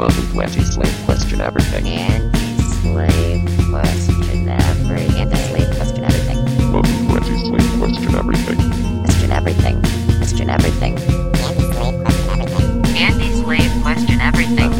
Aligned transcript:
Welcome 0.00 0.32
to 0.32 0.40
Anti-Slave 0.40 1.02
Question 1.04 1.42
Everything. 1.42 1.86
Anti-slave 1.86 3.44
question 3.68 4.48
every 4.48 5.04
anti-slave 5.20 5.76
question 5.76 6.04
everything. 6.04 6.38
Welcome 6.72 7.06
to 7.06 7.16
Anti-Slave 7.16 7.78
Question 7.78 8.14
Everything. 8.14 8.56
Question 9.04 9.30
everything. 9.30 9.82
Question 10.16 10.48
everything. 10.48 10.96
Anti-slave 12.96 13.82
question 13.82 14.20
everything. 14.22 14.70
Welcome 14.70 14.79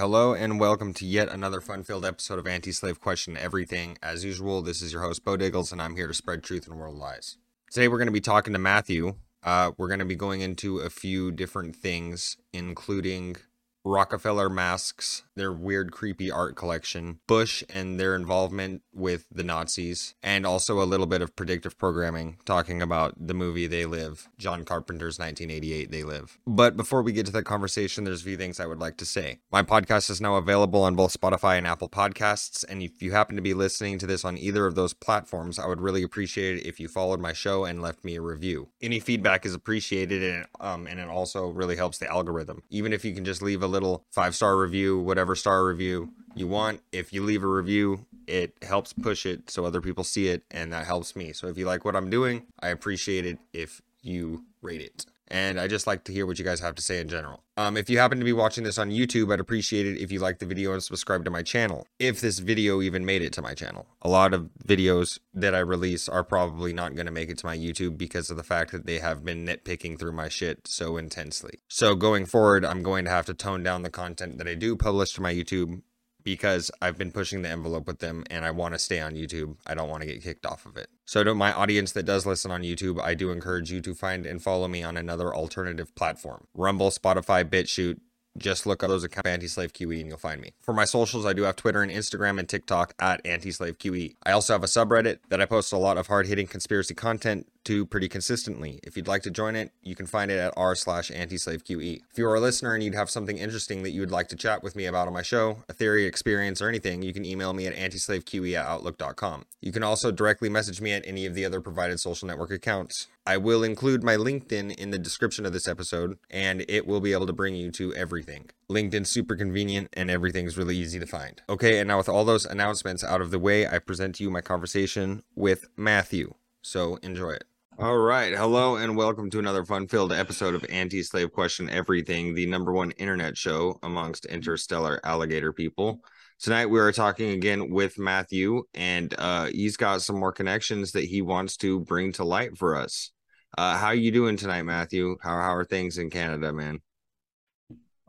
hello 0.00 0.32
and 0.32 0.58
welcome 0.58 0.94
to 0.94 1.04
yet 1.04 1.28
another 1.28 1.60
fun-filled 1.60 2.06
episode 2.06 2.38
of 2.38 2.46
Anti-Slave 2.46 3.02
Question 3.02 3.36
Everything. 3.36 3.98
As 4.02 4.24
usual, 4.24 4.62
this 4.62 4.80
is 4.80 4.94
your 4.94 5.02
host 5.02 5.22
Beau 5.26 5.36
Diggles, 5.36 5.72
and 5.72 5.82
I'm 5.82 5.94
here 5.94 6.06
to 6.06 6.14
spread 6.14 6.42
truth 6.42 6.66
and 6.66 6.78
world 6.78 6.96
lies. 6.96 7.36
Today 7.70 7.86
we're 7.86 7.98
going 7.98 8.06
to 8.06 8.12
be 8.12 8.18
talking 8.18 8.54
to 8.54 8.58
Matthew. 8.58 9.16
Uh, 9.42 9.72
we're 9.76 9.88
going 9.88 9.98
to 9.98 10.06
be 10.06 10.16
going 10.16 10.40
into 10.40 10.78
a 10.78 10.88
few 10.88 11.30
different 11.30 11.76
things, 11.76 12.38
including 12.50 13.36
Rockefeller 13.84 14.48
masks, 14.48 15.24
their 15.40 15.52
weird, 15.52 15.90
creepy 15.90 16.30
art 16.30 16.54
collection, 16.54 17.18
Bush 17.26 17.64
and 17.70 17.98
their 17.98 18.14
involvement 18.14 18.82
with 18.92 19.26
the 19.32 19.42
Nazis, 19.42 20.14
and 20.22 20.46
also 20.46 20.82
a 20.82 20.84
little 20.84 21.06
bit 21.06 21.22
of 21.22 21.34
predictive 21.34 21.78
programming, 21.78 22.36
talking 22.44 22.82
about 22.82 23.14
the 23.16 23.32
movie 23.32 23.66
They 23.66 23.86
Live, 23.86 24.28
John 24.38 24.64
Carpenter's 24.64 25.18
1988 25.18 25.90
They 25.90 26.02
Live. 26.02 26.38
But 26.46 26.76
before 26.76 27.02
we 27.02 27.12
get 27.12 27.24
to 27.26 27.32
that 27.32 27.44
conversation, 27.44 28.04
there's 28.04 28.20
a 28.20 28.24
few 28.24 28.36
things 28.36 28.60
I 28.60 28.66
would 28.66 28.78
like 28.78 28.98
to 28.98 29.06
say. 29.06 29.38
My 29.50 29.62
podcast 29.62 30.10
is 30.10 30.20
now 30.20 30.36
available 30.36 30.82
on 30.82 30.94
both 30.94 31.18
Spotify 31.18 31.56
and 31.56 31.66
Apple 31.66 31.88
Podcasts, 31.88 32.64
and 32.68 32.82
if 32.82 33.00
you 33.00 33.12
happen 33.12 33.36
to 33.36 33.42
be 33.42 33.54
listening 33.54 33.98
to 33.98 34.06
this 34.06 34.24
on 34.24 34.36
either 34.36 34.66
of 34.66 34.74
those 34.74 34.92
platforms, 34.92 35.58
I 35.58 35.66
would 35.66 35.80
really 35.80 36.02
appreciate 36.02 36.58
it 36.58 36.66
if 36.66 36.78
you 36.78 36.86
followed 36.86 37.20
my 37.20 37.32
show 37.32 37.64
and 37.64 37.80
left 37.80 38.04
me 38.04 38.16
a 38.16 38.20
review. 38.20 38.68
Any 38.82 39.00
feedback 39.00 39.46
is 39.46 39.54
appreciated, 39.54 40.22
and 40.22 40.46
um, 40.60 40.86
and 40.86 41.00
it 41.00 41.08
also 41.08 41.48
really 41.48 41.76
helps 41.76 41.96
the 41.96 42.10
algorithm. 42.10 42.62
Even 42.68 42.92
if 42.92 43.04
you 43.04 43.14
can 43.14 43.24
just 43.24 43.40
leave 43.40 43.62
a 43.62 43.66
little 43.66 44.04
five 44.10 44.34
star 44.34 44.58
review, 44.58 44.98
whatever 44.98 45.29
star 45.34 45.64
review 45.64 46.12
you 46.34 46.46
want, 46.46 46.80
if 46.92 47.12
you 47.12 47.22
leave 47.22 47.42
a 47.42 47.48
review, 47.48 48.06
it 48.26 48.54
helps 48.62 48.92
push 48.92 49.26
it 49.26 49.50
so 49.50 49.64
other 49.64 49.80
people 49.80 50.04
see 50.04 50.28
it, 50.28 50.44
and 50.50 50.72
that 50.72 50.86
helps 50.86 51.16
me. 51.16 51.32
So 51.32 51.48
if 51.48 51.58
you 51.58 51.66
like 51.66 51.84
what 51.84 51.96
I'm 51.96 52.10
doing, 52.10 52.46
I 52.60 52.68
appreciate 52.68 53.26
it 53.26 53.38
if 53.52 53.82
you 54.02 54.44
rate 54.62 54.80
it. 54.80 55.06
And 55.30 55.60
I 55.60 55.68
just 55.68 55.86
like 55.86 56.04
to 56.04 56.12
hear 56.12 56.26
what 56.26 56.38
you 56.38 56.44
guys 56.44 56.60
have 56.60 56.74
to 56.74 56.82
say 56.82 57.00
in 57.00 57.08
general. 57.08 57.44
Um, 57.56 57.76
if 57.76 57.88
you 57.88 57.98
happen 57.98 58.18
to 58.18 58.24
be 58.24 58.32
watching 58.32 58.64
this 58.64 58.78
on 58.78 58.90
YouTube, 58.90 59.32
I'd 59.32 59.38
appreciate 59.38 59.86
it 59.86 59.98
if 59.98 60.10
you 60.10 60.18
like 60.18 60.38
the 60.38 60.46
video 60.46 60.72
and 60.72 60.82
subscribe 60.82 61.24
to 61.24 61.30
my 61.30 61.42
channel. 61.42 61.86
If 61.98 62.20
this 62.20 62.38
video 62.38 62.82
even 62.82 63.04
made 63.04 63.22
it 63.22 63.32
to 63.34 63.42
my 63.42 63.54
channel, 63.54 63.86
a 64.02 64.08
lot 64.08 64.34
of 64.34 64.50
videos 64.66 65.18
that 65.34 65.54
I 65.54 65.60
release 65.60 66.08
are 66.08 66.24
probably 66.24 66.72
not 66.72 66.94
going 66.94 67.06
to 67.06 67.12
make 67.12 67.28
it 67.28 67.38
to 67.38 67.46
my 67.46 67.56
YouTube 67.56 67.96
because 67.96 68.30
of 68.30 68.36
the 68.36 68.42
fact 68.42 68.72
that 68.72 68.86
they 68.86 68.98
have 68.98 69.24
been 69.24 69.46
nitpicking 69.46 69.98
through 69.98 70.12
my 70.12 70.28
shit 70.28 70.66
so 70.66 70.96
intensely. 70.96 71.60
So 71.68 71.94
going 71.94 72.26
forward, 72.26 72.64
I'm 72.64 72.82
going 72.82 73.04
to 73.04 73.10
have 73.10 73.26
to 73.26 73.34
tone 73.34 73.62
down 73.62 73.82
the 73.82 73.90
content 73.90 74.38
that 74.38 74.48
I 74.48 74.54
do 74.54 74.74
publish 74.74 75.12
to 75.12 75.22
my 75.22 75.32
YouTube 75.32 75.82
because 76.30 76.70
I've 76.80 76.96
been 76.96 77.10
pushing 77.10 77.42
the 77.42 77.48
envelope 77.48 77.88
with 77.88 77.98
them 77.98 78.22
and 78.30 78.44
I 78.44 78.52
want 78.52 78.74
to 78.74 78.78
stay 78.78 79.00
on 79.00 79.14
YouTube. 79.14 79.56
I 79.66 79.74
don't 79.74 79.88
want 79.88 80.02
to 80.02 80.06
get 80.06 80.22
kicked 80.22 80.46
off 80.46 80.64
of 80.64 80.76
it. 80.76 80.88
So, 81.04 81.24
to 81.24 81.34
my 81.34 81.52
audience 81.52 81.90
that 81.92 82.04
does 82.04 82.24
listen 82.24 82.52
on 82.52 82.62
YouTube, 82.62 83.00
I 83.02 83.14
do 83.14 83.32
encourage 83.32 83.72
you 83.72 83.80
to 83.80 83.94
find 83.94 84.24
and 84.26 84.40
follow 84.40 84.68
me 84.68 84.84
on 84.84 84.96
another 84.96 85.34
alternative 85.34 85.92
platform 85.96 86.46
Rumble, 86.54 86.90
Spotify, 86.90 87.44
BitChute. 87.44 87.98
Just 88.38 88.64
look 88.64 88.84
up 88.84 88.90
those 88.90 89.02
accounts 89.02 89.28
Anti-Slave 89.28 89.72
QE 89.72 90.00
and 90.00 90.08
you'll 90.08 90.16
find 90.16 90.40
me. 90.40 90.52
For 90.60 90.72
my 90.72 90.84
socials, 90.84 91.26
I 91.26 91.32
do 91.32 91.42
have 91.42 91.56
Twitter 91.56 91.82
and 91.82 91.90
Instagram 91.90 92.38
and 92.38 92.48
TikTok 92.48 92.94
at 93.00 93.20
Anti-Slave 93.26 93.78
QE. 93.78 94.14
I 94.24 94.30
also 94.30 94.52
have 94.52 94.62
a 94.62 94.68
subreddit 94.68 95.18
that 95.30 95.40
I 95.40 95.46
post 95.46 95.72
a 95.72 95.78
lot 95.78 95.98
of 95.98 96.06
hard-hitting 96.06 96.46
conspiracy 96.46 96.94
content 96.94 97.48
to 97.64 97.86
pretty 97.86 98.08
consistently. 98.08 98.80
If 98.82 98.96
you'd 98.96 99.08
like 99.08 99.22
to 99.22 99.30
join 99.30 99.56
it, 99.56 99.72
you 99.82 99.94
can 99.94 100.06
find 100.06 100.30
it 100.30 100.38
at 100.38 100.54
r 100.56 100.74
slash 100.74 101.10
anti-slave 101.10 101.64
QE. 101.64 102.00
If 102.10 102.18
you 102.18 102.26
are 102.26 102.34
a 102.34 102.40
listener 102.40 102.74
and 102.74 102.82
you'd 102.82 102.94
have 102.94 103.10
something 103.10 103.38
interesting 103.38 103.82
that 103.82 103.90
you 103.90 104.00
would 104.00 104.10
like 104.10 104.28
to 104.28 104.36
chat 104.36 104.62
with 104.62 104.76
me 104.76 104.86
about 104.86 105.06
on 105.06 105.14
my 105.14 105.22
show, 105.22 105.64
a 105.68 105.72
theory, 105.72 106.06
experience, 106.06 106.60
or 106.60 106.68
anything, 106.68 107.02
you 107.02 107.12
can 107.12 107.24
email 107.24 107.52
me 107.52 107.66
at 107.66 107.74
antislaveqe 107.74 108.54
at 108.54 108.66
outlook.com. 108.66 109.46
You 109.60 109.72
can 109.72 109.82
also 109.82 110.10
directly 110.10 110.48
message 110.48 110.80
me 110.80 110.92
at 110.92 111.06
any 111.06 111.26
of 111.26 111.34
the 111.34 111.44
other 111.44 111.60
provided 111.60 112.00
social 112.00 112.28
network 112.28 112.50
accounts. 112.50 113.08
I 113.26 113.36
will 113.36 113.62
include 113.62 114.02
my 114.02 114.16
Linktree 114.16 114.74
in 114.76 114.90
the 114.90 114.98
description 114.98 115.46
of 115.46 115.52
this 115.52 115.68
episode, 115.68 116.18
and 116.30 116.64
it 116.68 116.86
will 116.86 117.00
be 117.00 117.12
able 117.12 117.26
to 117.26 117.32
bring 117.32 117.54
you 117.54 117.70
to 117.72 117.94
everything. 117.94 118.50
Linktree's 118.68 119.10
super 119.10 119.36
convenient 119.36 119.88
and 119.92 120.10
everything's 120.10 120.56
really 120.56 120.76
easy 120.76 120.98
to 120.98 121.06
find. 121.06 121.42
Okay, 121.48 121.78
and 121.78 121.88
now 121.88 121.98
with 121.98 122.08
all 122.08 122.24
those 122.24 122.46
announcements 122.46 123.04
out 123.04 123.20
of 123.20 123.30
the 123.30 123.38
way, 123.38 123.66
I 123.66 123.78
present 123.78 124.16
to 124.16 124.24
you 124.24 124.30
my 124.30 124.40
conversation 124.40 125.22
with 125.34 125.68
Matthew. 125.76 126.34
So 126.62 126.96
enjoy 126.96 127.32
it. 127.32 127.44
All 127.80 127.96
right. 127.96 128.34
Hello 128.34 128.76
and 128.76 128.94
welcome 128.94 129.30
to 129.30 129.38
another 129.38 129.64
fun 129.64 129.88
filled 129.88 130.12
episode 130.12 130.54
of 130.54 130.66
Anti 130.68 131.02
Slave 131.02 131.32
Question 131.32 131.70
Everything, 131.70 132.34
the 132.34 132.44
number 132.44 132.74
one 132.74 132.90
internet 132.90 133.38
show 133.38 133.78
amongst 133.82 134.26
interstellar 134.26 135.00
alligator 135.02 135.50
people. 135.50 136.04
Tonight 136.38 136.66
we 136.66 136.78
are 136.78 136.92
talking 136.92 137.30
again 137.30 137.70
with 137.70 137.98
Matthew, 137.98 138.64
and 138.74 139.14
uh, 139.16 139.46
he's 139.46 139.78
got 139.78 140.02
some 140.02 140.20
more 140.20 140.30
connections 140.30 140.92
that 140.92 141.04
he 141.04 141.22
wants 141.22 141.56
to 141.58 141.80
bring 141.80 142.12
to 142.12 142.24
light 142.24 142.58
for 142.58 142.76
us. 142.76 143.12
Uh, 143.56 143.78
how 143.78 143.86
are 143.86 143.94
you 143.94 144.10
doing 144.10 144.36
tonight, 144.36 144.64
Matthew? 144.64 145.16
How 145.22 145.40
how 145.40 145.54
are 145.54 145.64
things 145.64 145.96
in 145.96 146.10
Canada, 146.10 146.52
man? 146.52 146.82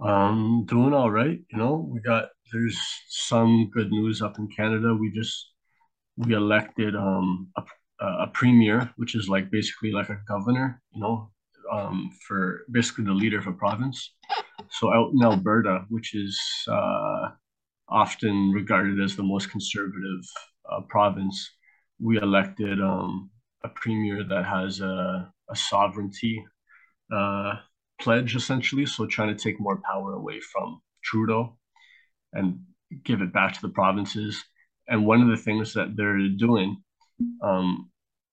Um, 0.01 0.65
doing 0.67 0.93
all 0.93 1.09
right. 1.09 1.39
You 1.49 1.57
know, 1.57 1.87
we 1.89 2.01
got 2.01 2.25
there's 2.51 2.77
some 3.07 3.69
good 3.73 3.89
news 3.89 4.21
up 4.21 4.37
in 4.37 4.49
Canada. 4.49 4.93
We 4.93 5.11
just 5.11 5.53
we 6.17 6.33
elected 6.33 6.93
um 6.93 7.47
a, 7.55 7.63
a 8.01 8.27
premier, 8.27 8.91
which 8.97 9.15
is 9.15 9.29
like 9.29 9.51
basically 9.51 9.91
like 9.91 10.09
a 10.09 10.19
governor, 10.27 10.81
you 10.93 11.01
know, 11.01 11.29
um 11.71 12.09
for 12.27 12.65
basically 12.71 13.05
the 13.05 13.13
leader 13.13 13.39
of 13.39 13.47
a 13.47 13.53
province. 13.53 14.13
So 14.71 14.93
out 14.93 15.11
in 15.13 15.23
Alberta, 15.23 15.85
which 15.89 16.15
is 16.15 16.39
uh 16.67 17.29
often 17.89 18.51
regarded 18.51 18.99
as 19.01 19.15
the 19.15 19.23
most 19.23 19.51
conservative 19.51 20.21
uh, 20.71 20.81
province, 20.89 21.37
we 21.99 22.17
elected 22.17 22.81
um 22.81 23.29
a 23.63 23.69
premier 23.69 24.23
that 24.23 24.45
has 24.45 24.81
a 24.81 25.31
a 25.49 25.55
sovereignty 25.55 26.43
uh 27.13 27.55
pledge 27.99 28.35
essentially. 28.35 28.85
So 28.85 29.05
trying 29.05 29.35
to 29.35 29.43
take 29.43 29.59
more 29.59 29.79
power 29.85 30.13
away 30.13 30.39
from 30.51 30.81
Trudeau 31.03 31.57
and 32.33 32.59
give 33.03 33.21
it 33.21 33.33
back 33.33 33.53
to 33.53 33.61
the 33.61 33.69
provinces. 33.69 34.43
And 34.87 35.05
one 35.05 35.21
of 35.21 35.29
the 35.29 35.37
things 35.37 35.73
that 35.73 35.95
they're 35.95 36.27
doing 36.29 36.81
um, 37.43 37.90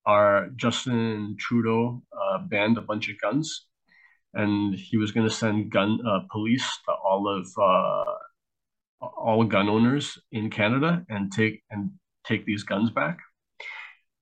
are 0.09 0.49
Justin 0.55 1.35
Trudeau 1.37 2.01
uh, 2.11 2.39
banned 2.39 2.77
a 2.79 2.81
bunch 2.89 3.09
of 3.09 3.21
guns, 3.21 3.67
and 4.33 4.73
he 4.73 4.97
was 4.97 5.11
going 5.11 5.27
to 5.27 5.33
send 5.33 5.71
gun 5.71 5.99
uh, 6.03 6.21
police 6.31 6.67
to 6.85 6.91
all 6.91 7.23
of 7.37 7.45
uh, 7.71 9.05
all 9.27 9.43
gun 9.43 9.69
owners 9.69 10.17
in 10.31 10.49
Canada 10.49 11.05
and 11.09 11.31
take 11.31 11.61
and 11.69 11.91
take 12.25 12.43
these 12.45 12.63
guns 12.63 12.89
back. 12.89 13.19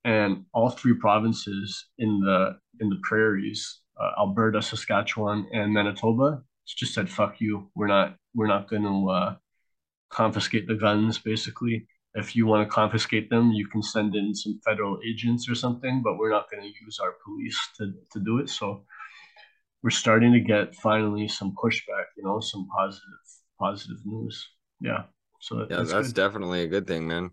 And 0.04 0.44
all 0.52 0.70
three 0.70 0.94
provinces 0.94 1.86
in 1.96 2.20
the 2.20 2.58
in 2.80 2.90
the 2.90 3.00
prairies 3.02 3.80
uh, 3.98 4.10
Alberta, 4.18 4.60
Saskatchewan, 4.60 5.46
and 5.52 5.72
Manitoba 5.72 6.42
just 6.66 6.92
said 6.92 7.08
"fuck 7.08 7.40
you." 7.40 7.70
We're 7.74 7.94
not 7.96 8.16
we're 8.34 8.52
not 8.54 8.68
going 8.68 8.82
to 8.82 9.10
uh, 9.10 9.36
confiscate 10.10 10.66
the 10.68 10.74
guns. 10.74 11.18
Basically, 11.18 11.86
if 12.18 12.34
you 12.36 12.46
want 12.46 12.66
to 12.66 12.74
confiscate 12.74 13.30
them, 13.30 13.52
you 13.52 13.66
can 13.68 13.82
send 13.82 14.14
in 14.16 14.34
some 14.34 14.60
federal 14.64 14.98
agents 15.08 15.48
or 15.48 15.54
something, 15.54 16.02
but 16.02 16.18
we're 16.18 16.30
not 16.30 16.50
going 16.50 16.62
to 16.62 16.72
use 16.84 16.98
our 17.02 17.14
police 17.24 17.58
to 17.76 17.92
to 18.12 18.18
do 18.20 18.38
it. 18.38 18.48
So 18.50 18.84
we're 19.82 19.90
starting 20.04 20.32
to 20.32 20.40
get 20.40 20.74
finally 20.74 21.28
some 21.28 21.54
pushback. 21.62 22.06
You 22.16 22.24
know, 22.24 22.40
some 22.40 22.68
positive 22.76 23.24
positive 23.58 24.00
news. 24.04 24.36
Yeah. 24.80 25.04
So 25.40 25.66
Yeah, 25.70 25.82
that's 25.82 25.92
good. 25.92 26.14
definitely 26.14 26.62
a 26.62 26.68
good 26.68 26.86
thing, 26.86 27.06
man. 27.06 27.30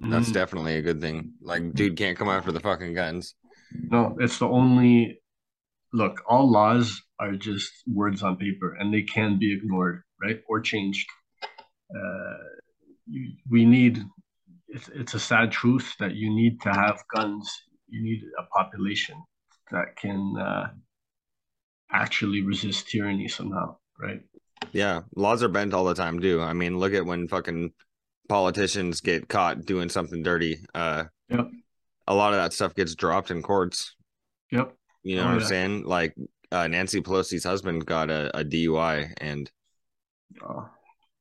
That's 0.00 0.28
Mhm. 0.28 0.34
definitely 0.34 0.76
a 0.76 0.82
good 0.82 1.00
thing. 1.00 1.34
Like, 1.40 1.74
dude 1.74 1.96
can't 1.96 2.18
come 2.18 2.28
after 2.28 2.52
the 2.52 2.60
fucking 2.60 2.94
guns. 2.94 3.34
No, 3.90 4.16
it's 4.18 4.38
the 4.38 4.48
only 4.48 5.20
look, 5.92 6.22
all 6.28 6.50
laws 6.50 7.00
are 7.18 7.32
just 7.32 7.70
words 7.86 8.22
on 8.22 8.36
paper 8.36 8.74
and 8.78 8.92
they 8.92 9.02
can 9.02 9.38
be 9.38 9.52
ignored, 9.52 10.02
right? 10.22 10.40
Or 10.48 10.60
changed. 10.60 11.06
Uh, 11.94 12.38
we 13.50 13.64
need, 13.64 14.02
it's, 14.70 14.88
it's 14.88 15.14
a 15.14 15.20
sad 15.20 15.52
truth 15.52 15.94
that 16.00 16.14
you 16.14 16.30
need 16.34 16.60
to 16.62 16.70
have 16.70 17.02
guns. 17.14 17.50
You 17.88 18.02
need 18.02 18.22
a 18.38 18.44
population 18.56 19.22
that 19.70 19.96
can 19.96 20.34
uh, 20.38 20.68
actually 21.92 22.42
resist 22.42 22.88
tyranny 22.88 23.28
somehow, 23.28 23.76
right? 23.98 24.22
Yeah, 24.72 25.02
laws 25.16 25.42
are 25.42 25.48
bent 25.48 25.74
all 25.74 25.84
the 25.84 25.94
time, 25.94 26.20
too. 26.20 26.40
I 26.40 26.52
mean, 26.52 26.78
look 26.78 26.92
at 26.94 27.04
when 27.06 27.28
fucking 27.28 27.72
politicians 28.28 29.00
get 29.00 29.28
caught 29.28 29.64
doing 29.66 29.88
something 29.88 30.22
dirty. 30.22 30.64
Uh, 30.74 31.04
Yep. 31.28 31.50
a 32.06 32.14
lot 32.14 32.32
of 32.32 32.38
that 32.38 32.52
stuff 32.52 32.74
gets 32.74 32.94
dropped 32.94 33.30
in 33.30 33.42
courts. 33.42 33.94
Yep. 34.50 34.76
You 35.02 35.16
know 35.16 35.22
Oh, 35.22 35.26
what 35.26 35.34
I'm 35.34 35.40
saying? 35.40 35.84
Like, 35.84 36.14
uh, 36.52 36.66
Nancy 36.68 37.00
Pelosi's 37.00 37.44
husband 37.44 37.86
got 37.86 38.10
a, 38.10 38.36
a 38.38 38.44
DUI, 38.44 39.12
and 39.18 39.50
uh, 40.46 40.64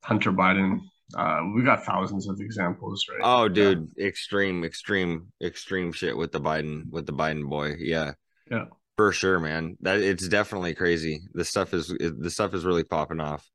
Hunter 0.04 0.32
Biden. 0.32 0.82
Uh, 1.18 1.40
we 1.56 1.64
got 1.64 1.84
thousands 1.86 2.28
of 2.30 2.40
examples, 2.40 3.06
right? 3.10 3.20
oh, 3.24 3.48
dude, 3.50 3.90
extreme, 4.00 4.64
extreme, 4.64 5.28
extreme 5.42 5.92
shit 5.92 6.16
with 6.16 6.32
the 6.32 6.40
Biden 6.42 6.90
with 6.90 7.06
the 7.06 7.14
Biden 7.14 7.50
boy. 7.50 7.76
Yeah, 7.80 8.14
Yeah. 8.52 8.66
for 8.96 9.12
sure, 9.12 9.40
man. 9.40 9.78
That 9.82 10.00
it's 10.02 10.28
definitely 10.28 10.76
crazy. 10.76 11.22
The 11.34 11.46
stuff 11.46 11.74
is 11.74 11.88
the 11.88 12.30
stuff 12.30 12.54
is 12.54 12.66
really 12.66 12.84
popping 12.84 13.20
off. 13.20 13.50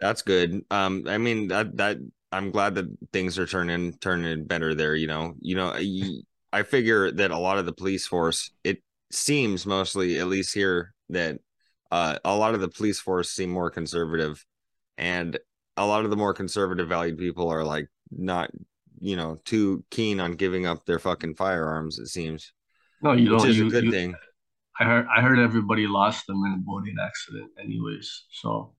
That's 0.00 0.22
good. 0.22 0.62
Um, 0.70 1.04
I 1.08 1.18
mean 1.18 1.48
that 1.48 1.76
that 1.78 1.98
I'm 2.32 2.50
glad 2.50 2.74
that 2.74 2.86
things 3.12 3.38
are 3.38 3.46
turning 3.46 3.94
turning 3.98 4.44
better 4.44 4.74
there. 4.74 4.94
You 4.94 5.06
know, 5.06 5.34
you 5.40 5.56
know, 5.56 5.72
I, 5.74 6.20
I 6.52 6.62
figure 6.62 7.10
that 7.12 7.30
a 7.30 7.38
lot 7.38 7.58
of 7.58 7.66
the 7.66 7.72
police 7.72 8.06
force. 8.06 8.50
It 8.62 8.82
seems 9.10 9.64
mostly, 9.66 10.18
at 10.18 10.26
least 10.26 10.52
here, 10.54 10.92
that 11.10 11.38
uh, 11.90 12.18
a 12.24 12.34
lot 12.36 12.54
of 12.54 12.60
the 12.60 12.68
police 12.68 12.98
force 13.00 13.30
seem 13.30 13.50
more 13.50 13.70
conservative, 13.70 14.44
and 14.98 15.38
a 15.76 15.86
lot 15.86 16.04
of 16.04 16.10
the 16.10 16.16
more 16.16 16.32
conservative 16.34 16.88
valued 16.88 17.18
people 17.18 17.48
are 17.50 17.64
like 17.64 17.88
not, 18.10 18.50
you 19.00 19.16
know, 19.16 19.38
too 19.44 19.84
keen 19.90 20.20
on 20.20 20.32
giving 20.32 20.66
up 20.66 20.84
their 20.86 20.98
fucking 20.98 21.34
firearms. 21.34 21.98
It 21.98 22.06
seems, 22.08 22.52
No, 23.02 23.12
you 23.12 23.28
don't. 23.30 23.46
is 23.48 23.58
You, 23.58 23.66
a 23.66 23.70
good 23.70 23.84
you- 23.84 23.90
thing. 23.90 24.14
I 24.78 24.84
heard. 24.84 25.06
I 25.16 25.22
heard 25.22 25.38
everybody 25.38 25.86
lost 25.86 26.26
them 26.26 26.44
in 26.44 26.52
a 26.52 26.58
boating 26.58 26.96
accident, 27.02 27.50
anyways. 27.58 28.24
So, 28.30 28.74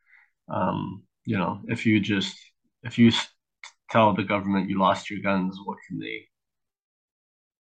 um, 0.47 1.01
you 1.25 1.37
know, 1.39 1.61
if 1.67 1.87
you 1.87 1.99
just 1.99 2.37
if 2.83 2.99
you 2.99 3.11
tell 3.89 4.13
the 4.13 4.23
government 4.23 4.69
you 4.69 4.77
lost 4.79 5.09
your 5.09 5.21
guns, 5.21 5.57
what 5.65 5.77
can 5.87 5.97
they? 5.97 6.27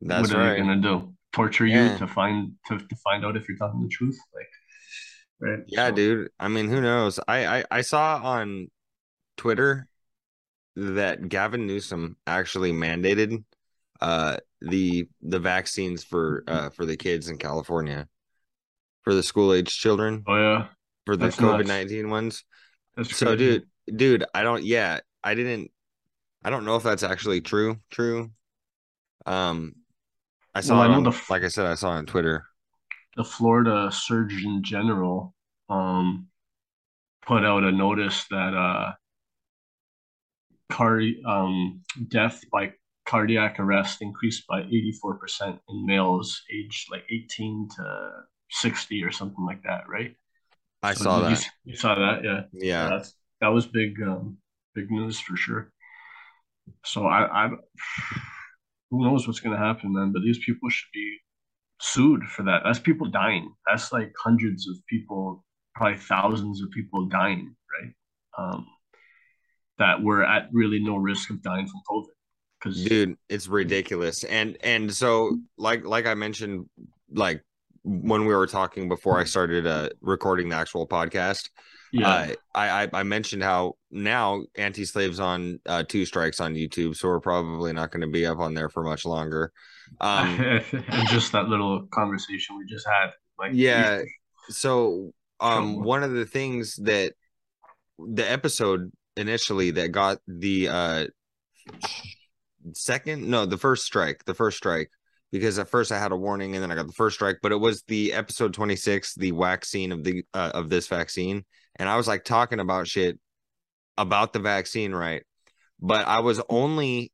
That's 0.01 0.27
what 0.29 0.37
are 0.39 0.43
right. 0.43 0.53
they 0.55 0.59
gonna 0.59 0.81
do? 0.81 1.13
Torture 1.31 1.65
Yeah. 1.65 1.93
you 1.93 1.97
to 1.99 2.07
find 2.07 2.51
to, 2.67 2.77
to 2.77 2.95
find 2.97 3.25
out 3.25 3.37
if 3.37 3.47
you're 3.47 3.57
telling 3.57 3.81
the 3.81 3.87
truth? 3.89 4.17
Like, 4.35 4.49
right? 5.39 5.59
Yeah, 5.67 5.87
So- 5.89 5.95
dude. 5.95 6.29
I 6.37 6.49
mean, 6.49 6.67
who 6.67 6.81
knows? 6.81 7.19
I, 7.29 7.59
I 7.59 7.63
I 7.71 7.81
saw 7.81 8.17
on 8.21 8.69
Twitter 9.37 9.87
that 10.75 11.29
Gavin 11.29 11.67
Newsom 11.67 12.17
actually 12.27 12.71
mandated 12.71 13.43
uh 14.01 14.37
the 14.61 15.07
the 15.21 15.39
vaccines 15.39 16.03
for 16.03 16.43
uh 16.47 16.69
for 16.69 16.85
the 16.85 16.97
kids 16.97 17.29
in 17.29 17.37
California 17.37 18.07
for 19.03 19.13
the 19.13 19.23
school 19.23 19.53
age 19.53 19.75
children 19.77 20.23
Oh 20.27 20.35
yeah, 20.35 20.67
for 21.05 21.15
the 21.17 21.27
COVID 21.27 21.65
nineteen 21.65 22.09
ones. 22.09 22.43
that's 22.95 23.15
So, 23.15 23.35
crazy. 23.35 23.37
dude, 23.37 23.97
dude, 23.97 24.25
I 24.33 24.43
don't. 24.43 24.63
Yeah, 24.63 24.99
I 25.23 25.35
didn't. 25.35 25.71
I 26.43 26.49
don't 26.49 26.65
know 26.65 26.75
if 26.75 26.83
that's 26.83 27.03
actually 27.03 27.41
true. 27.41 27.79
True. 27.89 28.31
Um, 29.25 29.75
I 30.55 30.61
saw. 30.61 30.79
Well, 30.79 30.91
I 30.91 30.95
on- 30.95 31.03
the 31.03 31.21
like 31.29 31.43
I 31.43 31.47
said, 31.49 31.65
I 31.65 31.75
saw 31.75 31.89
on 31.91 32.05
Twitter. 32.05 32.45
the 33.15 33.23
Florida 33.23 33.89
Surgeon 33.91 34.61
General 34.63 35.33
um, 35.69 36.27
put 37.25 37.43
out 37.45 37.63
a 37.63 37.71
notice 37.71 38.25
that 38.29 38.53
uh, 38.53 38.93
car 40.69 41.01
um, 41.25 41.81
death 42.09 42.43
by 42.51 42.73
cardiac 43.05 43.59
arrest 43.59 44.01
increased 44.01 44.45
by 44.47 44.61
84% 44.63 45.59
in 45.69 45.85
males 45.85 46.41
aged 46.53 46.91
like 46.91 47.05
18 47.09 47.69
to 47.77 48.09
60 48.49 49.03
or 49.03 49.11
something 49.11 49.45
like 49.45 49.63
that, 49.63 49.87
right? 49.89 50.15
I 50.83 50.93
So 50.93 51.03
saw 51.03 51.19
did 51.19 51.29
you 51.29 51.35
that. 51.35 51.45
You, 51.65 51.75
saw 51.75 51.95
that, 51.95 52.23
yeah. 52.23 52.41
Yeah. 52.51 52.89
That's, 52.89 53.13
that 53.41 53.49
was 53.49 53.67
big, 53.67 54.01
um, 54.01 54.37
big 54.75 54.91
news 54.91 55.19
for 55.19 55.37
sure. 55.37 55.71
So 56.85 57.05
I, 57.07 57.45
I, 57.45 57.49
who 58.89 59.03
knows 59.03 59.27
what's 59.27 59.39
going 59.39 59.57
to 59.57 59.63
happen, 59.63 59.93
man? 59.93 60.11
But 60.13 60.21
these 60.23 60.39
people 60.39 60.69
should 60.69 60.89
be 60.93 61.17
sued 61.81 62.23
for 62.25 62.43
that. 62.43 62.61
That's 62.65 62.79
people 62.79 63.07
dying. 63.09 63.53
That's 63.67 63.91
like 63.91 64.13
hundreds 64.23 64.67
of 64.69 64.77
people, 64.89 65.45
probably 65.75 65.97
thousands 65.99 66.61
of 66.61 66.71
people 66.71 67.05
dying, 67.07 67.55
right? 67.81 67.93
Um, 68.37 68.67
that 69.79 70.01
were 70.01 70.23
at 70.23 70.49
really 70.51 70.79
no 70.79 70.97
risk 70.97 71.29
of 71.29 71.41
dying 71.41 71.67
from 71.67 71.81
COVID. 71.89 72.05
Because 72.59 72.83
dude 72.83 73.15
it's 73.29 73.47
ridiculous. 73.47 74.23
And 74.23 74.57
and 74.61 74.93
so 74.93 75.37
like 75.57 75.85
like 75.85 76.07
i 76.07 76.15
mentioned 76.15 76.67
like 77.11 77.43
when 77.83 78.25
we 78.25 78.35
were 78.35 78.47
talking 78.47 78.89
before 78.89 79.17
i 79.17 79.23
started 79.23 79.65
uh 79.65 79.89
recording 80.01 80.49
the 80.49 80.55
actual 80.55 80.85
podcast 80.85 81.49
yeah, 81.93 82.09
uh, 82.09 82.33
i 82.53 82.83
i 82.83 82.89
i 82.93 83.03
mentioned 83.03 83.41
how 83.41 83.75
now 83.91 84.43
anti-slaves 84.57 85.19
on 85.19 85.59
uh 85.67 85.83
two 85.87 86.05
strikes 86.05 86.41
on 86.41 86.53
youtube 86.53 86.95
so 86.95 87.07
we're 87.07 87.19
probably 87.19 87.71
not 87.71 87.91
going 87.91 88.01
to 88.01 88.07
be 88.07 88.25
up 88.25 88.39
on 88.39 88.53
there 88.53 88.69
for 88.69 88.83
much 88.83 89.05
longer. 89.05 89.51
Um 90.01 90.39
and 90.71 91.07
just 91.07 91.31
that 91.31 91.47
little 91.47 91.87
conversation 91.93 92.57
we 92.57 92.65
just 92.65 92.85
had, 92.85 93.11
like 93.39 93.51
yeah. 93.53 94.01
so 94.49 95.11
um 95.39 95.81
one 95.81 96.03
of 96.03 96.11
the 96.11 96.25
things 96.25 96.75
that 96.77 97.13
the 97.97 98.29
episode 98.29 98.91
initially 99.17 99.71
that 99.71 99.91
got 99.91 100.19
the 100.27 100.67
uh 100.67 101.05
second 102.73 103.27
no 103.27 103.45
the 103.45 103.57
first 103.57 103.83
strike 103.85 104.23
the 104.25 104.33
first 104.33 104.57
strike. 104.57 104.89
Because 105.31 105.59
at 105.59 105.67
first 105.67 105.91
i 105.91 105.99
had 105.99 106.13
a 106.13 106.15
warning 106.15 106.55
and 106.55 106.63
then 106.63 106.71
i 106.71 106.75
got 106.75 106.87
the 106.87 106.93
first 106.93 107.15
strike 107.15 107.39
but 107.41 107.51
it 107.51 107.59
was 107.59 107.83
the 107.87 108.13
episode 108.13 108.53
26 108.53 109.15
the 109.15 109.31
vaccine 109.31 109.91
of 109.91 110.03
the 110.03 110.23
uh, 110.33 110.51
of 110.53 110.69
this 110.69 110.87
vaccine. 110.87 111.43
And 111.75 111.89
i 111.89 111.97
was 111.97 112.07
like 112.07 112.23
talking 112.23 112.59
about 112.59 112.87
shit 112.87 113.19
about 113.97 114.31
the 114.33 114.39
vaccine 114.39 114.93
right? 114.93 115.23
But 115.81 116.07
i 116.07 116.19
was 116.19 116.41
only 116.49 117.11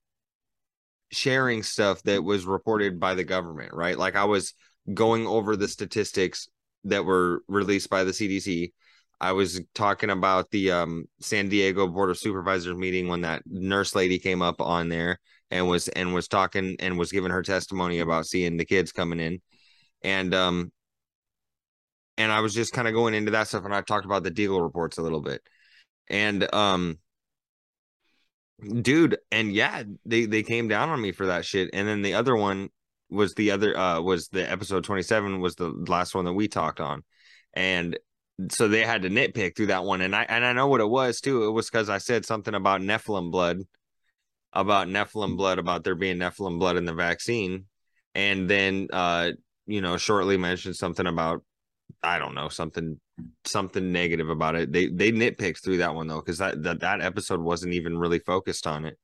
sharing 1.12 1.64
stuff 1.64 2.02
that 2.04 2.24
was 2.24 2.46
reported 2.46 3.00
by 3.00 3.16
the 3.16 3.24
government 3.24 3.74
right? 3.74 3.98
Like 3.98 4.16
i 4.16 4.26
was 4.26 4.54
going 4.94 5.26
over 5.26 5.56
the 5.56 5.68
statistics 5.68 6.48
that 6.84 7.06
were 7.06 7.42
released 7.48 7.90
by 7.90 8.04
the 8.04 8.12
cdc 8.12 8.74
I 9.19 9.31
was 9.31 9.62
talking 9.74 10.10
about 10.10 10.51
the 10.51 10.71
um, 10.71 11.06
San 11.21 11.50
Diego 11.50 11.88
Board 11.88 12.10
of 12.10 12.18
Supervisors 12.18 12.75
meeting 12.75 13.07
when 13.07 13.21
that 13.21 13.44
nurse 13.45 13.95
lady 13.95 14.19
came 14.19 14.42
up 14.42 14.60
on 14.62 14.89
there 14.89 15.19
and 15.50 15.68
was 15.68 15.88
and 15.89 16.13
was 16.13 16.27
talking 16.27 16.75
and 16.80 16.98
was 16.98 17.12
giving 17.12 17.31
her 17.31 17.44
testimony 17.44 18.00
about 18.00 18.25
seeing 18.25 18.57
the 18.57 18.65
kids 18.65 18.92
coming 18.92 19.19
in, 19.19 19.42
and 20.01 20.33
um, 20.33 20.71
and 22.18 22.31
I 22.31 22.42
was 22.42 22.54
just 22.54 22.74
kind 22.74 22.88
of 22.88 22.94
going 22.94 23.13
into 23.13 23.31
that 23.31 23.48
stuff, 23.48 23.65
and 23.65 23.74
I 23.74 23.81
talked 23.81 24.06
about 24.06 24.24
the 24.24 24.31
Deagel 24.31 24.62
reports 24.62 24.98
a 24.98 25.01
little 25.01 25.21
bit, 25.21 25.42
and 26.10 26.54
um, 26.54 26.98
dude, 28.81 29.18
and 29.31 29.54
yeah, 29.54 29.83
they 30.06 30.25
they 30.25 30.44
came 30.44 30.68
down 30.68 30.89
on 30.89 31.01
me 31.01 31.12
for 31.12 31.27
that 31.27 31.45
shit, 31.45 31.69
and 31.74 31.88
then 31.88 32.01
the 32.01 32.15
other 32.15 32.36
one 32.36 32.69
was 33.10 33.36
the 33.36 33.51
other 33.51 33.77
uh 33.77 34.01
was 34.01 34.30
the 34.30 34.50
episode 34.50 34.83
twenty 34.83 35.04
seven 35.04 35.39
was 35.39 35.56
the 35.56 35.69
last 35.88 36.15
one 36.15 36.25
that 36.25 36.33
we 36.33 36.48
talked 36.48 36.80
on, 36.80 37.04
and 37.54 37.98
so 38.50 38.68
they 38.68 38.84
had 38.84 39.04
to 39.04 39.10
nitpick 39.10 39.56
through 39.56 39.68
that 39.68 39.84
one 39.84 40.02
and 40.02 40.16
i 40.16 40.24
and 40.24 40.44
i 40.44 40.54
know 40.54 40.68
what 40.68 40.82
it 40.82 40.90
was 40.90 41.22
too. 41.22 41.44
It 41.46 41.52
was 41.52 41.70
because 41.70 41.90
i 41.90 41.98
said 41.98 42.25
something 42.25 42.56
about 42.56 42.82
nephilim 42.82 43.32
blood 43.32 43.60
about 44.52 44.88
nephilim 44.88 45.38
blood 45.38 45.60
about 45.60 45.84
there 45.84 45.96
being 45.96 46.18
nephilim 46.18 46.60
blood 46.60 46.78
in 46.78 46.86
the 46.86 46.94
vaccine 46.94 47.66
and 48.16 48.50
then 48.50 48.88
uh 48.92 49.32
you 49.66 49.82
know 49.82 49.98
shortly 49.98 50.38
mentioned 50.38 50.75
something 50.75 51.08
about 51.08 51.44
i 52.02 52.18
don't 52.18 52.36
know 52.36 52.50
something 52.50 53.00
something 53.46 53.92
negative 53.92 54.30
about 54.30 54.56
it. 54.56 54.72
They 54.72 54.88
they 54.88 55.12
nitpicked 55.12 55.63
through 55.63 55.78
that 55.78 55.96
one 55.96 56.08
though 56.08 56.20
because 56.20 56.38
that, 56.40 56.62
that 56.63 56.80
that 56.82 57.02
episode 57.02 57.40
wasn't 57.40 57.74
even 57.74 57.98
really 57.98 58.20
focused 58.20 58.68
on 58.68 58.86
it. 58.86 58.98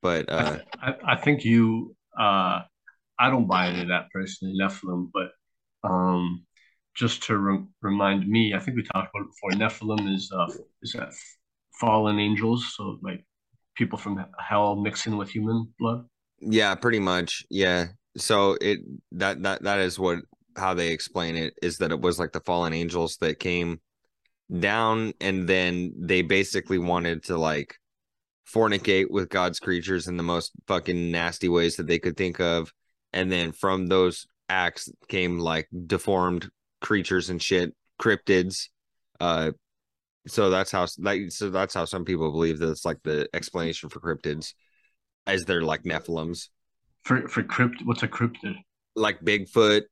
But 0.00 0.28
uh 0.28 0.58
I, 0.80 0.94
I 1.06 1.16
think 1.16 1.44
you 1.44 1.94
uh 2.18 2.60
I 3.18 3.30
don't 3.30 3.46
buy 3.46 3.68
into 3.68 3.86
that 3.86 4.10
personally, 4.12 4.56
Nephilim, 4.58 5.10
but 5.12 5.30
um 5.88 6.44
just 6.94 7.22
to 7.24 7.38
re- 7.38 7.64
remind 7.80 8.28
me, 8.28 8.54
I 8.54 8.58
think 8.58 8.76
we 8.76 8.82
talked 8.82 9.10
about 9.14 9.26
it 9.26 9.30
before. 9.30 9.50
Nephilim 9.52 10.14
is 10.14 10.30
uh 10.32 10.46
is 10.82 10.92
that 10.92 11.12
fallen 11.80 12.18
angels, 12.18 12.74
so 12.76 12.98
like 13.02 13.24
people 13.74 13.98
from 13.98 14.24
hell 14.38 14.76
mixing 14.76 15.16
with 15.16 15.30
human 15.30 15.72
blood. 15.78 16.04
Yeah, 16.40 16.74
pretty 16.74 16.98
much. 16.98 17.44
Yeah. 17.50 17.86
So 18.16 18.56
it 18.60 18.80
that 19.12 19.42
that 19.42 19.62
that 19.62 19.80
is 19.80 19.98
what 19.98 20.20
how 20.56 20.74
they 20.74 20.88
explain 20.88 21.36
it 21.36 21.54
is 21.62 21.78
that 21.78 21.92
it 21.92 22.00
was 22.00 22.18
like 22.18 22.32
the 22.32 22.40
fallen 22.40 22.72
angels 22.72 23.16
that 23.18 23.38
came 23.38 23.80
down 24.60 25.14
and 25.20 25.48
then 25.48 25.94
they 25.96 26.20
basically 26.20 26.78
wanted 26.78 27.24
to 27.24 27.38
like 27.38 27.76
fornicate 28.46 29.10
with 29.10 29.30
God's 29.30 29.60
creatures 29.60 30.08
in 30.08 30.16
the 30.16 30.22
most 30.22 30.52
fucking 30.66 31.10
nasty 31.10 31.48
ways 31.48 31.76
that 31.76 31.86
they 31.86 31.98
could 31.98 32.16
think 32.16 32.38
of. 32.38 32.70
And 33.14 33.32
then 33.32 33.52
from 33.52 33.86
those 33.86 34.26
acts 34.48 34.90
came 35.08 35.38
like 35.38 35.68
deformed 35.86 36.50
creatures 36.82 37.30
and 37.30 37.40
shit, 37.42 37.74
cryptids. 38.00 38.68
Uh 39.20 39.52
so 40.26 40.50
that's 40.50 40.70
how 40.70 40.86
like 40.98 41.30
so 41.30 41.50
that's 41.50 41.74
how 41.74 41.84
some 41.84 42.04
people 42.04 42.30
believe 42.30 42.58
that 42.60 42.70
it's 42.70 42.84
like 42.84 42.98
the 43.02 43.28
explanation 43.34 43.88
for 43.88 44.00
cryptids 44.00 44.54
as 45.26 45.44
they're 45.44 45.62
like 45.62 45.82
Nephilims 45.84 46.48
For 47.04 47.28
for 47.28 47.42
crypt, 47.42 47.82
what's 47.84 48.02
a 48.02 48.08
cryptid? 48.08 48.56
like 48.94 49.20
Bigfoot, 49.20 49.82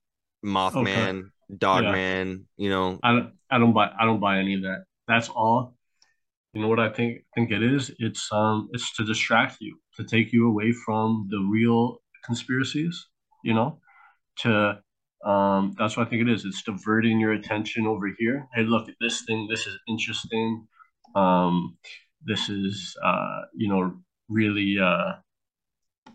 Mothman, 0.45 1.31
Dogman, 1.57 2.47
you 2.57 2.71
know. 2.71 2.99
I 3.03 3.13
don't 3.13 3.33
I 3.51 3.59
don't 3.59 3.73
buy 3.73 3.91
I 3.99 4.05
don't 4.05 4.21
buy 4.21 4.39
any 4.39 4.55
of 4.55 4.63
that. 4.63 4.85
That's 5.09 5.29
all. 5.29 5.75
You 6.53 6.63
know 6.63 6.69
what 6.69 6.81
I 6.81 6.89
think 6.91 7.25
think 7.35 7.51
it 7.51 7.63
is? 7.63 7.91
It's 7.99 8.29
um 8.33 8.69
it's 8.73 8.95
to 8.97 9.05
distract 9.05 9.59
you, 9.61 9.79
to 9.97 10.05
take 10.05 10.33
you 10.33 10.49
away 10.49 10.73
from 10.73 11.29
the 11.31 11.39
real 11.51 11.99
conspiracies, 12.25 13.07
you 13.45 13.55
know, 13.55 13.81
to 14.39 14.81
Um, 15.25 15.75
that's 15.79 15.97
what 15.97 16.07
I 16.07 16.11
think 16.11 16.23
it 16.23 16.31
is. 16.31 16.45
It's 16.45 16.63
diverting 16.63 17.21
your 17.21 17.33
attention 17.33 17.87
over 17.87 18.09
here. 18.19 18.47
Hey, 18.55 18.63
look 18.63 18.89
at 18.89 18.95
this 19.01 19.23
thing. 19.27 19.49
This 19.51 19.67
is 19.67 19.79
interesting. 19.89 20.67
Um, 21.15 21.77
this 22.25 22.49
is 22.49 22.97
uh, 23.05 23.43
you 23.55 23.69
know 23.69 23.95
really 24.29 24.79
uh, 24.83 25.15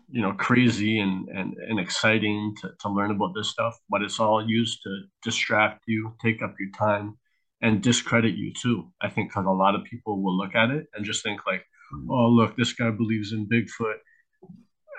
you 0.08 0.22
know 0.22 0.32
crazy 0.32 0.98
and 0.98 1.28
and, 1.28 1.54
and 1.54 1.78
exciting 1.78 2.54
to, 2.62 2.70
to 2.80 2.88
learn 2.88 3.10
about 3.10 3.34
this 3.34 3.50
stuff. 3.50 3.76
But 3.88 4.02
it's 4.02 4.18
all 4.18 4.46
used 4.46 4.82
to 4.82 5.02
distract 5.22 5.84
you, 5.86 6.14
take 6.20 6.42
up 6.42 6.54
your 6.58 6.70
time, 6.76 7.16
and 7.62 7.82
discredit 7.82 8.34
you 8.34 8.52
too. 8.60 8.92
I 9.00 9.08
think 9.08 9.30
because 9.30 9.46
a 9.46 9.50
lot 9.50 9.76
of 9.76 9.84
people 9.84 10.22
will 10.22 10.36
look 10.36 10.54
at 10.56 10.70
it 10.70 10.86
and 10.94 11.04
just 11.04 11.22
think 11.22 11.46
like, 11.46 11.64
oh 12.10 12.28
look, 12.28 12.56
this 12.56 12.72
guy 12.72 12.90
believes 12.90 13.32
in 13.32 13.48
Bigfoot 13.48 13.98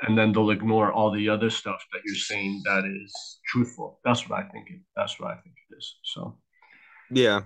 and 0.04 0.18
then 0.18 0.32
they'll 0.32 0.52
ignore 0.52 0.92
all 0.92 1.12
the 1.12 1.30
other 1.30 1.50
stuff 1.50 1.84
that 1.92 2.02
you're 2.06 2.16
saying 2.16 2.62
that 2.66 2.86
is 2.86 3.40
truthful. 3.48 4.00
That's 4.04 4.28
what 4.28 4.40
I 4.40 4.48
think. 4.50 4.70
It, 4.70 4.82
that's 4.96 5.20
what 5.20 5.32
I 5.32 5.36
think 5.36 5.56
it 5.70 5.78
is. 5.78 5.96
So, 6.04 6.38
yeah, 7.10 7.42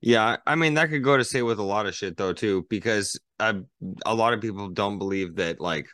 yeah. 0.00 0.36
I 0.46 0.54
mean, 0.54 0.74
that 0.74 0.90
could 0.90 1.04
go 1.04 1.16
to 1.16 1.24
say 1.24 1.42
with 1.42 1.58
a 1.58 1.64
lot 1.64 1.86
of 1.86 1.94
shit 1.94 2.16
though 2.16 2.32
too, 2.32 2.66
because 2.70 3.18
uh, 3.40 3.54
a 4.04 4.14
lot 4.14 4.32
of 4.32 4.40
people 4.40 4.68
don't 4.68 4.98
believe 4.98 5.36
that 5.36 5.60
like 5.60 5.86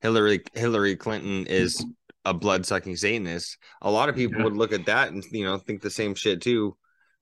Hillary 0.00 0.42
Hillary 0.54 0.96
Clinton 0.96 1.46
is 1.46 1.84
a 2.24 2.34
blood 2.34 2.66
sucking 2.66 2.96
Satanist. 2.96 3.58
A 3.82 3.90
lot 3.90 4.08
of 4.08 4.14
people 4.14 4.38
yeah. 4.38 4.44
would 4.44 4.56
look 4.56 4.72
at 4.72 4.86
that 4.86 5.12
and 5.12 5.24
you 5.30 5.44
know 5.44 5.58
think 5.58 5.82
the 5.82 5.90
same 5.90 6.14
shit 6.14 6.40
too. 6.42 6.76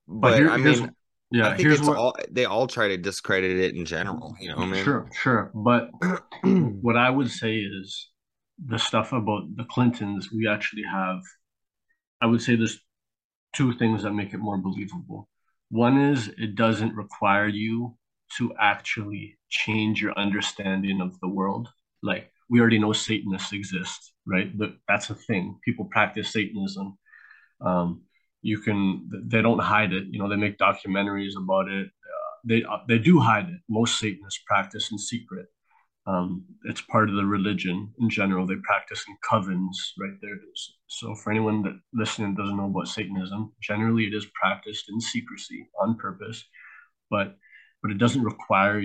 But, 0.07 0.31
but 0.31 0.37
here, 0.37 0.49
I 0.49 0.57
mean. 0.57 0.91
Yeah, 1.29 1.49
I 1.49 1.57
think 1.57 1.69
it's 1.69 1.81
what, 1.81 1.97
all 1.97 2.15
they 2.31 2.45
all 2.45 2.67
try 2.67 2.87
to 2.87 2.97
discredit 2.97 3.59
it 3.59 3.75
in 3.75 3.85
general, 3.85 4.35
you 4.39 4.49
know. 4.49 4.73
Sure, 4.75 5.09
sure. 5.13 5.51
But 5.53 5.89
what 6.43 6.95
I 6.95 7.09
would 7.09 7.29
say 7.29 7.57
is 7.57 8.09
the 8.65 8.79
stuff 8.79 9.11
about 9.11 9.43
the 9.55 9.65
Clintons, 9.65 10.31
we 10.31 10.47
actually 10.47 10.83
have 10.83 11.19
I 12.21 12.25
would 12.25 12.41
say 12.41 12.55
there's 12.55 12.79
two 13.53 13.73
things 13.77 14.03
that 14.03 14.13
make 14.13 14.33
it 14.33 14.39
more 14.39 14.57
believable. 14.57 15.27
One 15.69 15.99
is 15.99 16.29
it 16.37 16.55
doesn't 16.55 16.95
require 16.95 17.47
you 17.47 17.97
to 18.37 18.53
actually 18.59 19.37
change 19.49 20.01
your 20.01 20.17
understanding 20.17 21.01
of 21.01 21.19
the 21.19 21.27
world. 21.27 21.67
Like 22.01 22.31
we 22.49 22.59
already 22.59 22.79
know 22.79 22.93
Satanists 22.93 23.53
exist, 23.53 24.13
right? 24.25 24.55
But 24.57 24.71
that's 24.87 25.09
a 25.09 25.15
thing. 25.15 25.59
People 25.65 25.85
practice 25.85 26.31
Satanism. 26.31 26.97
Um, 27.59 28.03
you 28.47 28.59
can 28.59 29.09
they 29.25 29.41
don't 29.41 29.59
hide 29.59 29.91
it. 29.91 30.05
You 30.09 30.19
know 30.19 30.29
they 30.29 30.37
make 30.37 30.57
documentaries 30.57 31.35
about 31.37 31.67
it. 31.67 31.87
Uh, 31.87 32.33
they 32.45 32.63
uh, 32.63 32.77
they 32.87 32.97
do 32.97 33.19
hide 33.19 33.49
it. 33.49 33.59
Most 33.67 33.99
satanists 33.99 34.41
practice 34.47 34.89
in 34.89 34.97
secret. 34.97 35.47
Um, 36.05 36.45
it's 36.63 36.79
part 36.79 37.09
of 37.09 37.15
the 37.15 37.25
religion 37.25 37.93
in 37.99 38.09
general. 38.09 38.47
They 38.47 38.55
practice 38.63 39.03
in 39.09 39.17
covens 39.29 39.75
right 39.99 40.17
there. 40.21 40.39
So 40.87 41.13
for 41.13 41.31
anyone 41.31 41.61
that 41.63 41.77
listening 41.93 42.35
doesn't 42.35 42.55
know 42.55 42.71
about 42.71 42.87
satanism 42.87 43.51
generally 43.61 44.05
it 44.05 44.13
is 44.13 44.25
practiced 44.41 44.85
in 44.89 45.01
secrecy 45.01 45.67
on 45.81 45.97
purpose. 45.97 46.41
But 47.11 47.35
but 47.81 47.91
it 47.91 47.97
doesn't 47.97 48.23
require 48.23 48.81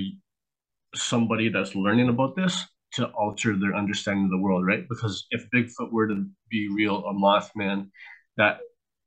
somebody 0.97 1.49
that's 1.51 1.77
learning 1.77 2.09
about 2.09 2.35
this 2.35 2.67
to 2.95 3.07
alter 3.23 3.57
their 3.57 3.77
understanding 3.77 4.25
of 4.25 4.33
the 4.33 4.45
world 4.45 4.67
right? 4.67 4.89
Because 4.89 5.25
if 5.31 5.49
bigfoot 5.55 5.93
were 5.93 6.09
to 6.09 6.27
be 6.51 6.69
real 6.69 6.97
a 7.07 7.15
mothman 7.15 7.91
that 8.37 8.59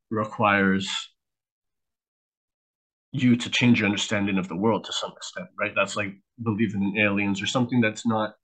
requires 0.10 0.90
you 3.12 3.36
to 3.38 3.50
change 3.50 3.80
your 3.80 3.88
understanding 3.88 4.38
of 4.38 4.48
the 4.48 4.56
world 4.56 4.84
to 4.84 4.94
some 4.94 5.14
extent, 5.16 5.48
right? 5.60 5.74
That's 5.76 5.96
like 5.96 6.14
believing 6.44 6.84
in 6.84 7.02
aliens 7.02 7.42
or 7.42 7.48
something 7.48 7.80
that's 7.80 8.06
not 8.06 8.36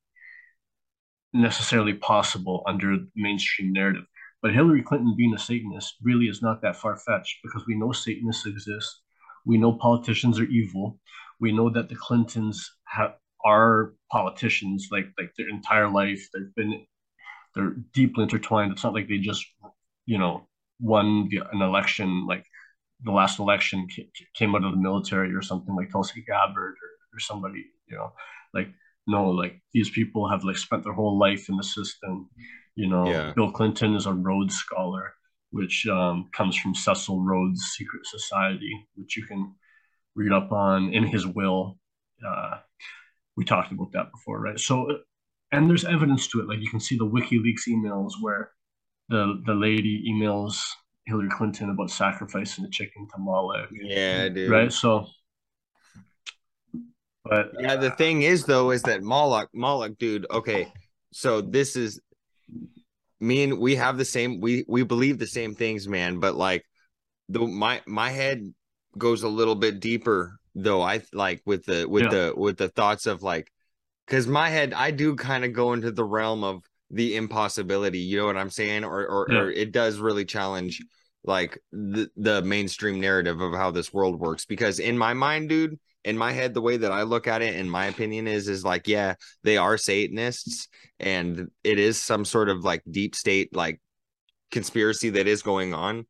necessarily 1.33 1.93
possible 1.93 2.63
under 2.67 2.97
mainstream 3.15 3.73
narrative. 3.73 4.03
But 4.41 4.53
Hillary 4.53 4.81
Clinton 4.81 5.13
being 5.15 5.33
a 5.33 5.39
Satanist 5.39 5.95
really 6.01 6.25
is 6.25 6.41
not 6.41 6.61
that 6.61 6.75
far 6.75 6.97
fetched 6.97 7.37
because 7.43 7.65
we 7.67 7.77
know 7.77 7.91
Satanists 7.91 8.45
exist. 8.45 9.01
We 9.45 9.57
know 9.57 9.73
politicians 9.73 10.39
are 10.39 10.45
evil. 10.45 10.99
We 11.39 11.51
know 11.51 11.69
that 11.69 11.89
the 11.89 11.95
Clintons 11.95 12.71
have 12.85 13.15
are 13.43 13.95
politicians 14.11 14.89
like 14.91 15.07
like 15.17 15.31
their 15.37 15.49
entire 15.49 15.89
life. 15.89 16.27
They've 16.33 16.55
been 16.55 16.85
they're 17.55 17.75
deeply 17.93 18.23
intertwined. 18.23 18.71
It's 18.71 18.83
not 18.83 18.93
like 18.93 19.07
they 19.07 19.17
just 19.17 19.45
you 20.05 20.17
know 20.17 20.47
won 20.81 21.29
the, 21.29 21.41
an 21.51 21.61
election 21.61 22.25
like 22.27 22.45
the 23.03 23.11
last 23.11 23.39
election 23.39 23.87
came 24.35 24.55
out 24.55 24.63
of 24.63 24.71
the 24.71 24.77
military 24.77 25.33
or 25.33 25.41
something 25.41 25.75
like 25.75 25.91
Tulsi 25.91 26.23
Gabbard 26.27 26.73
or, 26.73 27.15
or 27.15 27.19
somebody, 27.19 27.65
you 27.87 27.97
know, 27.97 28.13
like 28.53 28.67
no, 29.07 29.29
like 29.29 29.61
these 29.73 29.89
people 29.89 30.29
have 30.29 30.43
like 30.43 30.57
spent 30.57 30.83
their 30.83 30.93
whole 30.93 31.17
life 31.17 31.49
in 31.49 31.57
the 31.57 31.63
system. 31.63 32.29
You 32.75 32.87
know, 32.87 33.07
yeah. 33.07 33.33
Bill 33.35 33.51
Clinton 33.51 33.95
is 33.95 34.05
a 34.05 34.13
Rhodes 34.13 34.55
Scholar, 34.55 35.13
which 35.49 35.87
um, 35.87 36.29
comes 36.33 36.55
from 36.57 36.75
Cecil 36.75 37.21
Rhodes' 37.21 37.73
Secret 37.77 38.05
Society, 38.05 38.71
which 38.95 39.17
you 39.17 39.25
can 39.25 39.53
read 40.15 40.31
up 40.31 40.51
on 40.51 40.93
in 40.93 41.05
his 41.05 41.25
will. 41.25 41.77
Uh, 42.25 42.57
we 43.35 43.45
talked 43.45 43.71
about 43.71 43.91
that 43.93 44.11
before, 44.11 44.39
right? 44.39 44.59
So, 44.59 44.99
and 45.51 45.69
there's 45.69 45.85
evidence 45.85 46.27
to 46.27 46.39
it. 46.41 46.47
Like 46.47 46.59
you 46.59 46.69
can 46.69 46.79
see 46.79 46.97
the 46.97 47.05
WikiLeaks 47.05 47.67
emails 47.67 48.13
where 48.21 48.51
the 49.11 49.41
the 49.45 49.53
lady 49.53 50.03
emails 50.09 50.63
Hillary 51.05 51.29
Clinton 51.29 51.69
about 51.69 51.91
sacrificing 51.91 52.63
the 52.63 52.69
chicken 52.69 53.07
to 53.13 53.19
Moloch. 53.19 53.69
Yeah, 53.71 54.29
dude. 54.29 54.49
Right. 54.49 54.71
So, 54.71 55.07
but 57.25 57.51
yeah, 57.59 57.75
the 57.75 57.91
thing 57.91 58.21
is 58.23 58.45
though, 58.45 58.71
is 58.71 58.81
that 58.83 59.03
Moloch, 59.03 59.49
Moloch, 59.53 59.97
dude. 59.97 60.25
Okay, 60.31 60.71
so 61.11 61.41
this 61.41 61.75
is 61.75 61.99
me 63.19 63.43
and 63.43 63.59
we 63.59 63.75
have 63.75 63.97
the 63.97 64.05
same. 64.05 64.39
We 64.39 64.65
we 64.67 64.83
believe 64.83 65.19
the 65.19 65.27
same 65.27 65.53
things, 65.53 65.87
man. 65.87 66.19
But 66.19 66.35
like, 66.35 66.63
the 67.29 67.39
my 67.39 67.81
my 67.85 68.09
head 68.09 68.53
goes 68.97 69.23
a 69.23 69.29
little 69.29 69.55
bit 69.55 69.79
deeper 69.79 70.39
though. 70.55 70.81
I 70.81 71.01
like 71.13 71.41
with 71.45 71.65
the 71.65 71.87
with 71.87 72.03
yeah. 72.03 72.09
the 72.09 72.33
with 72.35 72.57
the 72.57 72.69
thoughts 72.69 73.05
of 73.05 73.21
like, 73.21 73.51
because 74.07 74.27
my 74.27 74.49
head, 74.49 74.73
I 74.73 74.91
do 74.91 75.15
kind 75.15 75.43
of 75.43 75.51
go 75.51 75.73
into 75.73 75.91
the 75.91 76.05
realm 76.05 76.43
of 76.43 76.63
the 76.91 77.15
impossibility. 77.15 77.99
You 77.99 78.19
know 78.19 78.25
what 78.25 78.37
I'm 78.37 78.49
saying? 78.49 78.83
Or 78.83 79.05
or, 79.05 79.27
yeah. 79.29 79.39
or 79.39 79.51
it 79.51 79.71
does 79.71 79.99
really 79.99 80.25
challenge 80.25 80.81
like 81.23 81.59
the 81.71 82.09
the 82.15 82.41
mainstream 82.41 82.99
narrative 82.99 83.41
of 83.41 83.53
how 83.53 83.71
this 83.71 83.93
world 83.93 84.19
works. 84.19 84.45
Because 84.45 84.79
in 84.79 84.97
my 84.97 85.13
mind, 85.13 85.49
dude, 85.49 85.79
in 86.03 86.17
my 86.17 86.31
head, 86.31 86.53
the 86.53 86.61
way 86.61 86.77
that 86.77 86.91
I 86.91 87.03
look 87.03 87.27
at 87.27 87.41
it, 87.41 87.55
in 87.55 87.69
my 87.69 87.85
opinion, 87.85 88.27
is 88.27 88.47
is 88.47 88.63
like, 88.63 88.87
yeah, 88.87 89.15
they 89.43 89.57
are 89.57 89.77
Satanists, 89.77 90.67
and 90.99 91.49
it 91.63 91.79
is 91.79 92.01
some 92.01 92.25
sort 92.25 92.49
of 92.49 92.63
like 92.63 92.81
deep 92.89 93.15
state 93.15 93.55
like 93.55 93.79
conspiracy 94.51 95.11
that 95.11 95.27
is 95.27 95.41
going 95.41 95.73
on. 95.73 96.05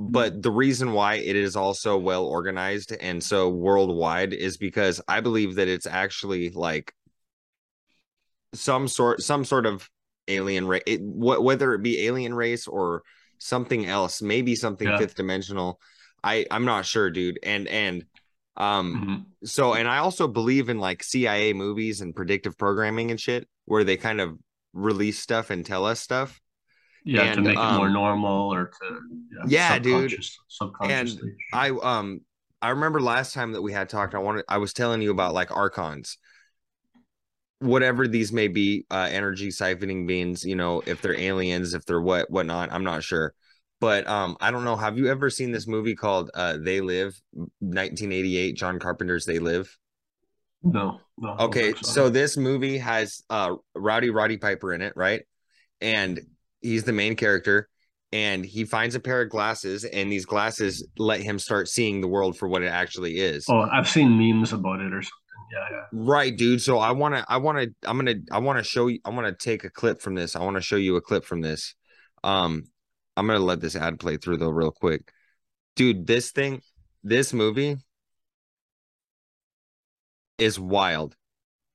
But 0.00 0.42
the 0.42 0.50
reason 0.52 0.92
why 0.92 1.16
it 1.16 1.34
is 1.34 1.56
also 1.56 1.96
well 1.96 2.24
organized 2.24 2.92
and 3.00 3.22
so 3.22 3.48
worldwide 3.48 4.32
is 4.32 4.56
because 4.56 5.00
I 5.08 5.20
believe 5.20 5.56
that 5.56 5.66
it's 5.66 5.88
actually 5.88 6.50
like 6.50 6.94
some 8.54 8.88
sort 8.88 9.20
some 9.22 9.44
sort 9.44 9.66
of 9.66 9.88
alien 10.26 10.66
race 10.66 10.98
whether 11.00 11.74
it 11.74 11.82
be 11.82 12.06
alien 12.06 12.34
race 12.34 12.66
or 12.66 13.02
something 13.38 13.86
else 13.86 14.20
maybe 14.20 14.54
something 14.54 14.88
yeah. 14.88 14.98
fifth 14.98 15.14
dimensional 15.14 15.80
i 16.22 16.44
i'm 16.50 16.64
not 16.64 16.84
sure 16.84 17.10
dude. 17.10 17.38
And 17.42 17.68
and 17.68 18.04
um 18.56 18.94
mm-hmm. 18.94 19.46
so 19.46 19.74
and 19.74 19.86
i 19.86 19.98
also 19.98 20.26
believe 20.26 20.68
in 20.68 20.78
like 20.78 21.02
cia 21.02 21.52
movies 21.52 22.00
and 22.00 22.14
predictive 22.14 22.58
programming 22.58 23.10
and 23.10 23.20
shit 23.20 23.48
where 23.66 23.84
they 23.84 23.96
kind 23.96 24.20
of 24.20 24.36
release 24.72 25.18
stuff 25.18 25.50
and 25.50 25.64
tell 25.64 25.84
us 25.84 26.00
stuff. 26.00 26.40
Yeah 27.04 27.22
and, 27.22 27.36
to 27.36 27.40
make 27.42 27.56
um, 27.56 27.74
it 27.74 27.78
more 27.78 27.86
um, 27.86 27.92
normal 27.92 28.52
or 28.52 28.66
to 28.66 29.00
yeah, 29.46 29.74
yeah 29.74 29.78
dude. 29.78 30.12
and 30.82 31.18
i 31.54 31.70
um 31.70 32.20
i 32.60 32.70
remember 32.70 33.00
last 33.00 33.32
time 33.32 33.52
that 33.52 33.62
we 33.62 33.72
had 33.72 33.88
talked 33.88 34.14
i 34.14 34.18
wanted 34.18 34.44
i 34.48 34.58
was 34.58 34.74
telling 34.74 35.00
you 35.00 35.10
about 35.10 35.32
like 35.32 35.50
archons 35.50 36.18
whatever 37.60 38.06
these 38.06 38.32
may 38.32 38.48
be, 38.48 38.86
uh, 38.90 39.08
energy 39.10 39.48
siphoning 39.48 40.06
beings, 40.06 40.44
you 40.44 40.54
know, 40.54 40.82
if 40.86 41.02
they're 41.02 41.18
aliens, 41.18 41.74
if 41.74 41.84
they're 41.84 42.00
what, 42.00 42.30
whatnot, 42.30 42.72
I'm 42.72 42.84
not 42.84 43.02
sure. 43.02 43.34
But 43.80 44.06
um, 44.08 44.36
I 44.40 44.50
don't 44.50 44.64
know. 44.64 44.76
Have 44.76 44.98
you 44.98 45.08
ever 45.08 45.30
seen 45.30 45.52
this 45.52 45.66
movie 45.66 45.94
called 45.94 46.30
uh, 46.34 46.58
They 46.60 46.80
Live, 46.80 47.20
1988, 47.32 48.56
John 48.56 48.78
Carpenter's 48.78 49.24
They 49.24 49.38
Live? 49.38 49.76
No. 50.62 51.00
no 51.16 51.36
okay, 51.38 51.72
so. 51.72 51.82
so 51.82 52.08
this 52.08 52.36
movie 52.36 52.78
has 52.78 53.22
uh 53.30 53.54
Rowdy 53.76 54.10
Roddy 54.10 54.36
Piper 54.36 54.74
in 54.74 54.82
it, 54.82 54.92
right? 54.96 55.22
And 55.80 56.20
he's 56.60 56.82
the 56.82 56.92
main 56.92 57.14
character 57.14 57.68
and 58.10 58.44
he 58.44 58.64
finds 58.64 58.96
a 58.96 59.00
pair 59.00 59.22
of 59.22 59.30
glasses 59.30 59.84
and 59.84 60.10
these 60.10 60.26
glasses 60.26 60.84
let 60.98 61.20
him 61.20 61.38
start 61.38 61.68
seeing 61.68 62.00
the 62.00 62.08
world 62.08 62.36
for 62.36 62.48
what 62.48 62.62
it 62.62 62.68
actually 62.72 63.18
is. 63.18 63.46
Oh, 63.48 63.60
I've 63.60 63.88
seen 63.88 64.18
memes 64.18 64.52
about 64.52 64.80
it 64.80 64.92
or 64.92 65.02
something 65.02 65.27
yeah, 65.52 65.66
yeah. 65.70 65.84
Right, 65.92 66.36
dude. 66.36 66.62
So 66.62 66.78
I 66.78 66.92
want 66.92 67.14
to, 67.14 67.24
I 67.28 67.38
want 67.38 67.58
to, 67.58 67.88
I'm 67.88 67.96
gonna, 67.96 68.16
I 68.30 68.38
want 68.38 68.58
to 68.58 68.64
show 68.64 68.86
you. 68.88 68.98
I 69.04 69.10
want 69.10 69.26
to 69.26 69.44
take 69.44 69.64
a 69.64 69.70
clip 69.70 70.00
from 70.00 70.14
this. 70.14 70.36
I 70.36 70.40
want 70.40 70.56
to 70.56 70.62
show 70.62 70.76
you 70.76 70.96
a 70.96 71.00
clip 71.00 71.24
from 71.24 71.40
this. 71.40 71.74
Um, 72.24 72.64
I'm 73.16 73.26
gonna 73.26 73.40
let 73.40 73.60
this 73.60 73.76
ad 73.76 73.98
play 73.98 74.16
through 74.16 74.38
though, 74.38 74.50
real 74.50 74.70
quick, 74.70 75.12
dude. 75.76 76.06
This 76.06 76.30
thing, 76.30 76.62
this 77.02 77.32
movie 77.32 77.76
is 80.38 80.58
wild. 80.58 81.16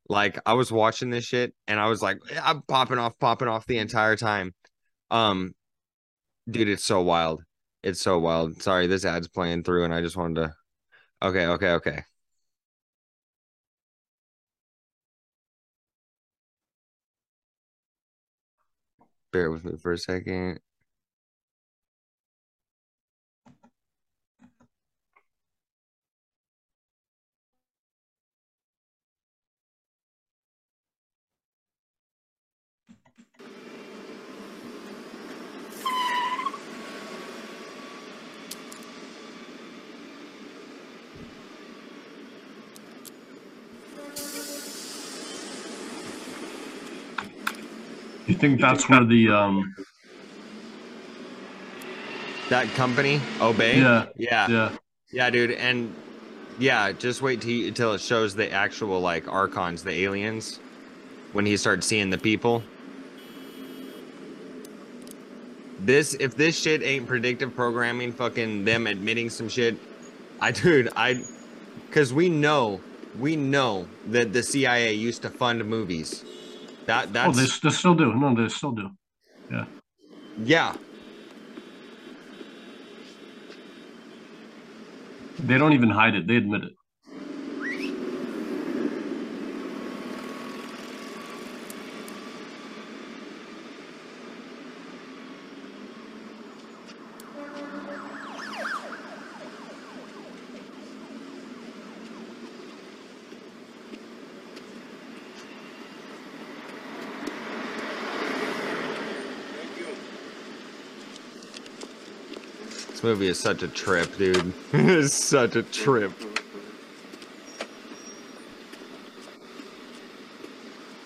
Like 0.10 0.40
I 0.46 0.54
was 0.54 0.72
watching 0.72 1.10
this 1.10 1.26
shit 1.26 1.54
and 1.68 1.80
I 1.80 1.88
was 1.88 2.02
like, 2.02 2.20
I'm 2.42 2.62
popping 2.62 2.98
off, 2.98 3.18
popping 3.20 3.48
off 3.48 3.66
the 3.66 3.78
entire 3.78 4.16
time. 4.16 4.54
Um, 5.12 5.54
dude, 6.50 6.70
it's 6.70 6.86
so 6.86 7.02
wild. 7.02 7.44
It's 7.84 8.02
so 8.02 8.20
wild. 8.20 8.62
Sorry, 8.62 8.88
this 8.88 9.06
ad's 9.06 9.28
playing 9.28 9.64
through, 9.64 9.84
and 9.84 9.94
I 9.94 10.02
just 10.02 10.16
wanted 10.16 10.36
to. 10.36 10.54
Okay, 11.22 11.46
okay, 11.48 11.72
okay. 11.72 12.04
Bear 19.34 19.52
with 19.52 19.66
me 19.66 19.78
for 19.78 19.92
a 19.92 19.98
second. 19.98 20.60
You 48.34 48.40
think 48.40 48.62
that's 48.62 48.90
where 48.90 49.06
the 49.06 49.30
um 49.30 49.76
That 52.50 52.66
company, 52.70 53.22
Obey. 53.40 53.78
yeah 53.80 54.08
yeah, 54.16 54.50
yeah, 54.50 54.70
yeah 55.12 55.30
dude, 55.30 55.52
and 55.52 55.94
yeah, 56.58 56.92
just 56.94 57.22
wait 57.22 57.42
till, 57.42 57.72
till 57.74 57.94
it 57.94 58.02
shows 58.02 58.34
the 58.34 58.52
actual 58.52 59.00
like 59.02 59.28
archons, 59.28 59.84
the 59.84 59.92
aliens, 59.92 60.60
when 61.34 61.46
he 61.46 61.56
starts 61.58 61.86
seeing 61.86 62.10
the 62.10 62.18
people. 62.18 62.64
This 65.82 66.16
if 66.16 66.36
this 66.36 66.60
shit 66.60 66.82
ain't 66.82 67.06
predictive 67.06 67.56
programming, 67.56 68.12
fucking 68.14 68.66
them 68.66 68.88
admitting 68.88 69.30
some 69.30 69.48
shit, 69.48 69.78
I 70.42 70.50
dude, 70.50 70.90
I, 70.96 71.24
because 71.86 72.12
we 72.12 72.30
know, 72.30 72.82
we 73.20 73.36
know 73.36 73.88
that 74.08 74.34
the 74.34 74.42
CIA 74.42 74.94
used 74.94 75.22
to 75.22 75.30
fund 75.30 75.64
movies. 75.66 76.26
That 76.88 77.14
oh 77.24 77.34
that's 77.34 77.34
they, 77.34 77.44
s- 77.44 77.60
they 77.62 77.72
still 77.72 77.96
do. 77.96 78.14
No 78.16 78.36
they 78.36 78.50
still 78.50 78.74
do. 78.74 78.90
Yeah. 79.52 79.66
yeah, 80.38 80.76
they 85.40 85.58
don't 85.58 85.74
even 85.74 85.90
hide 85.92 86.16
it. 86.16 86.28
They 86.28 86.38
admit 86.38 86.64
it 86.66 86.74
movie 113.04 113.28
is 113.28 113.38
such 113.38 113.62
a 113.64 113.68
trip, 113.68 114.18
dude. 114.18 114.54
it's 114.74 115.14
such 115.14 115.58
a 115.58 115.64
trip. 115.64 116.14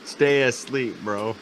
Stay 0.05 0.43
asleep, 0.43 0.95
bro. 1.03 1.35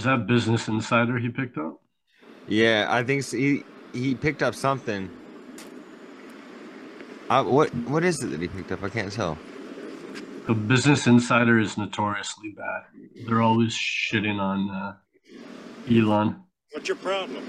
Is 0.00 0.04
that 0.04 0.26
business 0.26 0.66
insider 0.68 1.18
he 1.18 1.28
picked 1.28 1.58
up 1.58 1.74
Yeah, 2.48 2.86
I 2.88 3.00
think 3.04 3.18
s 3.20 3.30
he 3.32 3.50
he 3.92 4.14
picked 4.26 4.42
up 4.48 4.54
something. 4.54 5.02
Uh, 7.28 7.44
what 7.56 7.68
what 7.92 8.02
is 8.10 8.16
it 8.24 8.28
that 8.32 8.40
he 8.40 8.48
picked 8.48 8.72
up? 8.72 8.82
I 8.82 8.88
can't 8.88 9.12
tell. 9.12 9.34
the 10.46 10.54
business 10.72 11.06
insider 11.06 11.56
is 11.64 11.72
notoriously 11.82 12.50
bad 12.62 12.82
they're 13.26 13.42
always 13.50 13.72
shitting 13.74 14.38
on 14.50 14.58
uh, 14.80 14.92
elon 15.96 16.28
What's 16.72 16.88
your 16.88 16.96
problem? 17.10 17.44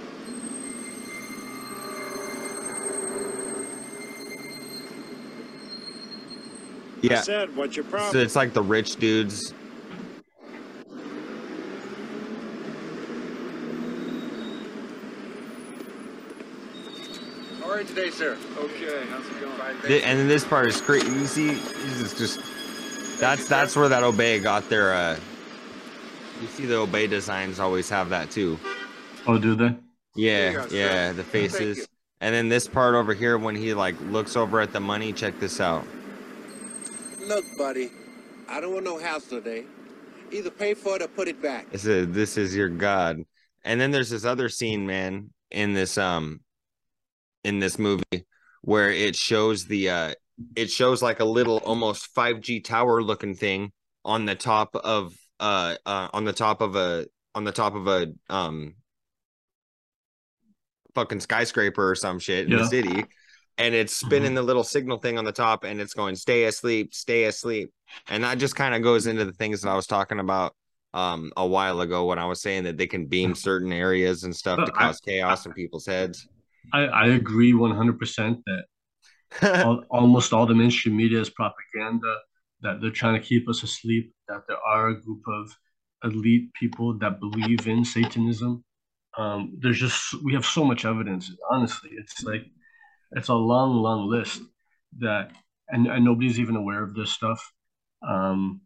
Yeah. 7.02 7.20
I 7.20 7.22
said, 7.22 7.56
what's 7.56 7.76
your 7.76 7.86
so 7.86 7.92
problem? 7.92 8.22
it's 8.26 8.36
like 8.36 8.54
the 8.54 8.62
rich 8.62 8.96
dudes. 8.98 9.54
How 17.60 17.70
are 17.72 17.81
you 17.81 17.81
today, 17.96 18.10
sir? 18.10 18.38
Okay, 18.58 19.06
how's 19.10 19.26
it 19.28 19.40
going? 19.42 19.52
Fine, 19.58 19.82
Th- 19.82 20.04
And 20.04 20.20
then 20.20 20.28
this 20.28 20.44
part 20.46 20.68
is 20.68 20.80
great. 20.82 21.04
You 21.04 21.26
see, 21.26 21.50
it's 21.52 22.18
just 22.18 22.40
that's 23.20 23.48
that's 23.48 23.76
where 23.76 23.90
that 23.90 24.04
Obey 24.04 24.40
got 24.40 24.68
their. 24.70 24.94
uh 24.94 25.20
You 26.42 26.48
see, 26.48 26.66
the 26.66 26.76
Obey 26.78 27.08
designs 27.08 27.60
always 27.60 27.90
have 27.90 28.10
that 28.10 28.32
too. 28.32 28.58
oh 29.28 29.38
do 29.38 29.56
they 29.56 29.76
Yeah, 30.16 30.54
go, 30.54 30.68
sir. 30.68 30.76
yeah, 30.76 31.12
the 31.12 31.24
faces. 31.24 31.88
And 32.22 32.36
then 32.36 32.50
this 32.50 32.68
part 32.68 32.94
over 32.96 33.14
here, 33.14 33.38
when 33.38 33.56
he 33.56 33.74
like 33.74 34.00
looks 34.02 34.36
over 34.36 34.62
at 34.62 34.72
the 34.74 34.80
money, 34.80 35.12
check 35.12 35.40
this 35.40 35.60
out. 35.60 35.86
Look, 37.20 37.46
buddy, 37.58 37.92
I 38.48 38.60
don't 38.62 38.74
want 38.74 38.86
no 38.86 39.00
house 39.00 39.26
today. 39.26 39.66
Either 40.32 40.50
pay 40.50 40.74
for 40.76 40.96
it 40.96 41.02
or 41.02 41.08
put 41.08 41.28
it 41.28 41.42
back. 41.42 41.70
This 41.72 41.86
is 41.86 42.08
this 42.12 42.38
is 42.38 42.56
your 42.56 42.70
god. 42.70 43.24
And 43.64 43.80
then 43.82 43.92
there's 43.92 44.10
this 44.10 44.24
other 44.26 44.50
scene, 44.50 44.86
man, 44.88 45.32
in 45.52 45.74
this 45.74 45.98
um 45.98 46.42
in 47.44 47.60
this 47.60 47.80
movie 47.80 48.26
where 48.62 48.92
it 48.92 49.16
shows 49.16 49.66
the 49.66 49.90
uh 49.90 50.14
it 50.56 50.70
shows 50.70 51.02
like 51.02 51.20
a 51.20 51.26
little 51.26 51.58
almost 51.58 52.14
5G 52.16 52.64
tower 52.64 53.02
looking 53.02 53.36
thing 53.36 53.72
on 54.06 54.26
the 54.26 54.36
top 54.36 54.76
of 54.76 55.16
uh 55.40 55.76
uh 55.86 56.10
on 56.14 56.26
the 56.26 56.34
top 56.34 56.62
of 56.62 56.76
a 56.76 57.06
on 57.36 57.44
the 57.44 57.52
top 57.52 57.76
of 57.76 57.88
a 57.88 58.14
um 58.30 58.76
fucking 60.96 61.20
skyscraper 61.20 61.92
or 61.92 61.96
some 61.96 62.20
shit 62.20 62.46
in 62.46 62.52
the 62.58 62.64
city. 62.66 63.06
And 63.58 63.76
it's 63.76 63.96
spinning 63.96 64.34
the 64.34 64.42
little 64.42 64.64
signal 64.64 64.98
thing 64.98 65.18
on 65.18 65.26
the 65.26 65.32
top 65.32 65.64
and 65.64 65.80
it's 65.80 65.94
going 65.94 66.16
stay 66.16 66.46
asleep 66.46 66.94
stay 66.94 67.26
asleep. 67.26 67.72
And 68.10 68.24
that 68.24 68.38
just 68.38 68.56
kind 68.56 68.74
of 68.74 68.82
goes 68.82 69.08
into 69.08 69.26
the 69.26 69.34
things 69.34 69.62
that 69.62 69.70
I 69.70 69.76
was 69.76 69.88
talking 69.88 70.20
about 70.20 70.56
um 70.94 71.32
a 71.38 71.46
while 71.46 71.82
ago 71.82 72.06
when 72.06 72.20
I 72.20 72.26
was 72.26 72.42
saying 72.42 72.64
that 72.64 72.78
they 72.78 72.88
can 72.88 73.06
beam 73.06 73.36
certain 73.36 73.72
areas 73.72 74.24
and 74.24 74.36
stuff 74.36 74.58
to 74.66 74.74
I- 74.76 74.88
cause 74.88 75.00
chaos 75.00 75.46
in 75.46 75.54
people's 75.54 75.86
heads. 75.86 76.28
I, 76.74 76.82
I 76.82 77.06
agree 77.08 77.54
100% 77.54 78.42
that 78.46 78.64
all, 79.66 79.84
almost 79.90 80.34
all 80.34 80.46
the 80.46 80.56
mainstream 80.56 80.98
media 80.98 81.20
is 81.20 81.30
propaganda, 81.30 82.16
that 82.62 82.82
they're 82.82 82.92
trying 82.92 83.20
to 83.20 83.28
keep 83.28 83.50
us 83.50 83.64
asleep, 83.64 84.14
that 84.28 84.42
there 84.48 84.58
are 84.66 84.90
a 84.90 85.02
group 85.02 85.22
of 85.28 85.56
elite 86.04 86.54
people 86.54 86.98
that 87.00 87.20
believe 87.20 87.68
in 87.68 87.86
Satanism. 87.86 88.64
Um, 89.18 89.58
there's 89.60 89.80
just, 89.80 90.24
we 90.24 90.34
have 90.34 90.46
so 90.46 90.64
much 90.64 90.86
evidence. 90.86 91.32
Honestly, 91.50 91.92
it's 91.98 92.24
like, 92.24 92.46
it's 93.12 93.28
a 93.30 93.34
long, 93.34 93.76
long 93.76 94.10
list 94.10 94.42
that, 95.00 95.32
and, 95.70 95.88
and 95.88 96.06
nobody's 96.06 96.40
even 96.40 96.56
aware 96.56 96.84
of 96.84 96.94
this 96.94 97.12
stuff. 97.12 97.52
Um, 98.08 98.62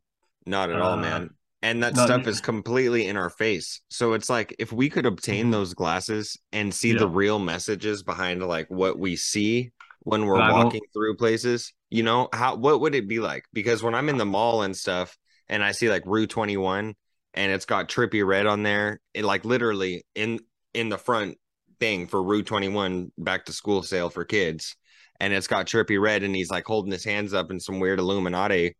Not 0.45 0.69
at 0.69 0.81
all, 0.81 0.93
Uh, 0.93 1.01
man. 1.01 1.29
And 1.65 1.82
that 1.82 1.95
not- 1.95 2.06
stuff 2.06 2.28
is 2.28 2.41
completely 2.41 3.08
in 3.08 3.17
our 3.17 3.30
face. 3.32 3.82
So 3.89 4.13
it's 4.13 4.30
like 4.30 4.56
if 4.60 4.71
we 4.71 4.88
could 4.89 5.08
obtain 5.08 5.47
Mhm. 5.47 5.51
those 5.51 5.73
glasses 5.73 6.38
and 6.51 6.73
see 6.73 6.93
the 6.93 7.08
real 7.08 7.39
messages 7.39 8.04
behind 8.04 8.43
like 8.43 8.67
what 8.69 8.99
we 8.99 9.15
see 9.15 9.71
when 10.01 10.25
we're 10.28 10.38
walking 10.51 10.82
through 10.93 11.15
places, 11.17 11.73
you 11.89 12.04
know, 12.04 12.30
how 12.32 12.56
what 12.56 12.82
would 12.82 12.93
it 12.93 13.08
be 13.08 13.19
like? 13.19 13.45
Because 13.51 13.82
when 13.82 13.95
I'm 13.95 14.10
in 14.10 14.17
the 14.17 14.25
mall 14.25 14.62
and 14.62 14.78
stuff 14.78 15.17
and 15.49 15.63
I 15.63 15.71
see 15.71 15.89
like 15.89 16.04
Rue 16.06 16.28
21 16.28 16.93
and 17.34 17.51
it's 17.51 17.65
got 17.65 17.89
trippy 17.89 18.23
red 18.25 18.45
on 18.45 18.62
there, 18.62 19.01
it 19.15 19.25
like 19.25 19.43
literally 19.43 20.04
in 20.13 20.39
in 20.75 20.89
the 20.89 20.99
front 20.99 21.38
thing 21.80 22.06
for 22.06 22.21
Rue 22.21 22.43
21 22.43 23.12
back 23.17 23.45
to 23.45 23.54
school 23.54 23.82
sale 23.82 24.12
for 24.12 24.23
kids. 24.23 24.75
And 25.19 25.34
it's 25.34 25.47
got 25.47 25.65
trippy 25.65 25.99
red 25.99 26.21
and 26.21 26.36
he's 26.36 26.51
like 26.51 26.65
holding 26.65 26.91
his 26.91 27.06
hands 27.06 27.34
up 27.34 27.49
in 27.49 27.60
some 27.60 27.80
weird 27.80 27.97
Illuminati 27.99 28.75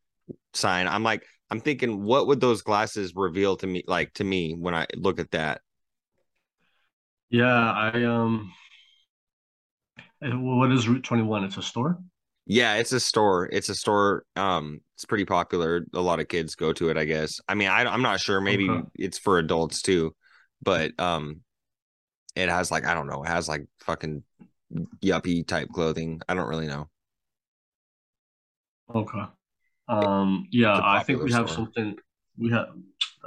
sign. 0.54 0.88
I'm 0.88 1.04
like, 1.04 1.24
I'm 1.52 1.62
thinking, 1.62 2.04
what 2.04 2.28
would 2.28 2.42
those 2.42 2.62
glasses 2.62 3.14
reveal 3.16 3.56
to 3.58 3.68
me, 3.68 3.84
like 3.88 4.14
to 4.16 4.24
me, 4.24 4.54
when 4.54 4.76
I 4.76 4.88
look 4.96 5.20
at 5.20 5.32
that? 5.32 5.62
yeah, 7.30 7.72
I, 7.72 8.04
um, 8.04 8.52
what 10.22 10.72
is 10.74 10.90
Route 10.90 11.04
21? 11.04 11.44
It's 11.46 11.56
a 11.58 11.62
store? 11.62 11.98
Yeah, 12.48 12.76
it's 12.76 12.92
a 12.92 13.00
store. 13.00 13.50
It's 13.52 13.70
a 13.70 13.76
store. 13.76 14.24
Um, 14.36 14.82
it's 14.96 15.06
pretty 15.06 15.26
popular. 15.26 15.86
A 15.94 16.02
lot 16.02 16.20
of 16.20 16.28
kids 16.28 16.56
go 16.56 16.74
to 16.74 16.90
it, 16.90 16.98
I 16.98 17.06
guess. 17.06 17.40
I 17.48 17.56
mean, 17.56 17.70
I, 17.70 17.86
I'm 17.86 18.04
not 18.04 18.20
sure. 18.20 18.40
Maybe 18.40 18.70
Okay. 18.70 18.86
it's 18.96 19.18
for 19.18 19.40
adults 19.40 19.82
too, 19.82 20.16
but 20.62 20.98
um, 21.00 21.42
it 22.36 22.50
has 22.50 22.72
like 22.72 22.86
I 22.86 22.94
don't 22.96 23.08
know. 23.08 23.24
It 23.24 23.30
has 23.30 23.50
like 23.50 23.68
fucking 23.82 24.24
yuppie 25.04 25.48
type 25.48 25.70
clothing. 25.70 26.22
I 26.30 26.36
don't 26.36 26.50
really 26.50 26.68
know. 26.68 26.90
Okay. 28.90 29.26
Um, 29.88 30.48
yeah, 30.52 30.80
I 30.84 31.04
think 31.04 31.22
we 31.22 31.32
have 31.32 31.50
something. 31.50 31.96
We 32.38 32.52
have, 32.52 32.70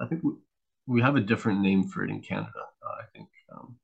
I 0.01 0.07
think 0.07 0.23
we, 0.25 0.33
we 0.87 1.03
have 1.03 1.17
a 1.17 1.21
different 1.21 1.61
name 1.61 1.89
for 1.89 2.05
it 2.05 2.11
in 2.11 2.21
Canada. 2.21 2.51
Uh, 2.57 3.03
I 3.03 3.05
think, 3.15 3.29
um, 3.53 3.77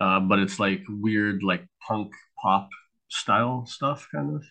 uh, 0.00 0.20
but 0.20 0.38
it's 0.38 0.58
like 0.58 0.82
weird, 0.88 1.42
like 1.42 1.66
punk 1.86 2.12
pop 2.40 2.68
style 3.08 3.66
stuff, 3.66 4.08
kind 4.14 4.36
of. 4.36 4.44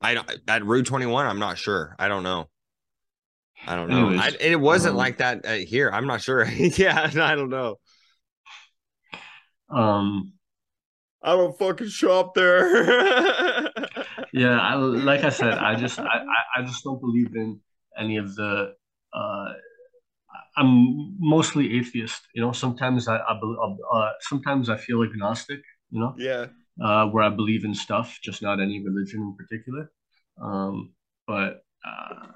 I 0.00 0.14
don't 0.14 0.30
at 0.46 0.64
Route 0.64 0.86
21. 0.86 1.26
I'm 1.26 1.38
not 1.38 1.58
sure. 1.58 1.96
I 1.98 2.08
don't 2.08 2.22
know. 2.22 2.48
I 3.66 3.74
don't 3.74 3.88
know. 3.88 4.08
Anyways, 4.08 4.34
I, 4.34 4.36
it 4.40 4.60
wasn't 4.60 4.92
um, 4.92 4.98
like 4.98 5.18
that 5.18 5.44
uh, 5.44 5.54
here. 5.54 5.90
I'm 5.92 6.06
not 6.06 6.20
sure. 6.20 6.44
yeah, 6.48 7.10
I 7.20 7.34
don't 7.34 7.50
know. 7.50 7.76
Um, 9.70 10.32
I 11.22 11.34
don't 11.34 11.58
fucking 11.58 11.88
shop 11.88 12.34
there. 12.34 12.84
yeah, 14.32 14.60
I, 14.60 14.74
like 14.74 15.24
I 15.24 15.30
said, 15.30 15.54
I 15.54 15.74
just, 15.74 15.98
I, 15.98 16.22
I, 16.56 16.62
just 16.62 16.84
don't 16.84 17.00
believe 17.00 17.34
in 17.34 17.60
any 17.98 18.16
of 18.16 18.34
the. 18.34 18.74
Uh, 19.12 19.52
I'm 20.56 21.16
mostly 21.18 21.78
atheist. 21.78 22.22
You 22.34 22.42
know, 22.42 22.52
sometimes 22.52 23.08
I, 23.08 23.16
I 23.18 23.38
bel- 23.40 23.78
uh, 23.92 24.10
sometimes 24.20 24.68
I 24.68 24.76
feel 24.76 25.02
agnostic. 25.02 25.60
You 25.90 26.00
know. 26.00 26.14
yeah. 26.18 26.46
uh, 26.82 27.06
where 27.06 27.24
I 27.24 27.30
believe 27.30 27.64
in 27.64 27.74
stuff, 27.74 28.18
just 28.22 28.42
not 28.42 28.60
any 28.60 28.82
religion 28.84 29.20
in 29.20 29.36
particular. 29.36 29.90
Um, 30.40 30.92
but 31.26 31.62
uh, 31.84 32.26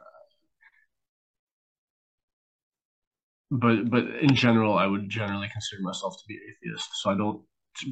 but 3.51 3.91
but 3.91 4.05
in 4.21 4.35
general, 4.35 4.77
I 4.77 4.87
would 4.87 5.09
generally 5.09 5.49
consider 5.53 5.83
myself 5.83 6.17
to 6.17 6.25
be 6.27 6.39
atheist. 6.49 6.89
So 7.03 7.11
I 7.11 7.17
don't 7.17 7.43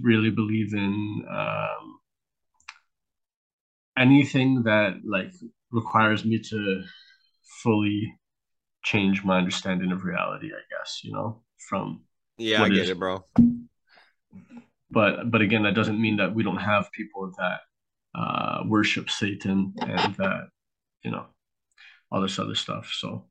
really 0.03 0.31
believe 0.31 0.75
in 0.75 1.25
um, 1.31 2.01
anything 3.99 4.63
that 4.65 5.01
like 5.05 5.33
requires 5.71 6.25
me 6.25 6.39
to 6.39 6.83
fully 7.63 8.13
change 8.83 9.23
my 9.25 9.39
understanding 9.39 9.93
of 9.93 10.05
reality. 10.05 10.49
I 10.49 10.63
guess 10.71 11.01
you 11.03 11.13
know 11.13 11.43
from 11.69 12.03
Yeah, 12.39 12.63
I 12.63 12.69
get 12.69 12.79
is- 12.85 12.91
it, 12.91 12.99
bro. 12.99 13.25
but 14.91 15.31
but 15.31 15.41
again, 15.43 15.63
that 15.65 15.75
doesn't 15.75 16.01
mean 16.01 16.17
that 16.17 16.35
we 16.35 16.43
don't 16.43 16.57
have 16.57 16.91
people 16.93 17.33
that 17.39 17.61
uh, 18.15 18.63
worship 18.67 19.09
Satan 19.11 19.73
and 19.81 20.15
that 20.17 20.49
you 21.03 21.11
know 21.11 21.27
all 22.11 22.21
this 22.21 22.39
other 22.39 22.55
stuff. 22.57 22.93
So 22.97 23.27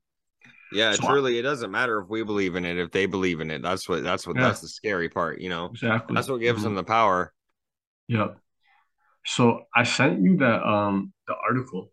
Yeah, 0.72 0.92
So- 0.92 1.08
truly, 1.08 1.36
it 1.38 1.42
doesn't 1.42 1.70
matter 1.72 2.00
if 2.00 2.08
we 2.08 2.22
believe 2.22 2.54
in 2.54 2.64
it, 2.64 2.78
if 2.78 2.92
they 2.92 3.06
believe 3.06 3.40
in 3.40 3.50
it. 3.50 3.60
That's 3.60 3.88
what 3.88 4.02
that's 4.04 4.26
what 4.26 4.36
Yeah. 4.36 4.42
that's 4.42 4.60
the 4.60 4.68
scary 4.68 5.08
part, 5.08 5.40
you 5.40 5.48
know. 5.48 5.66
exactly, 5.66 6.14
That's 6.14 6.28
what 6.28 6.38
gives 6.40 6.60
Mhm. 6.60 6.64
them 6.64 6.74
the 6.76 6.84
power. 6.84 7.34
Yeah. 8.08 8.28
So 9.26 9.64
I 9.74 9.84
sent 9.84 10.22
you 10.22 10.36
the 10.36 10.66
um 10.66 11.12
the 11.26 11.34
article 11.48 11.90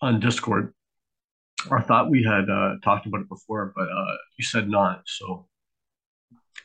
on 0.00 0.20
Discord. 0.20 0.74
I 1.70 1.82
thought 1.82 2.10
we 2.10 2.22
had 2.22 2.48
uh, 2.48 2.74
talked 2.84 3.06
about 3.06 3.22
it 3.22 3.28
before, 3.28 3.72
but 3.74 3.88
uh, 3.88 4.16
you 4.38 4.44
said 4.44 4.68
not. 4.68 5.02
So 5.06 5.48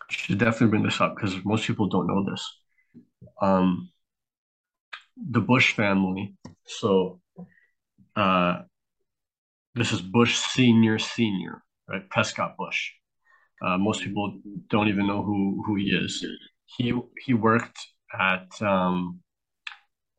should 0.10 0.38
definitely 0.38 0.68
bring 0.68 0.84
this 0.84 1.02
up 1.02 1.16
because 1.16 1.44
most 1.44 1.66
people 1.66 1.88
don't 1.88 2.08
know 2.08 2.24
this. 2.30 2.60
Um, 3.42 3.90
the 5.18 5.42
Bush 5.42 5.74
family. 5.74 6.36
So 6.66 7.20
uh, 8.16 8.62
this 9.76 9.92
is 9.92 10.02
Bush 10.02 10.38
Senior 10.38 11.00
Senior, 11.00 11.64
right? 11.90 12.08
Prescott 12.10 12.56
Bush. 12.58 12.92
Uh, 13.62 13.78
most 13.78 14.02
people 14.02 14.40
don't 14.70 14.88
even 14.88 15.08
know 15.08 15.24
who 15.24 15.64
who 15.66 15.76
he 15.76 15.86
is. 15.86 16.26
He 16.66 16.94
he 17.26 17.34
worked 17.34 17.80
at 18.20 18.48
um, 18.62 19.20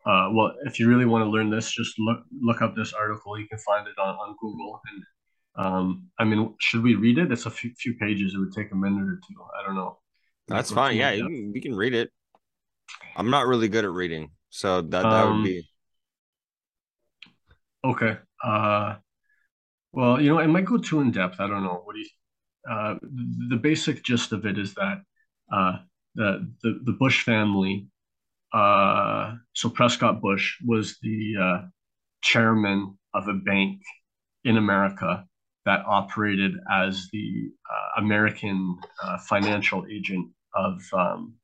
uh, 0.06 0.28
well, 0.32 0.52
if 0.66 0.78
you 0.78 0.88
really 0.88 1.06
want 1.06 1.24
to 1.24 1.30
learn 1.30 1.50
this, 1.50 1.70
just 1.70 1.98
look 1.98 2.20
look 2.40 2.62
up 2.62 2.76
this 2.76 2.92
article. 2.92 3.38
You 3.38 3.48
can 3.48 3.58
find 3.58 3.86
it 3.86 3.98
on, 3.98 4.14
on 4.16 4.36
Google. 4.40 4.80
And 4.90 5.66
um, 5.66 6.10
I 6.18 6.24
mean, 6.24 6.54
should 6.60 6.82
we 6.82 6.94
read 6.94 7.18
it? 7.18 7.32
It's 7.32 7.46
a 7.46 7.50
few, 7.50 7.72
few 7.78 7.94
pages. 7.94 8.34
It 8.34 8.38
would 8.38 8.52
take 8.52 8.70
a 8.72 8.76
minute 8.76 9.08
or 9.08 9.20
two. 9.26 9.34
I 9.58 9.66
don't 9.66 9.76
know. 9.76 9.98
That's 10.46 10.70
fine. 10.70 10.96
Yeah, 10.96 11.12
you 11.12 11.24
can, 11.24 11.54
you 11.54 11.62
can 11.62 11.74
read 11.74 11.94
it. 11.94 12.10
I'm 13.16 13.30
not 13.30 13.46
really 13.46 13.68
good 13.68 13.84
at 13.84 13.90
reading, 13.90 14.30
so 14.50 14.82
that 14.82 15.02
that 15.02 15.24
would 15.24 15.30
Um, 15.30 15.44
be 15.44 15.66
Okay. 17.84 18.16
Uh, 18.42 18.96
well, 19.92 20.20
you 20.20 20.30
know, 20.30 20.38
it 20.38 20.48
might 20.48 20.64
go 20.64 20.78
too 20.78 21.00
in 21.00 21.12
depth. 21.12 21.36
I 21.38 21.46
don't 21.46 21.62
know. 21.62 21.82
What 21.84 21.94
do 21.94 22.00
you? 22.00 22.08
Uh, 22.70 22.94
the, 23.02 23.46
the 23.50 23.56
basic 23.56 24.02
gist 24.02 24.32
of 24.32 24.46
it 24.46 24.58
is 24.58 24.74
that 24.74 25.02
uh, 25.52 25.78
the 26.14 26.50
the 26.62 26.80
the 26.84 26.92
Bush 26.92 27.22
family. 27.24 27.88
Uh, 28.52 29.34
so 29.52 29.68
Prescott 29.68 30.20
Bush 30.20 30.56
was 30.64 30.98
the 31.02 31.34
uh, 31.40 31.66
chairman 32.22 32.96
of 33.12 33.26
a 33.28 33.34
bank 33.34 33.80
in 34.44 34.56
America 34.56 35.26
that 35.64 35.84
operated 35.86 36.52
as 36.70 37.08
the 37.12 37.50
uh, 37.70 38.00
American 38.00 38.76
uh, 39.02 39.18
financial 39.18 39.84
agent 39.90 40.28
of 40.54 40.80
um, 40.92 41.34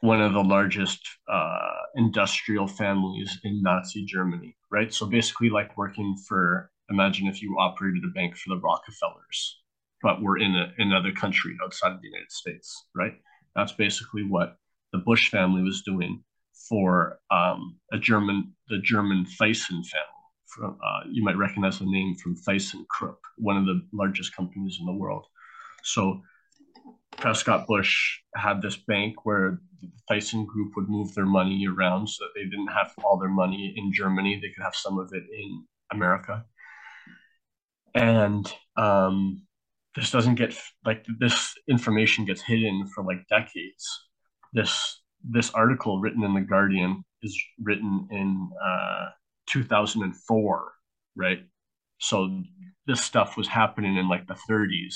one 0.00 0.20
of 0.20 0.32
the 0.32 0.42
largest 0.42 1.00
uh, 1.28 1.58
industrial 1.94 2.66
families 2.66 3.38
in 3.44 3.62
Nazi 3.62 4.04
Germany, 4.04 4.56
right? 4.70 4.92
So 4.92 5.06
basically, 5.06 5.50
like 5.50 5.76
working 5.76 6.16
for, 6.26 6.70
imagine 6.90 7.28
if 7.28 7.40
you 7.42 7.56
operated 7.58 8.02
a 8.04 8.12
bank 8.12 8.36
for 8.36 8.54
the 8.54 8.60
Rockefellers, 8.60 9.60
but 10.02 10.20
we're 10.20 10.38
in 10.38 10.56
a, 10.56 10.72
another 10.78 11.12
country 11.12 11.56
outside 11.62 11.92
of 11.92 12.00
the 12.00 12.08
United 12.08 12.32
States, 12.32 12.86
right? 12.94 13.12
That's 13.54 13.72
basically 13.72 14.24
what 14.24 14.56
the 14.92 14.98
Bush 14.98 15.30
family 15.30 15.62
was 15.62 15.82
doing 15.82 16.22
for 16.68 17.18
um, 17.30 17.78
a 17.92 17.98
German, 17.98 18.52
the 18.68 18.78
German 18.78 19.26
Thyssen 19.40 19.84
family. 19.86 20.08
From, 20.46 20.78
uh, 20.84 21.00
you 21.10 21.24
might 21.24 21.38
recognize 21.38 21.78
the 21.78 21.86
name 21.86 22.14
from 22.16 22.36
ThyssenKrupp, 22.36 23.16
one 23.38 23.56
of 23.56 23.64
the 23.64 23.80
largest 23.92 24.36
companies 24.36 24.76
in 24.80 24.86
the 24.86 24.92
world. 24.92 25.26
So 25.82 26.22
Prescott 27.16 27.66
Bush 27.66 28.18
had 28.34 28.60
this 28.60 28.76
bank 28.76 29.24
where 29.24 29.60
the 29.80 29.90
Thyssen 30.10 30.46
Group 30.46 30.72
would 30.76 30.88
move 30.88 31.14
their 31.14 31.26
money 31.26 31.66
around 31.66 32.08
so 32.08 32.24
that 32.24 32.32
they 32.34 32.44
didn't 32.44 32.68
have 32.68 32.92
all 33.04 33.18
their 33.18 33.30
money 33.30 33.74
in 33.76 33.92
Germany. 33.92 34.36
They 34.36 34.50
could 34.50 34.62
have 34.62 34.76
some 34.76 34.98
of 34.98 35.10
it 35.12 35.22
in 35.22 35.64
America. 35.90 36.44
And 37.94 38.52
um, 38.76 39.46
this 39.94 40.10
doesn't 40.10 40.36
get 40.36 40.54
like 40.84 41.04
this 41.18 41.54
information 41.68 42.24
gets 42.24 42.42
hidden 42.42 42.86
for 42.94 43.04
like 43.04 43.26
decades. 43.28 43.86
This 44.52 45.02
this 45.28 45.50
article 45.50 46.00
written 46.00 46.24
in 46.24 46.34
the 46.34 46.40
Guardian 46.40 47.04
is 47.22 47.38
written 47.62 48.08
in 48.10 48.50
uh, 48.64 49.06
2004, 49.46 50.72
right? 51.16 51.38
So 51.98 52.42
this 52.86 53.02
stuff 53.02 53.36
was 53.36 53.46
happening 53.46 53.96
in 53.96 54.08
like 54.08 54.26
the 54.26 54.36
30s 54.50 54.94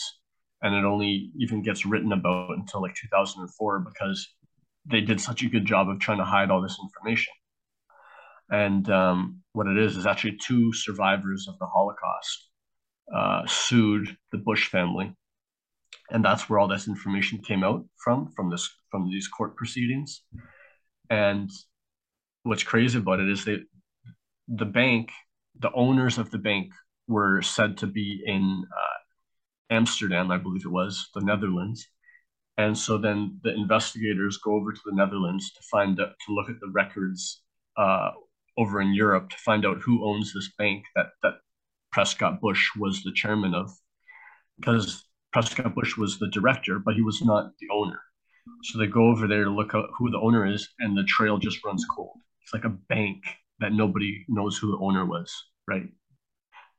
and 0.62 0.74
it 0.74 0.84
only 0.84 1.30
even 1.38 1.62
gets 1.62 1.86
written 1.86 2.12
about 2.12 2.56
until 2.56 2.82
like 2.82 2.94
2004 2.96 3.80
because 3.80 4.28
they 4.86 5.00
did 5.00 5.20
such 5.20 5.42
a 5.42 5.48
good 5.48 5.64
job 5.64 5.88
of 5.88 6.00
trying 6.00 6.18
to 6.18 6.24
hide 6.24 6.50
all 6.50 6.62
this 6.62 6.78
information. 6.82 7.32
And 8.50 8.88
um, 8.90 9.42
what 9.52 9.66
it 9.66 9.76
is 9.78 9.96
is 9.96 10.06
actually 10.06 10.38
two 10.40 10.72
survivors 10.72 11.46
of 11.48 11.58
the 11.58 11.66
Holocaust 11.66 12.48
uh, 13.14 13.46
sued 13.46 14.16
the 14.32 14.38
Bush 14.38 14.68
family, 14.68 15.14
and 16.10 16.24
that's 16.24 16.48
where 16.48 16.58
all 16.58 16.68
this 16.68 16.88
information 16.88 17.38
came 17.38 17.64
out 17.64 17.84
from 18.02 18.30
from 18.32 18.50
this 18.50 18.68
from 18.90 19.10
these 19.10 19.28
court 19.28 19.56
proceedings. 19.56 20.22
And 21.10 21.50
what's 22.42 22.62
crazy 22.62 22.98
about 22.98 23.20
it 23.20 23.28
is 23.28 23.44
that 23.44 23.64
the 24.48 24.64
bank, 24.64 25.10
the 25.58 25.72
owners 25.72 26.18
of 26.18 26.30
the 26.30 26.38
bank, 26.38 26.72
were 27.08 27.42
said 27.42 27.76
to 27.78 27.86
be 27.86 28.22
in 28.24 28.64
uh, 28.70 29.74
Amsterdam, 29.74 30.30
I 30.30 30.38
believe 30.38 30.64
it 30.64 30.70
was, 30.70 31.08
the 31.14 31.20
Netherlands. 31.20 31.86
And 32.58 32.76
so 32.76 32.96
then 32.96 33.38
the 33.42 33.54
investigators 33.54 34.38
go 34.38 34.54
over 34.54 34.72
to 34.72 34.80
the 34.84 34.94
Netherlands 34.94 35.52
to 35.52 35.62
find 35.70 36.00
out, 36.00 36.14
to 36.26 36.34
look 36.34 36.48
at 36.48 36.58
the 36.60 36.70
records 36.72 37.42
uh, 37.76 38.10
over 38.56 38.80
in 38.80 38.94
Europe 38.94 39.28
to 39.30 39.36
find 39.36 39.66
out 39.66 39.82
who 39.82 40.06
owns 40.08 40.32
this 40.32 40.50
bank 40.56 40.84
that 40.94 41.08
that 41.22 41.34
Prescott 41.92 42.40
Bush 42.40 42.70
was 42.76 43.02
the 43.02 43.12
chairman 43.12 43.54
of, 43.54 43.70
because 44.58 45.06
Prescott 45.32 45.74
Bush 45.74 45.96
was 45.96 46.18
the 46.18 46.28
director, 46.30 46.78
but 46.78 46.94
he 46.94 47.02
was 47.02 47.22
not 47.22 47.52
the 47.60 47.68
owner. 47.72 48.00
So 48.62 48.78
they 48.78 48.86
go 48.86 49.08
over 49.08 49.26
there 49.26 49.44
to 49.44 49.50
look 49.50 49.74
at 49.74 49.84
who 49.98 50.10
the 50.10 50.20
owner 50.20 50.46
is, 50.46 50.68
and 50.78 50.96
the 50.96 51.04
trail 51.04 51.38
just 51.38 51.64
runs 51.64 51.84
cold. 51.94 52.18
It's 52.42 52.54
like 52.54 52.64
a 52.64 52.70
bank 52.88 53.24
that 53.60 53.72
nobody 53.72 54.24
knows 54.28 54.56
who 54.56 54.70
the 54.70 54.84
owner 54.84 55.04
was, 55.04 55.32
right? 55.68 55.88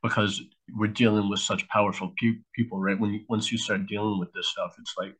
Because 0.02 0.40
we're 0.76 0.88
dealing 0.88 1.28
with 1.28 1.40
such 1.40 1.68
powerful 1.68 2.12
pe- 2.20 2.42
people, 2.54 2.80
right? 2.80 2.98
When 2.98 3.12
you, 3.12 3.24
once 3.28 3.50
you 3.52 3.58
start 3.58 3.86
dealing 3.86 4.18
with 4.18 4.32
this 4.32 4.48
stuff, 4.48 4.74
it's 4.78 4.94
like 4.96 5.14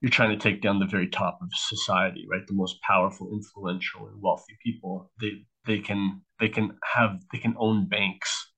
you're 0.00 0.10
trying 0.10 0.36
to 0.36 0.42
take 0.42 0.62
down 0.62 0.78
the 0.78 0.86
very 0.86 1.08
top 1.08 1.38
of 1.42 1.48
society, 1.54 2.26
right? 2.30 2.46
The 2.46 2.54
most 2.54 2.80
powerful, 2.82 3.32
influential, 3.32 4.08
and 4.08 4.20
wealthy 4.20 4.56
people. 4.62 5.10
They 5.20 5.44
they 5.64 5.78
can 5.78 6.22
they 6.40 6.48
can 6.48 6.76
have 6.94 7.20
they 7.32 7.38
can 7.38 7.54
own 7.58 7.88
banks 7.88 8.51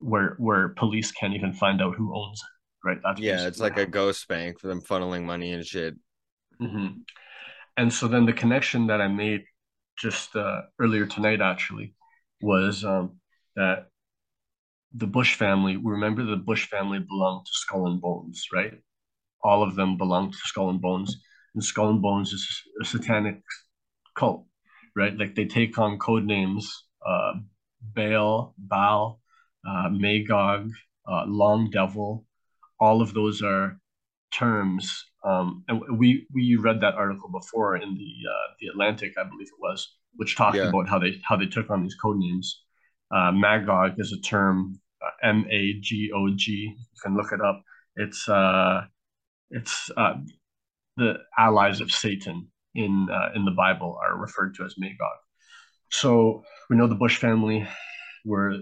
where 0.00 0.34
where 0.38 0.70
police 0.70 1.12
can't 1.12 1.34
even 1.34 1.52
find 1.52 1.80
out 1.80 1.94
who 1.94 2.14
owns 2.14 2.40
it, 2.40 2.88
right? 2.88 2.98
That's 3.04 3.20
yeah, 3.20 3.46
it's 3.46 3.60
like 3.60 3.78
a 3.78 3.86
ghost 3.86 4.26
bank 4.28 4.60
for 4.60 4.66
them 4.66 4.80
funneling 4.80 5.24
money 5.24 5.52
and 5.52 5.64
shit. 5.64 5.94
Mm-hmm. 6.60 7.00
And 7.76 7.92
so 7.92 8.08
then 8.08 8.26
the 8.26 8.32
connection 8.32 8.88
that 8.88 9.00
I 9.00 9.08
made 9.08 9.44
just 9.98 10.34
uh, 10.36 10.62
earlier 10.78 11.06
tonight 11.06 11.40
actually 11.40 11.94
was 12.42 12.84
um, 12.84 13.18
that 13.56 13.86
the 14.94 15.06
Bush 15.06 15.36
family. 15.36 15.76
Remember, 15.76 16.24
the 16.24 16.36
Bush 16.36 16.68
family 16.68 16.98
belonged 16.98 17.46
to 17.46 17.52
Skull 17.52 17.86
and 17.86 18.00
Bones, 18.00 18.46
right? 18.52 18.74
all 19.42 19.62
of 19.62 19.74
them 19.74 19.96
belonged 19.96 20.32
to 20.32 20.38
Skull 20.38 20.70
and 20.70 20.80
Bones, 20.80 21.20
and 21.54 21.64
Skull 21.64 21.90
and 21.90 22.02
Bones 22.02 22.32
is 22.32 22.62
a 22.82 22.84
satanic 22.84 23.40
cult, 24.16 24.46
right? 24.96 25.16
Like 25.16 25.34
they 25.34 25.46
take 25.46 25.78
on 25.78 25.98
code 25.98 26.24
names, 26.24 26.84
uh, 27.06 27.32
Baal, 27.94 28.54
Baal, 28.58 29.19
Magog, 29.90 30.70
uh, 31.06 31.24
Long 31.26 31.70
Devil. 31.70 32.24
All 32.78 33.02
of 33.02 33.12
those 33.12 33.42
are 33.42 33.78
terms, 34.32 35.04
um, 35.24 35.64
and 35.68 35.98
we 35.98 36.26
we 36.32 36.56
read 36.56 36.80
that 36.80 36.94
article 36.94 37.28
before 37.30 37.76
in 37.76 37.94
the 37.94 38.12
uh, 38.30 38.54
the 38.60 38.68
Atlantic, 38.68 39.12
I 39.18 39.24
believe 39.24 39.48
it 39.48 39.60
was, 39.60 39.96
which 40.16 40.36
talked 40.36 40.56
yeah. 40.56 40.68
about 40.68 40.88
how 40.88 40.98
they 40.98 41.20
how 41.28 41.36
they 41.36 41.46
took 41.46 41.68
on 41.70 41.82
these 41.82 41.96
code 41.96 42.18
names. 42.18 42.62
Uh, 43.10 43.32
Magog 43.32 43.94
is 43.98 44.12
a 44.12 44.20
term, 44.20 44.80
uh, 45.04 45.10
M 45.22 45.44
A 45.50 45.74
G 45.80 46.10
O 46.14 46.30
G. 46.34 46.74
You 46.76 47.00
can 47.02 47.16
look 47.16 47.32
it 47.32 47.40
up. 47.40 47.62
It's 47.96 48.28
uh, 48.28 48.82
it's 49.50 49.90
uh, 49.96 50.14
the 50.96 51.18
allies 51.36 51.80
of 51.80 51.90
Satan 51.90 52.48
in 52.74 53.08
uh, 53.12 53.30
in 53.34 53.44
the 53.44 53.50
Bible 53.50 53.98
are 54.02 54.16
referred 54.16 54.54
to 54.54 54.64
as 54.64 54.74
Magog. 54.78 55.18
So 55.90 56.44
we 56.68 56.76
know 56.76 56.86
the 56.86 56.94
Bush 56.94 57.18
family 57.18 57.66
were 58.24 58.54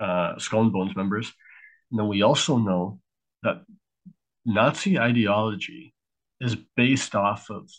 uh, 0.00 0.38
Skull 0.38 0.62
and 0.62 0.72
Bones 0.72 0.96
members. 0.96 1.32
And 1.90 1.98
then 1.98 2.08
we 2.08 2.22
also 2.22 2.58
know 2.58 3.00
that 3.42 3.62
Nazi 4.44 4.98
ideology 4.98 5.94
is 6.40 6.56
based 6.76 7.14
off 7.14 7.50
of 7.50 7.70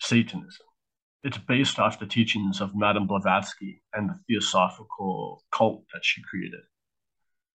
Satanism. 0.00 0.66
It's 1.24 1.38
based 1.38 1.78
off 1.78 2.00
the 2.00 2.06
teachings 2.06 2.60
of 2.60 2.74
Madame 2.74 3.06
Blavatsky 3.06 3.82
and 3.94 4.10
the 4.10 4.18
theosophical 4.28 5.44
cult 5.52 5.84
that 5.92 6.04
she 6.04 6.22
created. 6.22 6.60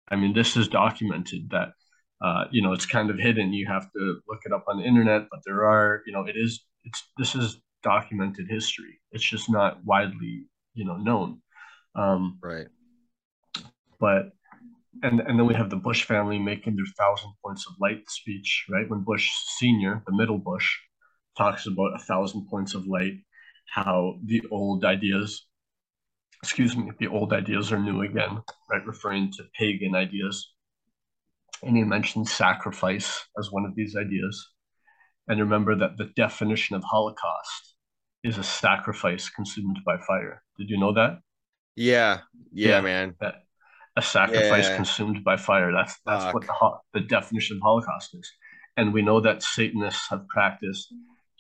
I 0.09 0.17
mean, 0.17 0.35
this 0.35 0.57
is 0.57 0.69
documented 0.69 1.51
that 1.51 1.73
uh, 2.21 2.45
you 2.51 2.63
know 2.63 2.73
it's 2.73 2.87
kind 2.87 3.11
of 3.11 3.19
hidden 3.19 3.53
you 3.53 3.67
have 3.67 3.91
to 3.93 4.21
look 4.29 4.41
it 4.45 4.53
up 4.53 4.65
on 4.69 4.79
the 4.79 4.85
internet 4.85 5.27
but 5.31 5.41
there 5.45 5.67
are 5.67 6.03
you 6.07 6.13
know 6.13 6.25
it 6.25 6.37
is 6.37 6.65
it's 6.85 7.11
this 7.19 7.35
is 7.35 7.61
documented 7.83 8.47
history 8.49 8.99
it's 9.13 9.25
just 9.25 9.51
not 9.51 9.85
widely 9.85 10.47
you 10.75 10.85
know 10.85 10.97
known 10.97 11.41
um, 11.95 12.39
right 12.43 12.69
but 14.01 14.31
and 15.03 15.21
and 15.21 15.39
then 15.39 15.47
we 15.47 15.55
have 15.55 15.71
the 15.71 15.77
bush 15.77 16.05
family 16.05 16.39
making 16.39 16.77
their 16.77 16.87
thousand 16.99 17.31
points 17.45 17.67
of 17.69 17.75
light 17.81 18.03
speech 18.09 18.67
right 18.71 18.89
when 18.89 19.01
bush 19.01 19.31
senior 19.59 20.03
the 20.07 20.17
middle 20.17 20.39
bush 20.39 20.69
talks 21.37 21.67
about 21.67 21.95
a 21.95 22.05
thousand 22.05 22.47
points 22.49 22.75
of 22.75 22.87
light 22.87 23.15
how 23.69 24.15
the 24.25 24.43
old 24.51 24.85
ideas 24.85 25.47
excuse 26.43 26.77
me 26.77 26.91
the 26.99 27.09
old 27.09 27.33
ideas 27.33 27.73
are 27.73 27.79
new 27.79 28.03
again 28.03 28.41
right 28.71 28.87
referring 28.87 29.31
to 29.31 29.43
pagan 29.59 29.95
ideas 29.95 30.53
and 31.63 31.77
he 31.77 31.85
mentions 31.85 32.33
sacrifice 32.33 33.27
as 33.39 33.51
one 33.51 33.65
of 33.65 33.75
these 33.75 33.97
ideas. 33.97 34.51
And 35.29 35.41
remember 35.41 35.75
that 35.77 35.97
the 35.97 36.11
definition 36.17 36.77
of 36.77 36.85
Holocaust 36.85 37.75
is 38.23 38.39
a 38.39 38.45
sacrifice 38.45 39.29
consumed 39.29 39.79
by 39.85 39.97
fire. 39.99 40.43
Did 40.59 40.71
you 40.71 40.79
know 40.79 40.93
that? 40.95 41.19
Yeah, 41.75 42.21
yeah, 42.53 42.69
yeah 42.69 42.81
man. 42.81 43.15
That 43.21 43.46
a 43.97 44.03
sacrifice 44.03 44.69
yeah. 44.69 44.77
consumed 44.77 45.25
by 45.25 45.37
fire. 45.37 45.73
That's 45.73 45.99
that's 46.05 46.25
Fuck. 46.25 46.35
what 46.35 46.47
the 46.47 47.01
the 47.01 47.07
definition 47.07 47.57
of 47.57 47.63
Holocaust 47.63 48.15
is. 48.15 48.31
And 48.77 48.93
we 48.93 49.03
know 49.03 49.21
that 49.21 49.43
Satanists 49.43 50.09
have 50.11 50.29
practiced 50.29 50.93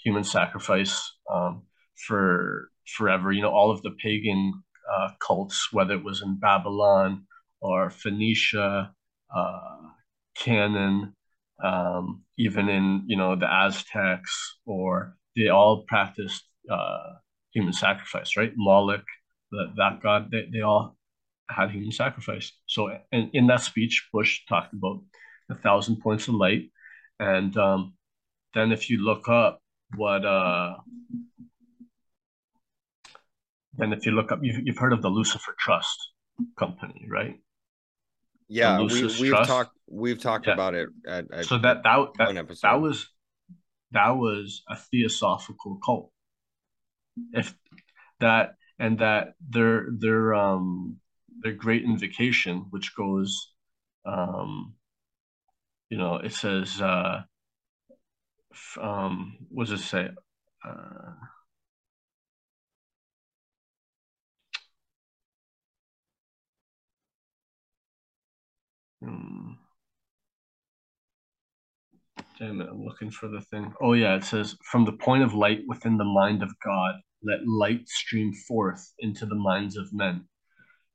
human 0.03 0.25
sacrifice 0.25 0.99
um, 1.33 1.63
for 2.07 2.71
forever. 2.87 3.31
You 3.31 3.43
know, 3.43 3.51
all 3.51 3.71
of 3.71 3.83
the 3.83 3.91
pagan 4.03 4.53
uh, 4.91 5.11
cults, 5.21 5.69
whether 5.73 5.95
it 5.95 6.05
was 6.05 6.23
in 6.23 6.39
Babylon 6.39 7.27
or 7.61 7.91
Phoenicia, 7.91 8.93
uh, 9.35 9.77
Canaan, 10.37 11.15
um, 11.63 12.23
even 12.39 12.69
in 12.69 13.05
you 13.07 13.17
know 13.17 13.37
the 13.37 13.53
Aztecs, 13.53 14.59
or 14.65 15.17
they 15.37 15.49
all 15.49 15.85
practiced 15.89 16.45
uh, 16.71 17.15
human 17.53 17.73
sacrifice, 17.73 18.37
right? 18.37 18.53
Moloch, 18.57 19.05
the, 19.51 19.73
that 19.77 20.03
god, 20.03 20.31
they, 20.31 20.47
they 20.53 20.63
all 20.63 20.96
had 21.49 21.71
human 21.71 21.93
sacrifice. 21.93 22.53
So 22.67 22.91
in, 23.13 23.31
in 23.33 23.47
that 23.49 23.63
speech, 23.63 24.09
Bush 24.13 24.41
talked 24.49 24.73
about 24.73 25.01
a 25.51 25.55
thousand 25.55 26.01
points 26.01 26.29
of 26.29 26.35
light, 26.35 26.71
and 27.21 27.57
um, 27.57 27.95
then 28.55 28.73
if 28.73 28.91
you 28.91 28.99
look 28.99 29.29
up 29.29 29.61
what 29.95 30.25
uh, 30.25 30.75
then 33.75 33.93
if 33.93 34.07
you 34.07 34.13
look 34.13 34.33
up, 34.33 34.41
you've, 34.43 34.67
you've 34.67 34.79
heard 34.79 34.93
of 34.93 35.03
the 35.03 35.09
Lucifer 35.09 35.55
Trust 35.59 35.99
company, 36.59 37.07
right? 37.09 37.37
Yeah, 38.49 38.81
we, 38.81 39.03
we've 39.03 39.31
Trust. 39.31 39.49
talked 39.49 39.77
we've 39.89 40.21
talked 40.21 40.47
yeah. 40.47 40.55
about 40.55 40.75
it. 40.75 40.89
At, 41.07 41.33
at 41.33 41.45
so 41.47 41.59
that 41.59 41.83
that 41.83 42.09
that, 42.19 42.59
that 42.63 42.81
was 42.81 43.09
that 43.93 44.11
was 44.11 44.63
a 44.69 44.77
theosophical 44.77 45.79
cult. 45.85 46.11
If 47.33 47.55
that 48.21 48.55
and 48.79 48.99
that 48.99 49.35
their 49.49 49.87
their 49.91 50.35
um 50.35 50.97
their 51.43 51.53
great 51.55 51.85
invocation, 51.85 52.67
which 52.71 52.95
goes, 52.97 53.53
um, 54.07 54.75
you 55.91 55.99
know, 55.99 56.17
it 56.17 56.33
says, 56.33 56.81
uh, 56.81 57.23
um, 58.81 59.37
what 59.51 59.69
does 59.69 59.81
it 59.81 59.85
say? 59.85 60.09
Uh, 60.67 61.13
Hmm. 69.03 69.53
Damn 72.39 72.61
it, 72.61 72.69
I'm 72.71 72.85
looking 72.85 73.11
for 73.11 73.29
the 73.29 73.41
thing. 73.43 73.73
Oh, 73.81 73.93
yeah, 73.95 74.17
it 74.17 74.25
says, 74.25 74.57
From 74.71 74.85
the 74.85 74.93
point 74.93 75.23
of 75.23 75.35
light 75.35 75.61
within 75.69 75.97
the 75.97 76.05
mind 76.05 76.43
of 76.43 76.51
God, 76.65 76.97
let 77.23 77.47
light 77.47 77.89
stream 77.89 78.33
forth 78.35 78.93
into 78.99 79.27
the 79.27 79.35
minds 79.35 79.77
of 79.77 79.93
men. 79.93 80.27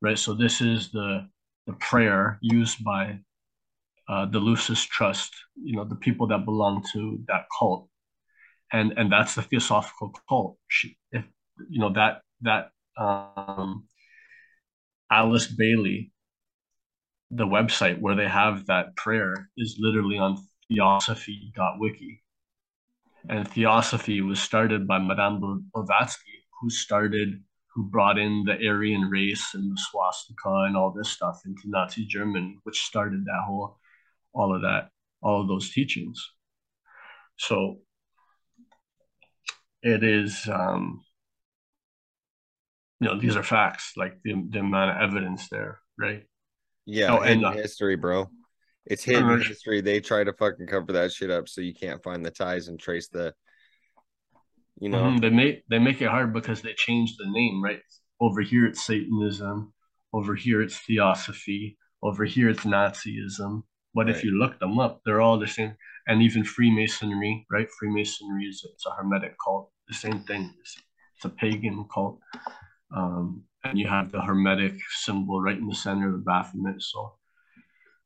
Right? 0.02 0.18
So, 0.18 0.34
this 0.34 0.62
is 0.62 0.92
the, 0.92 1.28
the 1.68 1.74
prayer 1.74 2.40
used 2.42 2.84
by 2.84 3.20
uh, 4.10 4.26
the 4.26 4.40
Lucis 4.40 4.84
Trust, 4.84 5.34
you 5.56 5.76
know, 5.76 5.86
the 5.86 5.96
people 5.96 6.28
that 6.28 6.46
belong 6.46 6.84
to 6.94 7.20
that 7.28 7.46
cult. 7.58 7.88
And, 8.74 8.94
and 8.98 9.12
that's 9.12 9.36
the 9.36 9.42
theosophical 9.42 10.14
cult. 10.28 10.58
She, 10.68 10.98
if, 11.12 11.26
you 11.70 11.80
know, 11.80 11.94
that, 11.94 12.22
that 12.42 12.72
um, 12.98 13.86
Alice 15.12 15.48
Bailey 15.48 16.12
the 17.32 17.46
website 17.46 18.00
where 18.00 18.16
they 18.16 18.28
have 18.28 18.66
that 18.68 18.96
prayer 18.96 19.50
is 19.58 19.78
literally 19.80 20.18
on 20.18 20.38
theosophy.wiki. 20.68 22.22
And 23.30 23.48
theosophy 23.48 24.22
was 24.22 24.42
started 24.42 24.88
by 24.88 25.00
Madame 25.00 25.40
Blavatsky, 25.74 26.44
who 26.60 26.70
started, 26.70 27.42
who 27.74 27.84
brought 27.86 28.18
in 28.18 28.44
the 28.46 28.68
Aryan 28.68 29.10
race 29.10 29.54
and 29.54 29.72
the 29.72 29.82
swastika 29.90 30.66
and 30.68 30.76
all 30.76 30.92
this 30.92 31.10
stuff 31.10 31.42
into 31.46 31.64
Nazi 31.66 32.06
Germany, 32.06 32.58
which 32.64 32.82
started 32.84 33.26
that 33.26 33.44
whole, 33.46 33.78
all 34.34 34.54
of 34.54 34.62
that, 34.64 34.90
all 35.22 35.42
of 35.42 35.48
those 35.48 35.72
teachings. 35.72 36.32
So 37.38 37.78
it 39.82 40.04
is, 40.04 40.48
um, 40.52 41.02
you 43.00 43.08
know, 43.08 43.20
these 43.20 43.36
are 43.36 43.44
facts, 43.44 43.94
like 43.96 44.22
the, 44.24 44.36
the 44.50 44.60
amount 44.60 44.92
of 44.92 45.10
evidence 45.10 45.48
there, 45.50 45.80
right? 45.98 46.24
Yeah, 46.86 47.14
oh, 47.14 47.22
and 47.22 47.46
uh, 47.46 47.52
history, 47.52 47.96
bro. 47.96 48.30
It's 48.86 49.04
hidden 49.04 49.42
history. 49.42 49.82
They 49.82 50.00
try 50.00 50.24
to 50.24 50.34
fucking 50.34 50.68
cover 50.68 50.92
that 50.94 51.12
shit 51.12 51.32
up 51.32 51.48
so 51.48 51.62
you 51.62 51.74
can't 51.74 52.04
find 52.04 52.26
the 52.26 52.32
ties 52.32 52.68
and 52.68 52.80
trace 52.80 53.08
the. 53.08 53.34
You 54.80 54.90
know, 54.90 55.04
mm-hmm. 55.04 55.18
they 55.18 55.30
make 55.30 55.64
they 55.70 55.80
make 55.80 56.02
it 56.02 56.10
hard 56.10 56.34
because 56.34 56.62
they 56.62 56.74
change 56.74 57.16
the 57.18 57.30
name, 57.30 57.64
right? 57.64 57.82
Over 58.20 58.42
here 58.42 58.66
it's 58.66 58.86
Satanism, 58.86 59.74
over 60.14 60.36
here 60.36 60.62
it's 60.62 60.80
Theosophy, 60.80 61.78
over 62.02 62.26
here 62.26 62.50
it's 62.50 62.64
Nazism. 62.64 63.64
But 63.94 64.06
right. 64.06 64.16
if 64.16 64.24
you 64.24 64.40
look 64.40 64.58
them 64.60 64.80
up, 64.80 65.02
they're 65.06 65.22
all 65.22 65.38
the 65.38 65.48
same. 65.48 65.76
And 66.08 66.22
even 66.22 66.44
Freemasonry, 66.44 67.46
right? 67.52 67.68
Freemasonry 67.78 68.46
is 68.46 68.66
it's 68.74 68.86
a 68.86 68.92
hermetic 68.92 69.36
cult. 69.44 69.70
The 69.88 69.94
same 69.94 70.22
thing. 70.22 70.54
It's, 70.62 70.78
it's 71.18 71.26
a 71.26 71.30
pagan 71.30 71.86
cult. 71.94 72.20
Um, 72.96 73.44
and 73.64 73.78
you 73.78 73.88
have 73.88 74.12
the 74.12 74.22
hermetic 74.22 74.74
symbol 75.04 75.42
right 75.42 75.58
in 75.58 75.68
the 75.68 75.76
center 75.76 76.08
of 76.08 76.14
the 76.14 76.20
Baphomet. 76.20 76.82
So 76.82 77.16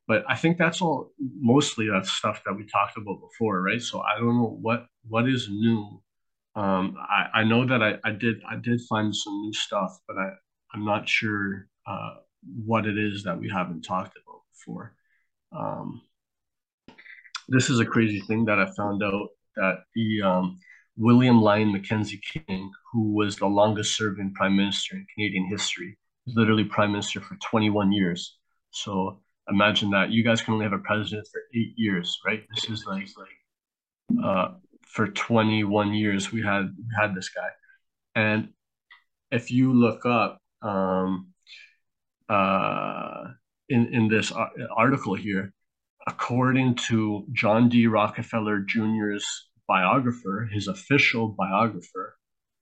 but 0.08 0.24
I 0.30 0.36
think 0.36 0.58
that's 0.58 0.82
all 0.82 1.12
mostly 1.20 1.88
that 1.88 2.06
stuff 2.06 2.44
that 2.46 2.54
we 2.54 2.66
talked 2.66 2.98
about 2.98 3.22
before, 3.22 3.62
right? 3.62 3.82
So 3.82 4.02
I 4.02 4.18
don't 4.18 4.38
know 4.38 4.58
what 4.62 4.86
what 5.08 5.28
is 5.28 5.50
new. 5.50 6.02
Um, 6.56 6.96
I, 7.00 7.42
I 7.42 7.44
know 7.44 7.66
that 7.66 7.84
I, 7.84 7.96
I 8.04 8.12
did 8.12 8.38
I 8.50 8.56
did 8.56 8.82
find 8.90 9.16
some 9.16 9.42
new 9.42 9.54
stuff, 9.54 9.98
but 10.08 10.18
I 10.18 10.30
I'm 10.74 10.86
not 10.86 11.08
sure 11.08 11.68
uh, 11.88 12.16
what 12.66 12.86
it 12.86 12.98
is 12.98 13.24
that 13.24 13.40
we 13.40 13.50
haven't 13.50 13.82
talked 13.82 14.18
about 14.18 14.42
before. 14.54 14.96
Um, 15.52 16.02
this 17.48 17.70
is 17.70 17.80
a 17.80 17.86
crazy 17.86 18.22
thing 18.22 18.46
that 18.46 18.60
I 18.60 18.72
found 18.72 19.04
out 19.04 19.30
that 19.56 19.84
the 19.94 20.22
um, 20.22 20.60
William 20.98 21.42
Lyon 21.42 21.72
Mackenzie 21.72 22.22
King, 22.34 22.72
who 22.92 23.14
was 23.14 23.36
the 23.36 23.48
longest 23.48 23.98
serving 23.98 24.34
prime 24.34 24.56
minister 24.56 24.96
in 24.96 25.06
Canadian 25.14 25.48
history, 25.48 25.98
was 26.26 26.36
literally 26.36 26.64
prime 26.64 26.92
minister 26.92 27.22
for 27.22 27.36
21 27.50 27.92
years. 27.92 28.38
So 28.72 29.20
imagine 29.50 29.90
that 29.92 30.12
you 30.12 30.24
guys 30.24 30.42
can 30.42 30.54
only 30.54 30.66
have 30.66 30.74
a 30.74 30.80
president 30.80 31.28
for 31.32 31.42
eight 31.54 31.74
years, 31.76 32.18
right? 32.26 32.44
This 32.56 32.70
is 32.70 32.86
like 32.86 33.08
like 33.18 34.24
uh, 34.24 34.48
for 34.86 35.08
21 35.08 35.94
years 35.94 36.32
we 36.32 36.42
had 36.42 36.74
we 36.78 36.86
had 37.00 37.16
this 37.16 37.30
guy, 37.30 37.50
and 38.16 38.50
if 39.32 39.52
you 39.52 39.74
look 39.74 40.06
up 40.06 40.40
um, 40.62 41.34
uh, 42.30 43.26
in 43.70 43.94
in 43.94 44.08
this 44.08 44.32
article 44.76 45.16
here, 45.16 45.54
according 46.08 46.76
to 46.76 47.26
John 47.34 47.70
D. 47.70 47.88
Rockefeller 47.88 48.60
Jr.'s 48.60 49.26
biographer, 49.68 50.48
his 50.52 50.68
official 50.68 51.30
biographer, 51.30 52.18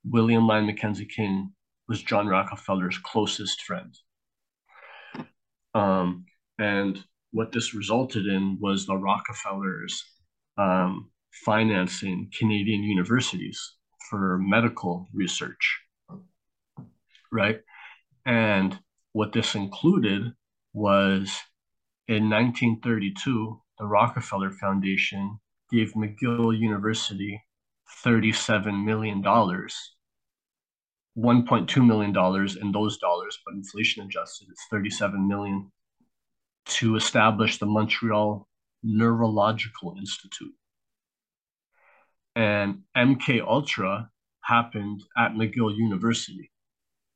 William 0.05 0.47
Lyon 0.47 0.65
Mackenzie 0.65 1.05
King 1.05 1.51
was 1.88 2.01
John 2.01 2.27
Rockefeller's 2.27 2.97
closest 2.97 3.62
friend. 3.62 3.93
Um, 5.73 6.25
and 6.59 7.03
what 7.31 7.51
this 7.51 7.73
resulted 7.73 8.27
in 8.27 8.57
was 8.62 8.86
the 8.86 8.95
Rockefellers 8.95 10.03
um, 10.57 11.09
financing 11.34 12.30
Canadian 12.38 12.84
universities 12.84 13.76
for 14.10 14.38
medical 14.38 15.08
research, 15.13 15.80
right? 17.32 17.62
And 18.26 18.78
what 19.13 19.32
this 19.34 19.56
included 19.56 20.34
was 20.74 21.32
in 22.08 22.30
1932, 22.30 23.62
the 23.80 23.86
Rockefeller 23.86 24.52
Foundation 24.52 25.39
gave 25.72 25.93
McGill 25.93 26.56
University 26.58 27.41
$37 28.06 28.86
million, 28.86 29.24
$1.2 29.24 31.86
million 31.86 32.15
in 32.62 32.72
those 32.72 32.98
dollars, 32.98 33.38
but 33.46 33.54
inflation 33.54 34.04
adjusted, 34.04 34.48
it's 34.52 34.65
37 34.69 35.28
million 35.28 35.72
to 36.65 36.96
establish 36.96 37.58
the 37.58 37.65
Montreal 37.65 38.48
Neurological 38.84 39.96
Institute. 39.98 40.54
And 42.36 42.84
MK 42.98 43.41
Ultra 43.46 44.10
happened 44.41 45.04
at 45.17 45.34
McGill 45.34 45.76
University, 45.76 46.52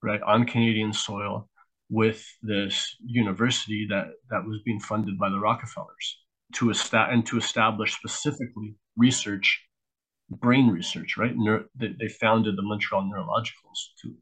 right, 0.03 0.21
on 0.21 0.45
Canadian 0.45 0.93
soil 0.93 1.49
with 1.89 2.23
this 2.41 2.95
university 3.03 3.87
that, 3.89 4.07
that 4.29 4.45
was 4.45 4.59
being 4.65 4.79
funded 4.79 5.17
by 5.17 5.29
the 5.29 5.39
Rockefellers 5.39 6.19
to 6.53 6.69
esta- 6.69 7.07
and 7.09 7.25
to 7.27 7.37
establish 7.37 7.95
specifically 7.95 8.75
research, 8.95 9.63
brain 10.29 10.69
research, 10.69 11.17
right? 11.17 11.35
Neuro- 11.35 11.65
they, 11.75 11.95
they 11.99 12.07
founded 12.07 12.57
the 12.57 12.61
Montreal 12.61 13.09
Neurological 13.09 13.69
Institute. 13.69 14.19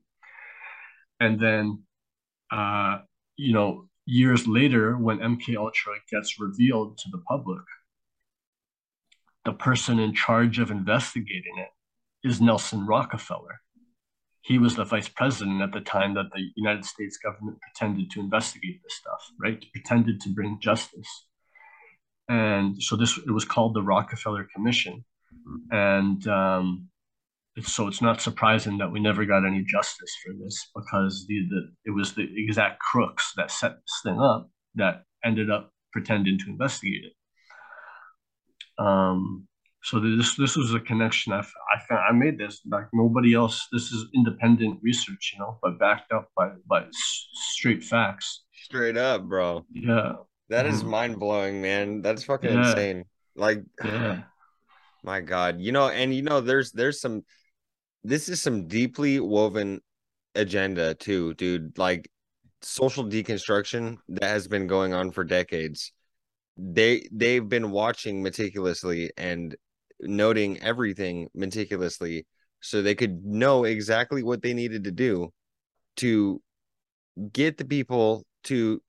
And 1.20 1.40
then, 1.40 1.84
uh, 2.52 3.00
you 3.38 3.54
know, 3.54 3.88
years 4.06 4.48
later, 4.48 4.98
when 4.98 5.20
MK 5.20 5.56
Ultra 5.58 5.94
gets 6.12 6.40
revealed 6.40 6.98
to 7.00 7.10
the 7.12 7.20
public, 7.28 7.64
the 9.46 9.54
person 9.54 10.00
in 10.00 10.14
charge 10.14 10.60
of 10.60 10.72
investigating 10.72 11.58
it 11.58 12.28
is 12.28 12.42
Nelson 12.42 12.86
Rockefeller. 12.86 13.62
He 14.42 14.58
was 14.58 14.76
the 14.76 14.84
vice 14.84 15.08
president 15.08 15.62
at 15.62 15.72
the 15.72 15.82
time 15.82 16.14
that 16.16 16.32
the 16.34 16.50
United 16.56 16.86
States 16.86 17.18
government 17.18 17.60
pretended 17.62 18.12
to 18.12 18.20
investigate 18.20 18.82
this 18.84 18.96
stuff, 18.96 19.32
right? 19.40 19.64
Pretended 19.74 20.20
to 20.22 20.30
bring 20.30 20.60
justice. 20.60 21.28
And 22.28 22.82
so 22.82 22.96
this 22.96 23.18
it 23.18 23.32
was 23.32 23.46
called 23.46 23.76
the 23.76 23.84
Rockefeller 23.84 24.48
Commission. 24.56 25.04
And 25.72 26.28
um, 26.28 26.90
so 27.64 27.88
it's 27.88 28.02
not 28.02 28.22
surprising 28.22 28.78
that 28.80 28.92
we 28.92 29.00
never 29.00 29.26
got 29.26 29.46
any 29.46 29.64
justice 29.64 30.16
for 30.24 30.34
this 30.44 30.70
because 30.76 31.26
the, 31.28 31.48
the 31.50 31.62
it 31.86 31.92
was 31.92 32.14
the 32.14 32.28
exact 32.36 32.80
crooks 32.80 33.34
that 33.38 33.52
set 33.52 33.72
this 33.72 34.00
thing 34.04 34.20
up 34.20 34.50
that 34.76 35.04
ended 35.24 35.50
up 35.50 35.72
pretending 35.92 36.38
to 36.40 36.50
investigate 36.50 37.04
it. 37.06 37.14
Um, 38.78 39.48
so 39.84 40.00
this 40.00 40.36
this 40.36 40.56
was 40.56 40.74
a 40.74 40.80
connection 40.80 41.32
I, 41.32 41.40
I 41.40 41.80
found. 41.88 42.02
I 42.10 42.12
made 42.12 42.40
this 42.40 42.62
like 42.66 42.88
nobody 42.92 43.36
else. 43.36 43.68
This 43.72 43.92
is 43.92 44.08
independent 44.16 44.80
research, 44.82 45.34
you 45.34 45.40
know, 45.40 45.60
but 45.62 45.78
backed 45.78 46.12
up 46.12 46.30
by 46.36 46.50
by 46.68 46.86
straight 46.92 47.84
facts. 47.84 48.44
Straight 48.52 48.98
up, 48.98 49.24
bro. 49.24 49.64
Yeah, 49.72 50.14
that 50.50 50.66
is 50.66 50.84
mm. 50.84 50.88
mind 50.88 51.20
blowing, 51.20 51.62
man. 51.62 52.02
That's 52.02 52.24
fucking 52.24 52.52
yeah. 52.52 52.70
insane. 52.70 53.06
Like, 53.36 53.64
yeah. 53.84 54.24
my 55.04 55.22
God, 55.22 55.60
you 55.60 55.72
know, 55.72 55.90
and 55.90 56.14
you 56.16 56.24
know, 56.24 56.42
there's 56.42 56.72
there's 56.72 57.00
some 57.00 57.24
this 58.04 58.28
is 58.28 58.42
some 58.42 58.68
deeply 58.68 59.20
woven 59.20 59.82
agenda 60.34 60.96
too, 60.96 61.36
dude. 61.36 61.78
Like 61.78 62.10
social 62.64 63.04
deconstruction 63.06 63.98
that 64.10 64.24
has 64.24 64.48
been 64.48 64.66
going 64.66 64.94
on 64.94 65.12
for 65.12 65.24
decades. 65.24 65.92
They 66.58 67.08
they've 67.12 67.48
been 67.48 67.72
watching 67.72 68.24
meticulously 68.24 69.12
and 69.18 69.56
noting 70.00 70.62
everything 70.62 71.30
meticulously 71.34 72.26
so 72.62 72.82
they 72.82 72.96
could 72.96 73.24
know 73.24 73.64
exactly 73.64 74.24
what 74.24 74.42
they 74.42 74.54
needed 74.54 74.86
to 74.86 74.92
do 74.92 75.32
to 75.98 76.42
get 77.32 77.58
the 77.58 77.66
people 77.66 78.26
to 78.46 78.82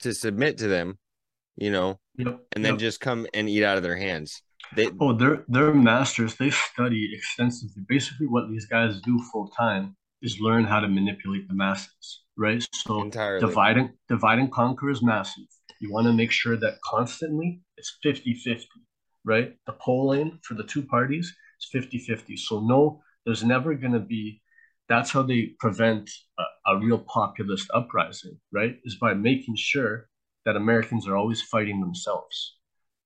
to 0.00 0.12
submit 0.12 0.58
to 0.58 0.68
them, 0.68 0.98
you 1.56 1.70
know, 1.70 1.98
yep, 2.16 2.40
and 2.52 2.64
then 2.64 2.74
yep. 2.74 2.80
just 2.80 3.00
come 3.00 3.26
and 3.34 3.48
eat 3.48 3.64
out 3.64 3.76
of 3.76 3.82
their 3.82 3.96
hands. 3.96 4.42
They, 4.74 4.88
oh, 5.00 5.12
they're 5.12 5.44
they're 5.48 5.74
masters. 5.74 6.36
They 6.36 6.50
study 6.50 7.10
extensively. 7.14 7.82
Basically, 7.88 8.26
what 8.26 8.48
these 8.50 8.66
guys 8.66 9.00
do 9.00 9.22
full 9.32 9.48
time 9.48 9.96
is 10.22 10.38
learn 10.40 10.64
how 10.64 10.80
to 10.80 10.88
manipulate 10.88 11.46
the 11.48 11.54
masses, 11.54 12.22
right? 12.36 12.66
So 12.72 13.02
Entirely. 13.02 13.46
dividing 13.46 13.92
divide 14.08 14.38
and 14.38 14.50
conquer 14.50 14.90
is 14.90 15.02
massive. 15.02 15.44
You 15.84 15.92
want 15.92 16.06
to 16.06 16.14
make 16.14 16.30
sure 16.30 16.56
that 16.56 16.78
constantly 16.82 17.60
it's 17.76 17.98
50-50, 18.02 18.64
right? 19.22 19.54
The 19.66 19.74
polling 19.74 20.38
for 20.42 20.54
the 20.54 20.64
two 20.64 20.82
parties 20.82 21.30
is 21.60 21.84
50-50. 21.84 22.38
So 22.38 22.60
no, 22.60 23.02
there's 23.26 23.44
never 23.44 23.74
going 23.74 23.92
to 23.92 24.00
be 24.00 24.40
that's 24.88 25.10
how 25.10 25.22
they 25.22 25.52
prevent 25.58 26.10
a, 26.38 26.72
a 26.72 26.78
real 26.78 26.98
populist 26.98 27.68
uprising, 27.74 28.38
right? 28.50 28.76
Is 28.84 28.96
by 28.96 29.12
making 29.12 29.56
sure 29.56 30.08
that 30.46 30.56
Americans 30.56 31.06
are 31.06 31.16
always 31.16 31.42
fighting 31.42 31.80
themselves. 31.80 32.56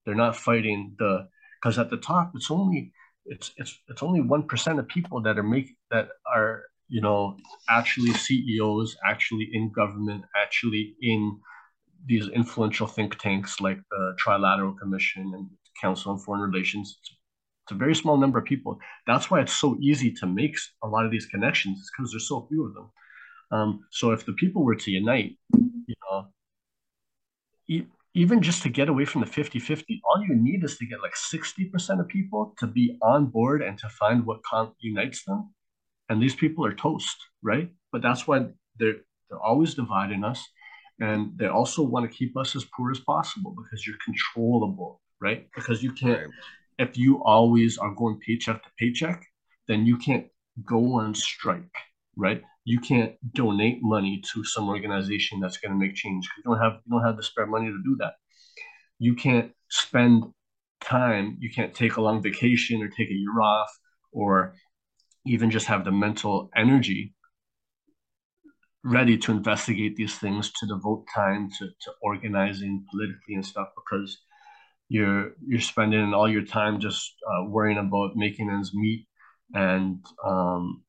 They're 0.04 0.14
not 0.14 0.36
fighting 0.36 0.94
the 1.00 1.28
because 1.60 1.80
at 1.80 1.90
the 1.90 1.96
top 1.96 2.30
it's 2.36 2.50
only 2.50 2.92
it's 3.26 3.50
it's 3.56 3.76
it's 3.88 4.04
only 4.04 4.20
one 4.20 4.44
percent 4.44 4.78
of 4.78 4.86
people 4.86 5.20
that 5.22 5.36
are 5.36 5.42
make 5.42 5.68
that 5.90 6.10
are 6.32 6.62
you 6.88 7.00
know 7.00 7.36
actually 7.68 8.12
CEOs, 8.12 8.96
actually 9.04 9.48
in 9.52 9.72
government, 9.72 10.24
actually 10.40 10.94
in 11.02 11.40
these 12.06 12.28
influential 12.28 12.86
think 12.86 13.18
tanks 13.18 13.60
like 13.60 13.78
the 13.90 14.16
Trilateral 14.24 14.78
Commission 14.78 15.32
and 15.34 15.48
Council 15.80 16.12
on 16.12 16.18
Foreign 16.18 16.50
Relations. 16.50 16.98
It's, 17.00 17.14
a 17.70 17.74
very 17.74 17.94
small 17.94 18.16
number 18.16 18.38
of 18.38 18.46
people. 18.46 18.78
That's 19.06 19.30
why 19.30 19.40
it's 19.42 19.52
so 19.52 19.76
easy 19.78 20.10
to 20.12 20.26
make 20.26 20.56
a 20.82 20.88
lot 20.88 21.04
of 21.04 21.10
these 21.10 21.26
connections, 21.26 21.90
because 21.90 22.10
there's 22.10 22.26
so 22.26 22.46
few 22.48 22.66
of 22.66 22.72
them. 22.72 22.90
Um, 23.50 23.80
so 23.90 24.12
if 24.12 24.24
the 24.24 24.32
people 24.32 24.64
were 24.64 24.74
to 24.74 24.90
unite, 24.90 25.36
you 25.52 25.94
know, 26.10 26.28
even 28.14 28.42
just 28.42 28.62
to 28.62 28.68
get 28.68 28.88
away 28.88 29.04
from 29.04 29.20
the 29.20 29.26
50 29.26 29.58
50, 29.58 30.00
all 30.04 30.24
you 30.26 30.34
need 30.34 30.64
is 30.64 30.76
to 30.78 30.86
get 30.86 31.02
like 31.02 31.14
60% 31.14 32.00
of 32.00 32.08
people 32.08 32.54
to 32.58 32.66
be 32.66 32.96
on 33.02 33.26
board 33.26 33.62
and 33.62 33.78
to 33.78 33.88
find 33.88 34.24
what 34.24 34.40
unites 34.80 35.24
them. 35.24 35.54
And 36.08 36.22
these 36.22 36.34
people 36.34 36.64
are 36.64 36.72
toast, 36.74 37.16
right? 37.42 37.70
But 37.92 38.02
that's 38.02 38.26
why 38.26 38.46
they're, 38.78 38.96
they're 39.28 39.40
always 39.40 39.74
dividing 39.74 40.24
us. 40.24 40.42
And 41.00 41.38
they 41.38 41.46
also 41.46 41.82
want 41.82 42.10
to 42.10 42.16
keep 42.16 42.36
us 42.36 42.56
as 42.56 42.64
poor 42.76 42.90
as 42.90 42.98
possible 42.98 43.54
because 43.56 43.86
you're 43.86 43.96
controllable, 44.04 45.00
right? 45.20 45.48
Because 45.54 45.82
you 45.82 45.92
can't, 45.92 46.20
right. 46.20 46.88
if 46.88 46.98
you 46.98 47.22
always 47.24 47.78
are 47.78 47.94
going 47.94 48.18
paycheck 48.18 48.62
to 48.62 48.70
paycheck, 48.78 49.24
then 49.68 49.86
you 49.86 49.96
can't 49.96 50.26
go 50.64 50.94
on 50.94 51.14
strike, 51.14 51.76
right? 52.16 52.42
you 52.68 52.78
can't 52.78 53.14
donate 53.32 53.78
money 53.80 54.22
to 54.30 54.44
some 54.44 54.68
organization 54.68 55.40
that's 55.40 55.56
going 55.56 55.72
to 55.72 55.78
make 55.78 55.94
change. 55.94 56.28
You 56.36 56.42
don't 56.44 56.60
have 56.60 56.74
you 56.84 56.90
don't 56.92 57.02
have 57.02 57.16
the 57.16 57.22
spare 57.22 57.46
money 57.46 57.68
to 57.68 57.80
do 57.82 57.96
that. 58.00 58.12
You 58.98 59.14
can't 59.14 59.52
spend 59.70 60.24
time. 60.82 61.38
You 61.40 61.50
can't 61.50 61.72
take 61.72 61.96
a 61.96 62.02
long 62.02 62.22
vacation 62.22 62.82
or 62.82 62.88
take 62.88 63.08
a 63.08 63.14
year 63.14 63.40
off, 63.40 63.70
or 64.12 64.54
even 65.24 65.50
just 65.50 65.66
have 65.66 65.86
the 65.86 65.90
mental 65.90 66.50
energy 66.54 67.14
ready 68.84 69.18
to 69.18 69.32
investigate 69.32 69.96
these 69.96 70.16
things, 70.16 70.52
to 70.52 70.66
devote 70.66 71.06
time 71.14 71.50
to, 71.58 71.66
to 71.66 71.92
organizing 72.02 72.84
politically 72.90 73.34
and 73.34 73.44
stuff 73.44 73.68
because 73.76 74.18
you're 74.88 75.32
you're 75.46 75.60
spending 75.60 76.14
all 76.14 76.28
your 76.30 76.44
time 76.44 76.80
just 76.80 77.14
uh, 77.26 77.44
worrying 77.44 77.78
about 77.78 78.16
making 78.16 78.50
ends 78.50 78.72
meet 78.74 79.06
and 79.54 80.04
um 80.26 80.82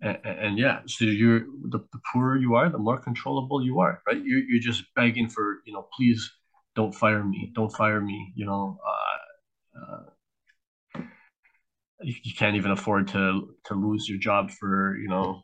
and, 0.00 0.18
and 0.24 0.58
yeah 0.58 0.80
so 0.86 1.04
you're 1.04 1.40
the, 1.70 1.78
the 1.78 2.00
poorer 2.12 2.36
you 2.36 2.54
are 2.54 2.68
the 2.68 2.78
more 2.78 2.98
controllable 2.98 3.64
you 3.64 3.80
are 3.80 4.02
right? 4.06 4.22
You're, 4.22 4.40
you're 4.40 4.60
just 4.60 4.84
begging 4.94 5.28
for 5.28 5.60
you 5.64 5.72
know 5.72 5.88
please 5.96 6.30
don't 6.74 6.94
fire 6.94 7.24
me 7.24 7.50
don't 7.54 7.72
fire 7.72 8.00
me 8.00 8.32
you 8.36 8.44
know 8.44 8.78
uh, 8.86 9.80
uh, 9.80 11.00
you, 12.02 12.14
you 12.22 12.34
can't 12.34 12.56
even 12.56 12.70
afford 12.70 13.08
to 13.08 13.54
to 13.64 13.74
lose 13.74 14.08
your 14.08 14.18
job 14.18 14.50
for 14.50 14.96
you 14.98 15.08
know 15.08 15.42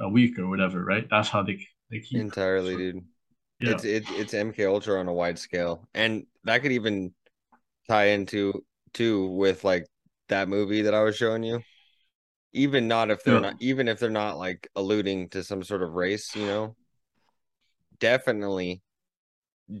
a 0.00 0.08
week 0.08 0.38
or 0.38 0.48
whatever 0.48 0.84
right 0.84 1.08
that's 1.10 1.28
how 1.28 1.42
they 1.42 1.66
they 1.90 2.00
keep 2.00 2.28
Entirely, 2.32 2.76
so, 2.76 2.84
dude. 2.92 3.04
yeah 3.60 3.72
It's 3.72 3.84
it, 3.84 4.10
it's 4.10 4.34
MK 4.34 4.64
Ultra 4.66 5.00
on 5.00 5.08
a 5.08 5.12
wide 5.12 5.38
scale, 5.38 5.88
and 5.94 6.26
that 6.44 6.62
could 6.62 6.72
even 6.72 7.14
tie 7.88 8.06
into 8.08 8.64
too 8.94 9.28
with 9.30 9.64
like 9.64 9.86
that 10.28 10.48
movie 10.48 10.82
that 10.82 10.94
I 10.94 11.02
was 11.02 11.16
showing 11.16 11.44
you. 11.44 11.64
Even 12.54 12.88
not 12.88 13.10
if 13.10 13.24
they're 13.24 13.34
Yeah. 13.34 13.40
not, 13.40 13.56
even 13.60 13.88
if 13.88 14.00
they're 14.00 14.10
not 14.10 14.38
like 14.38 14.68
alluding 14.76 15.30
to 15.30 15.44
some 15.44 15.64
sort 15.64 15.82
of 15.82 15.92
race, 15.94 16.34
you 16.36 16.46
know. 16.46 16.76
Definitely 17.98 18.82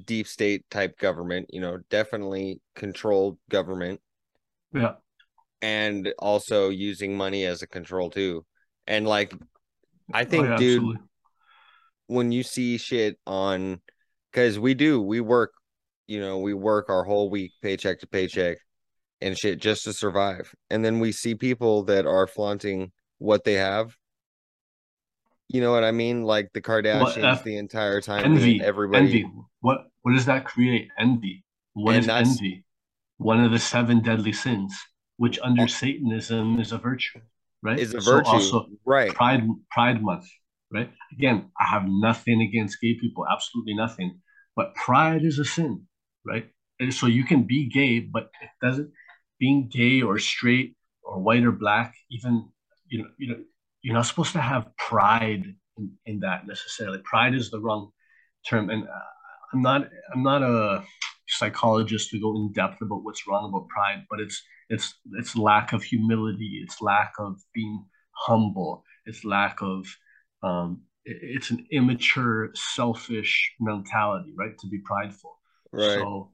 deep 0.04 0.26
state 0.26 0.64
type 0.70 0.98
government, 0.98 1.46
you 1.52 1.60
know, 1.60 1.78
definitely 1.90 2.60
controlled 2.74 3.38
government, 3.50 4.00
yeah 4.72 4.94
and 5.62 6.12
also 6.18 6.68
using 6.68 7.16
money 7.16 7.44
as 7.44 7.62
a 7.62 7.66
control 7.66 8.10
too. 8.10 8.44
And 8.86 9.06
like, 9.06 9.32
I 10.12 10.24
think, 10.24 10.46
Oh, 10.46 10.50
yeah, 10.50 10.56
dude, 10.56 10.76
absolutely. 10.78 11.02
when 12.06 12.32
you 12.32 12.42
see 12.42 12.78
shit 12.78 13.18
on 13.26 13.80
because 14.30 14.58
we 14.58 14.74
do 14.74 15.00
we 15.00 15.20
work 15.20 15.52
you 16.06 16.20
know 16.20 16.38
we 16.38 16.52
work 16.52 16.90
our 16.90 17.04
whole 17.04 17.30
week 17.30 17.52
paycheck 17.62 18.00
to 18.00 18.06
paycheck 18.06 18.58
and 19.20 19.38
shit 19.38 19.58
just 19.60 19.84
to 19.84 19.92
survive. 19.92 20.54
And 20.70 20.84
then 20.84 21.00
we 21.00 21.12
see 21.12 21.34
people 21.34 21.84
that 21.84 22.04
are 22.04 22.26
flaunting 22.26 22.92
what 23.18 23.44
they 23.44 23.54
have. 23.54 23.96
You 25.48 25.60
know 25.60 25.72
what 25.72 25.84
i 25.84 25.92
mean? 25.92 26.24
Like 26.24 26.50
the 26.52 26.60
kardashians 26.60 27.38
uh, 27.38 27.42
the 27.42 27.56
entire 27.56 28.00
time 28.00 28.24
envy 28.24 28.60
everybody 28.62 29.06
envy. 29.06 29.30
What 29.60 29.86
what 30.02 30.12
does 30.12 30.26
that 30.26 30.44
create? 30.44 30.88
Envy. 30.98 31.44
What 31.74 31.94
And 31.94 32.04
is 32.04 32.08
envy? 32.08 32.64
One 33.18 33.42
of 33.42 33.52
the 33.52 33.58
seven 33.58 34.00
deadly 34.02 34.32
sins 34.32 34.74
which 35.16 35.38
under 35.42 35.68
satanism 35.68 36.58
is 36.60 36.72
a 36.72 36.78
virtue 36.78 37.20
right? 37.64 37.78
is 37.78 37.94
a 37.94 38.00
So 38.00 38.12
virtue 38.12 38.30
also 38.30 38.66
right. 38.84 39.14
Pride 39.14 39.42
pride 39.70 40.02
month 40.02 40.26
right? 40.72 40.90
Again 41.12 41.50
i 41.60 41.64
have 41.64 41.84
nothing 41.86 42.42
against 42.42 42.80
gay 42.80 42.94
people 43.00 43.26
absolutely 43.30 43.74
nothing 43.74 44.20
but 44.56 44.74
pride 44.74 45.24
is 45.24 45.38
a 45.38 45.44
sin 45.44 45.86
right? 46.26 46.46
And 46.80 46.92
so 46.92 47.06
you 47.06 47.24
can 47.24 47.42
be 47.44 47.68
gay 47.68 48.00
but 48.00 48.30
it 48.42 48.50
doesn't 48.62 48.90
being 49.38 49.68
gay 49.68 50.02
or 50.02 50.18
straight 50.18 50.76
or 51.02 51.18
white 51.20 51.44
or 51.44 51.52
black 51.52 51.94
even 52.10 52.48
you 52.88 52.98
know 53.00 53.08
you 53.18 53.28
know 53.28 53.40
you're 53.82 53.94
not 53.94 54.06
supposed 54.06 54.32
to 54.32 54.40
have 54.40 54.74
pride 54.76 55.44
in, 55.76 55.90
in 56.06 56.20
that 56.20 56.46
necessarily. 56.46 56.98
Pride 57.04 57.34
is 57.34 57.50
the 57.50 57.60
wrong 57.60 57.90
term 58.48 58.70
and 58.70 58.84
uh, 58.84 59.10
i'm 59.52 59.62
not 59.62 59.88
i'm 60.12 60.22
not 60.22 60.42
a 60.42 60.84
psychologist 61.28 62.10
to 62.10 62.20
go 62.20 62.36
in 62.36 62.52
depth 62.52 62.80
about 62.82 63.02
what's 63.02 63.26
wrong 63.26 63.48
about 63.48 63.68
pride 63.68 64.04
but 64.10 64.20
it's 64.20 64.42
it's 64.74 64.88
it's 65.20 65.36
lack 65.36 65.72
of 65.72 65.82
humility 65.82 66.50
it's 66.64 66.80
lack 66.82 67.12
of 67.18 67.32
being 67.54 67.76
humble 68.26 68.72
it's 69.06 69.24
lack 69.24 69.56
of 69.62 69.80
um 70.42 70.82
it- 71.04 71.22
it's 71.36 71.50
an 71.50 71.66
immature 71.78 72.50
selfish 72.54 73.32
mentality 73.60 74.32
right 74.40 74.56
to 74.58 74.66
be 74.68 74.80
prideful. 74.90 75.34
Right. 75.72 75.98
So 75.98 76.30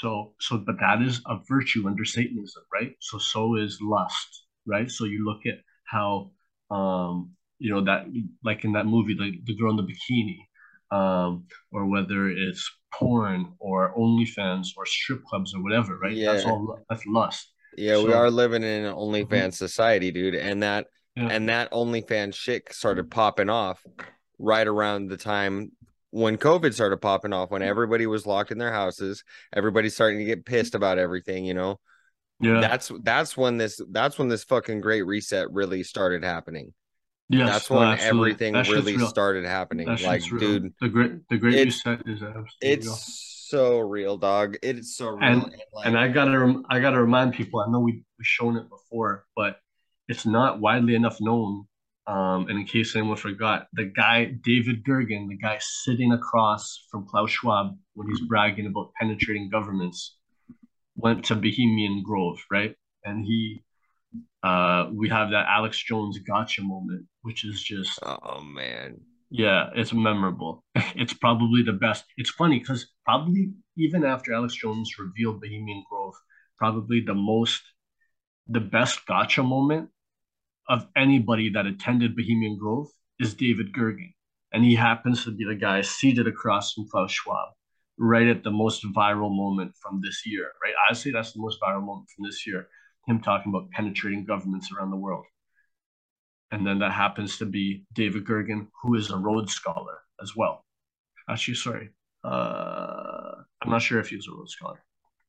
so 0.00 0.34
so 0.40 0.58
but 0.58 0.76
that 0.80 1.02
is 1.02 1.20
a 1.26 1.36
virtue 1.48 1.86
under 1.88 2.04
satanism 2.04 2.62
right? 2.72 2.94
So 3.00 3.18
so 3.18 3.56
is 3.56 3.78
lust 3.82 4.30
right? 4.66 4.90
So 4.90 5.04
you 5.04 5.24
look 5.24 5.42
at 5.46 5.58
how 5.94 6.30
um 6.70 7.32
you 7.58 7.70
know 7.72 7.84
that 7.84 8.06
like 8.44 8.64
in 8.64 8.72
that 8.72 8.86
movie 8.86 9.14
the, 9.14 9.32
the 9.44 9.56
girl 9.56 9.70
in 9.72 9.76
the 9.76 9.88
bikini 9.92 10.38
um 10.96 11.46
or 11.72 11.86
whether 11.86 12.28
it's 12.28 12.64
porn 12.92 13.54
or 13.58 13.94
OnlyFans 13.96 14.68
or 14.76 14.86
strip 14.86 15.24
clubs 15.24 15.54
or 15.54 15.62
whatever 15.62 15.98
right? 15.98 16.18
That's 16.26 16.44
Yeah. 16.44 16.50
all 16.50 16.78
that's 16.88 17.06
lust 17.06 17.52
yeah 17.76 18.02
we 18.02 18.12
are 18.12 18.30
living 18.30 18.62
in 18.62 18.84
an 18.84 18.94
mm-hmm. 18.94 18.98
onlyfans 18.98 19.54
society 19.54 20.10
dude 20.10 20.34
and 20.34 20.62
that 20.62 20.86
Yeah. 21.16 21.28
and 21.30 21.48
that 21.48 21.70
OnlyFans 21.70 22.34
shit 22.34 22.72
started 22.72 23.04
mm-hmm. 23.04 23.20
popping 23.20 23.50
off 23.50 23.84
right 24.38 24.66
around 24.66 25.08
the 25.08 25.16
time 25.16 25.70
when 26.10 26.38
COVID 26.38 26.72
started 26.72 26.98
popping 26.98 27.32
off, 27.32 27.50
when 27.50 27.60
mm-hmm. 27.60 27.70
everybody 27.70 28.06
was 28.06 28.24
locked 28.24 28.52
in 28.52 28.58
their 28.58 28.72
houses, 28.72 29.24
everybody's 29.52 29.96
starting 29.96 30.20
to 30.20 30.24
get 30.24 30.46
pissed 30.46 30.76
about 30.76 30.96
everything, 30.96 31.44
you 31.44 31.54
know. 31.54 31.80
yeah 32.40 32.60
That's 32.60 32.92
that's 33.02 33.36
when 33.36 33.58
this 33.58 33.80
that's 33.90 34.16
when 34.16 34.28
this 34.28 34.44
fucking 34.44 34.80
great 34.80 35.02
reset 35.02 35.50
really 35.50 35.82
started 35.82 36.22
happening. 36.22 36.72
Yeah, 37.28 37.46
that's 37.46 37.68
when 37.68 37.82
absolutely. 37.82 38.08
everything 38.08 38.52
That 38.52 38.68
really 38.68 38.96
real. 38.96 39.08
started 39.08 39.44
happening. 39.44 39.86
That 39.88 40.02
Like, 40.02 40.22
dude, 40.22 40.72
the 40.80 40.88
great 40.88 41.28
the 41.28 41.36
great 41.36 41.54
it's- 41.54 41.82
reset 41.84 42.06
is 42.06 42.22
absolutely 42.22 42.48
it's. 42.60 43.33
So 43.54 43.78
real, 43.78 44.16
dog. 44.16 44.56
It's 44.62 44.96
so 44.96 45.08
real. 45.10 45.22
And- 45.22 45.42
like, 45.72 45.86
and 45.86 45.98
I 45.98 46.08
gotta 46.08 46.38
rem- 46.38 46.64
I 46.70 46.80
gotta 46.80 47.00
remind 47.00 47.34
people. 47.34 47.60
I 47.60 47.70
know 47.70 47.80
we 47.80 47.92
we've 48.18 48.26
shown 48.26 48.56
it 48.56 48.68
before, 48.68 49.26
but 49.36 49.60
it's 50.08 50.26
not 50.26 50.60
widely 50.60 50.94
enough 50.94 51.18
known. 51.20 51.66
Um, 52.06 52.48
and 52.48 52.58
in 52.58 52.66
case 52.66 52.94
anyone 52.94 53.16
forgot, 53.16 53.66
the 53.72 53.86
guy 53.86 54.26
David 54.42 54.84
Gergen, 54.84 55.28
the 55.28 55.38
guy 55.38 55.58
sitting 55.60 56.12
across 56.12 56.84
from 56.90 57.06
Klaus 57.06 57.30
Schwab 57.30 57.78
when 57.94 58.08
he's 58.08 58.20
bragging 58.20 58.66
about 58.66 58.92
penetrating 59.00 59.48
governments, 59.48 60.18
went 60.96 61.24
to 61.26 61.34
Bohemian 61.34 62.02
Grove, 62.02 62.38
right? 62.50 62.74
And 63.04 63.24
he, 63.24 63.62
uh, 64.42 64.90
we 64.92 65.08
have 65.08 65.30
that 65.30 65.46
Alex 65.48 65.82
Jones 65.82 66.18
gotcha 66.18 66.62
moment, 66.62 67.06
which 67.22 67.44
is 67.44 67.62
just 67.62 67.98
oh 68.02 68.40
man. 68.42 69.00
Yeah, 69.34 69.70
it's 69.74 69.92
memorable. 69.92 70.64
It's 70.94 71.12
probably 71.12 71.62
the 71.62 71.72
best. 71.72 72.04
It's 72.16 72.30
funny 72.30 72.60
because 72.60 72.86
probably 73.04 73.52
even 73.76 74.04
after 74.04 74.32
Alex 74.32 74.54
Jones 74.54 74.92
revealed 74.96 75.40
Bohemian 75.40 75.82
Grove, 75.90 76.14
probably 76.56 77.00
the 77.00 77.14
most, 77.14 77.60
the 78.46 78.60
best 78.60 79.04
gotcha 79.06 79.42
moment 79.42 79.90
of 80.68 80.86
anybody 80.96 81.50
that 81.50 81.66
attended 81.66 82.14
Bohemian 82.14 82.56
Grove 82.56 82.86
is 83.18 83.34
David 83.34 83.72
Gergen. 83.72 84.14
And 84.52 84.62
he 84.64 84.76
happens 84.76 85.24
to 85.24 85.32
be 85.32 85.44
the 85.44 85.56
guy 85.56 85.80
seated 85.80 86.28
across 86.28 86.72
from 86.72 86.86
Klaus 86.88 87.10
Schwab, 87.10 87.48
right 87.98 88.28
at 88.28 88.44
the 88.44 88.52
most 88.52 88.84
viral 88.94 89.34
moment 89.34 89.72
from 89.82 90.00
this 90.00 90.22
year, 90.24 90.52
right? 90.62 90.74
I 90.88 90.94
say 90.94 91.10
that's 91.10 91.32
the 91.32 91.42
most 91.42 91.58
viral 91.60 91.84
moment 91.84 92.08
from 92.14 92.24
this 92.24 92.46
year, 92.46 92.68
him 93.08 93.20
talking 93.20 93.50
about 93.50 93.70
penetrating 93.72 94.24
governments 94.24 94.70
around 94.70 94.92
the 94.92 95.04
world. 95.06 95.24
And 96.54 96.64
then 96.64 96.78
that 96.78 96.92
happens 96.92 97.36
to 97.38 97.46
be 97.46 97.84
David 97.94 98.24
Gergen, 98.24 98.68
who 98.80 98.94
is 98.94 99.10
a 99.10 99.16
Rhodes 99.16 99.52
Scholar 99.52 99.98
as 100.22 100.36
well. 100.36 100.64
Actually, 101.28 101.56
sorry. 101.56 101.90
Uh, 102.22 103.42
I'm 103.60 103.70
not 103.70 103.82
sure 103.82 103.98
if 103.98 104.10
he 104.10 104.14
was 104.14 104.28
a 104.28 104.30
Rhodes 104.30 104.52
Scholar. 104.52 104.80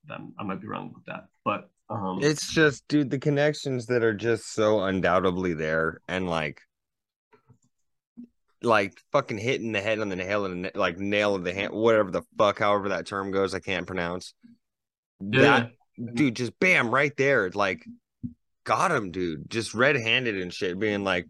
Then 0.08 0.34
I 0.40 0.44
might 0.44 0.62
be 0.62 0.68
wrong 0.68 0.92
with 0.94 1.04
that. 1.06 1.26
But 1.44 1.68
um, 1.90 2.20
It's 2.22 2.54
just, 2.54 2.88
dude, 2.90 3.10
the 3.10 3.18
connections 3.18 3.88
that 3.88 4.04
are 4.04 4.14
just 4.14 4.54
so 4.54 4.84
undoubtedly 4.84 5.56
there, 5.56 6.00
and 6.08 6.30
like, 6.30 6.62
like 8.62 8.94
fucking 9.12 9.40
hitting 9.40 9.72
the 9.72 9.82
head 9.82 10.00
on 10.00 10.10
the 10.10 10.16
nail 10.16 10.46
and 10.46 10.70
like 10.76 11.00
nail 11.00 11.34
of 11.34 11.44
the 11.44 11.56
hand, 11.56 11.74
whatever 11.74 12.12
the 12.12 12.22
fuck, 12.38 12.60
however 12.60 12.90
that 12.90 13.08
term 13.08 13.32
goes, 13.32 13.56
I 13.56 13.60
can't 13.62 13.88
pronounce. 13.88 14.36
yeah, 15.20 15.42
That 15.98 16.14
dude, 16.14 16.36
just 16.36 16.60
bam, 16.60 16.94
right 16.94 17.18
there, 17.18 17.50
like, 17.50 17.84
got 18.66 18.92
him, 18.92 19.12
dude, 19.12 19.50
just 19.50 19.74
red 19.74 19.96
handed 19.96 20.38
and 20.42 20.54
shit, 20.54 20.78
being 20.80 21.04
like. 21.04 21.26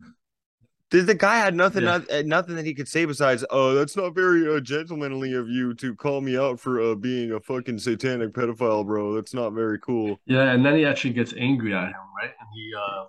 The, 0.91 1.01
the 1.01 1.15
guy 1.15 1.37
had 1.37 1.55
nothing, 1.55 1.83
Yeah. 1.83 1.99
uh, 2.11 2.21
nothing 2.25 2.55
that 2.55 2.65
he 2.65 2.73
could 2.75 2.87
say 2.87 3.05
besides, 3.05 3.43
"Oh, 3.49 3.73
that's 3.73 3.97
not 3.97 4.13
very 4.13 4.47
uh, 4.47 4.59
gentlemanly 4.59 5.33
of 5.33 5.49
you 5.49 5.73
to 5.75 5.95
call 5.95 6.21
me 6.21 6.37
out 6.37 6.59
for 6.59 6.79
uh, 6.79 6.95
being 6.95 7.31
a 7.31 7.39
fucking 7.39 7.79
satanic 7.79 8.33
pedophile, 8.33 8.85
bro. 8.85 9.13
That's 9.15 9.33
not 9.33 9.53
very 9.53 9.79
cool." 9.79 10.19
yeah, 10.25 10.51
and 10.51 10.63
then 10.65 10.75
he 10.75 10.85
actually 10.85 11.13
gets 11.13 11.33
angry 11.37 11.73
at 11.73 11.87
him, 11.87 11.95
right? 12.21 12.29
And 12.39 12.47
he 12.53 12.71
uh, 12.77 13.05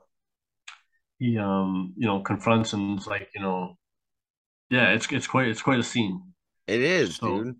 he 1.18 1.38
um, 1.38 1.92
you 1.98 2.06
know, 2.06 2.20
confronts 2.20 2.72
him. 2.72 2.96
It's 2.96 3.06
like 3.06 3.28
you 3.34 3.42
know, 3.42 3.76
yeah, 4.70 4.92
it's 4.94 5.06
it's 5.12 5.26
quite 5.26 5.48
it's 5.48 5.62
quite 5.62 5.78
a 5.78 5.84
scene. 5.84 6.22
It 6.66 6.80
is, 6.80 7.16
So- 7.16 7.44
dude. 7.44 7.56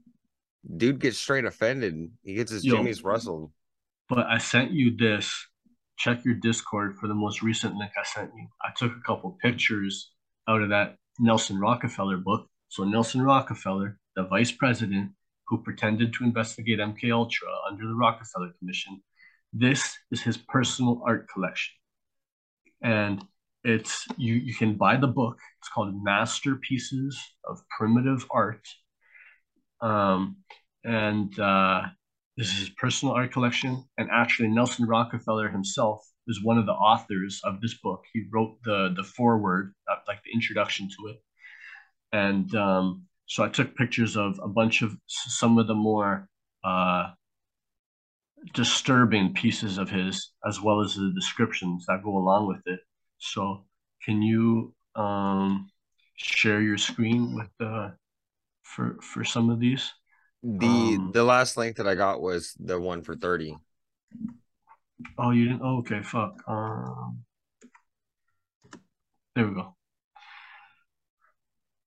Dude 0.79 0.99
gets 0.99 1.19
straight 1.19 1.45
offended. 1.45 1.95
He 2.25 2.35
gets 2.35 2.51
his 2.51 2.65
Yo. 2.65 2.75
jimmies 2.75 3.05
rustled. 3.05 3.53
But 4.09 4.27
I 4.27 4.39
sent 4.39 4.73
you 4.73 4.97
this. 4.97 5.47
Check 5.97 6.25
your 6.25 6.35
Discord 6.35 6.97
for 6.99 7.09
the 7.09 7.15
most 7.15 7.43
recent 7.43 7.75
link 7.77 7.93
I 7.99 8.05
sent 8.05 8.31
you. 8.37 8.47
I 8.63 8.71
took 8.77 8.93
a 8.93 9.07
couple 9.07 9.39
pictures 9.43 10.11
out 10.49 10.63
of 10.63 10.69
that 10.71 10.97
Nelson 11.19 11.59
Rockefeller 11.59 12.19
book. 12.19 12.47
So 12.69 12.85
Nelson 12.85 13.23
Rockefeller, 13.23 13.99
the 14.15 14.25
vice 14.25 14.53
president 14.53 15.13
who 15.49 15.63
pretended 15.63 16.13
to 16.15 16.25
investigate 16.25 16.79
MK 16.79 17.13
Ultra 17.13 17.49
under 17.71 17.87
the 17.87 17.95
Rockefeller 17.95 18.53
Commission, 18.59 19.01
this 19.53 19.97
is 20.11 20.23
his 20.23 20.37
personal 20.37 21.03
art 21.07 21.29
collection. 21.33 21.75
And 22.83 23.25
it's 23.65 24.07
you 24.17 24.35
you 24.35 24.55
can 24.55 24.75
buy 24.75 24.97
the 24.97 25.09
book. 25.09 25.39
It's 25.61 25.69
called 25.69 26.03
Masterpieces 26.03 27.19
of 27.45 27.63
Primitive 27.77 28.25
Art. 28.31 28.67
Um, 29.81 30.37
and 30.85 31.39
uh, 31.39 31.83
this 32.37 32.49
is 32.53 32.59
his 32.59 32.71
personal 32.71 33.15
art 33.15 33.33
collection. 33.33 33.85
And 33.97 34.09
actually, 34.13 34.49
Nelson 34.49 34.87
Rockefeller 34.87 35.49
himself 35.49 36.07
is 36.29 36.45
one 36.45 36.59
of 36.59 36.67
the 36.67 36.73
authors 36.73 37.41
of 37.45 37.61
this 37.61 37.75
book. 37.79 38.05
He 38.13 38.25
wrote 38.31 38.59
the 38.65 38.93
the 38.97 39.05
foreword, 39.05 39.75
uh, 39.91 39.97
like 40.07 40.23
the 40.23 40.33
introduction 40.33 40.89
to 40.89 41.09
it. 41.09 41.23
And 42.13 42.55
um, 42.55 43.07
so 43.27 43.43
I 43.43 43.49
took 43.49 43.75
pictures 43.75 44.17
of 44.17 44.39
a 44.43 44.49
bunch 44.49 44.83
of 44.83 44.97
some 45.07 45.59
of 45.59 45.67
the 45.67 45.75
more 45.75 46.29
uh, 46.65 47.11
disturbing 48.55 49.35
pieces 49.35 49.79
of 49.79 49.91
his, 49.91 50.31
as 50.47 50.61
well 50.61 50.81
as 50.81 50.95
the 50.95 51.13
descriptions 51.15 51.87
that 51.87 52.03
go 52.05 52.17
along 52.17 52.49
with 52.49 52.63
it. 52.67 52.81
So, 53.19 53.65
can 54.05 54.23
you 54.23 54.75
um, 54.95 55.71
share 56.17 56.61
your 56.61 56.79
screen 56.79 57.35
with 57.35 57.49
the 57.59 57.97
for 58.63 58.99
for 59.01 59.25
some 59.25 59.51
of 59.51 59.59
these? 59.59 59.93
The 60.47 60.95
Um, 60.97 61.11
the 61.13 61.25
last 61.25 61.57
link 61.57 61.77
that 61.77 61.89
I 61.89 61.97
got 61.97 62.23
was 62.23 62.55
the 62.61 62.79
one 62.79 63.03
for 63.03 63.17
30. 63.17 63.57
Oh, 65.19 65.33
you 65.33 65.47
didn't? 65.49 65.63
Oh, 65.63 65.79
okay, 65.79 66.03
fuck. 66.03 66.41
Um, 66.47 67.25
there 69.35 69.49
we 69.49 69.55
go. 69.55 69.75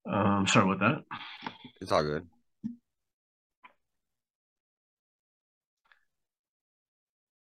Um, 0.06 0.46
sorry 0.46 0.74
about 0.74 0.80
that. 0.82 1.52
It's 1.80 1.94
all 1.94 2.04
good. 2.04 2.28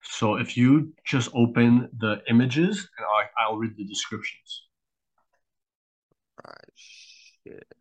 So 0.01 0.35
if 0.35 0.57
you 0.57 0.93
just 1.05 1.29
open 1.33 1.89
the 1.97 2.21
images, 2.29 2.89
and 2.97 3.05
I, 3.05 3.41
I'll 3.41 3.55
read 3.55 3.77
the 3.77 3.85
descriptions. 3.85 4.67
Right. 6.45 6.55
Shit. 6.75 7.73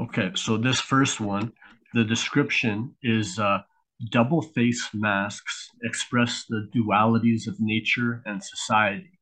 Okay, 0.00 0.30
so 0.34 0.56
this 0.56 0.80
first 0.80 1.20
one, 1.20 1.52
the 1.92 2.04
description 2.04 2.94
is 3.02 3.38
uh, 3.38 3.58
double 4.10 4.40
face 4.40 4.88
masks 4.94 5.68
express 5.82 6.46
the 6.48 6.70
dualities 6.74 7.46
of 7.46 7.56
nature 7.60 8.22
and 8.24 8.42
society. 8.42 9.20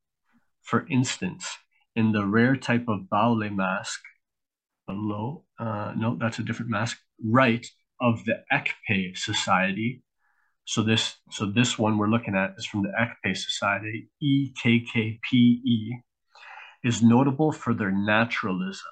For 0.63 0.87
instance, 0.89 1.49
in 1.97 2.13
the 2.13 2.25
rare 2.25 2.55
type 2.55 2.85
of 2.87 3.11
Baule 3.11 3.51
mask, 3.51 4.01
below, 4.87 5.43
uh, 5.59 5.95
no, 5.97 6.17
that's 6.21 6.39
a 6.39 6.45
different 6.45 6.71
mask, 6.71 6.97
right 7.25 7.67
of 8.01 8.25
the 8.25 8.45
Ekpe 8.53 9.19
Society. 9.19 10.05
So 10.65 10.85
this, 10.85 11.17
so 11.33 11.47
this 11.47 11.77
one 11.77 11.99
we're 11.99 12.07
looking 12.07 12.37
at 12.37 12.55
is 12.57 12.67
from 12.67 12.83
the 12.83 12.93
Ekpe 12.97 13.37
Society, 13.37 14.11
E 14.23 14.53
EKKPE, 14.65 15.89
is 16.85 17.03
notable 17.03 17.51
for 17.51 17.75
their 17.75 17.91
naturalism 17.91 18.87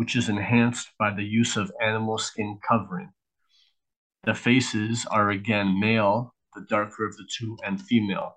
which 0.00 0.16
is 0.16 0.30
enhanced 0.30 0.88
by 0.98 1.12
the 1.12 1.22
use 1.22 1.58
of 1.58 1.70
animal 1.82 2.16
skin 2.16 2.58
covering. 2.66 3.10
The 4.24 4.32
faces 4.32 5.04
are 5.10 5.28
again 5.28 5.78
male, 5.78 6.34
the 6.54 6.64
darker 6.70 7.04
of 7.04 7.14
the 7.18 7.28
two, 7.36 7.58
and 7.66 7.78
female. 7.78 8.36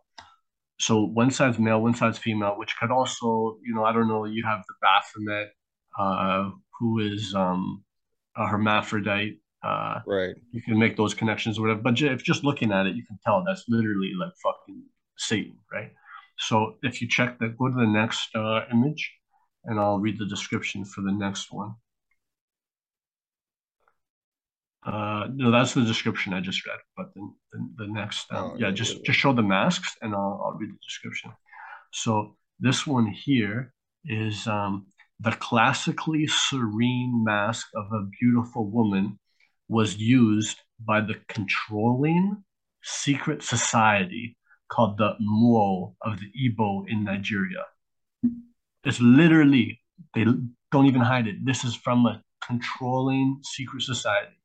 So 0.78 1.06
one 1.06 1.32
side's 1.32 1.60
male, 1.60 1.82
one 1.82 1.96
side's 1.96 2.18
female, 2.18 2.56
which 2.58 2.76
could 2.78 2.92
also, 2.92 3.60
you 3.64 3.74
know, 3.74 3.86
I 3.86 3.94
don't 3.94 4.10
know, 4.10 4.26
you 4.26 4.44
have 4.46 4.62
the 4.68 4.74
Baphomet, 4.82 5.48
uh, 5.98 6.50
who 6.78 7.00
is 7.00 7.34
um, 7.34 7.86
a 8.36 8.46
hermaphrodite. 8.46 9.40
Uh, 9.64 10.02
Right. 10.06 10.36
you 10.52 10.62
can 10.62 10.78
make 10.78 10.98
those 10.98 11.14
connections 11.14 11.58
or 11.58 11.62
whatever. 11.62 11.82
But 11.82 12.02
if 12.02 12.26
just 12.26 12.44
looking 12.44 12.74
at 12.74 12.88
it, 12.88 12.96
you 12.98 13.06
can 13.06 13.18
tell 13.26 13.42
that's 13.42 13.64
literally 13.70 14.12
like 14.20 14.34
fucking 14.44 14.84
Satan, 15.18 15.60
right? 15.72 15.92
So 16.40 16.76
if 16.84 17.02
you 17.02 17.08
check 17.08 17.40
that, 17.40 17.58
go 17.58 17.70
to 17.70 17.74
the 17.74 17.88
next 17.88 18.36
uh, 18.36 18.66
image, 18.70 19.14
and 19.66 19.80
I'll 19.80 20.00
read 20.00 20.20
the 20.20 20.26
description 20.26 20.86
for 20.86 21.02
the 21.02 21.12
next 21.12 21.52
one. 21.52 21.76
Uh, 24.86 25.28
no, 25.34 25.50
that's 25.52 25.74
the 25.74 25.82
description 25.86 26.34
I 26.34 26.42
just 26.42 26.66
read. 26.68 26.80
But 26.98 27.14
the 27.14 27.34
the, 27.54 27.70
the 27.78 27.88
next, 27.88 28.32
um, 28.32 28.52
Oh, 28.54 28.56
yeah, 28.58 28.68
yeah, 28.68 28.72
just 28.74 29.04
just 29.06 29.20
show 29.20 29.34
the 29.34 29.42
masks, 29.42 29.96
and 30.02 30.14
I'll 30.14 30.42
I'll 30.44 30.58
read 30.60 30.70
the 30.72 30.80
description. 30.84 31.32
So 31.92 32.36
this 32.60 32.86
one 32.86 33.08
here 33.08 33.74
is 34.06 34.46
um, 34.48 34.88
the 35.20 35.32
classically 35.32 36.28
serene 36.28 37.24
mask 37.24 37.68
of 37.76 37.86
a 37.94 38.08
beautiful 38.20 38.70
woman 38.70 39.20
was 39.70 39.96
used 39.98 40.58
by 40.80 41.00
the 41.02 41.16
controlling 41.30 42.44
secret 42.84 43.42
society 43.42 44.38
called 44.70 44.98
the 44.98 45.16
Muo 45.22 45.96
of 46.02 46.20
the 46.20 46.30
Igbo 46.36 46.86
in 46.90 47.04
Nigeria. 47.06 47.64
It's 48.84 49.00
literally, 49.00 49.80
they 50.14 50.26
don't 50.72 50.86
even 50.86 51.02
hide 51.02 51.28
it. 51.28 51.46
This 51.46 51.64
is 51.64 51.76
from 51.76 52.06
a 52.06 52.22
controlling 52.46 53.40
secret 53.44 53.82
society. 53.84 54.38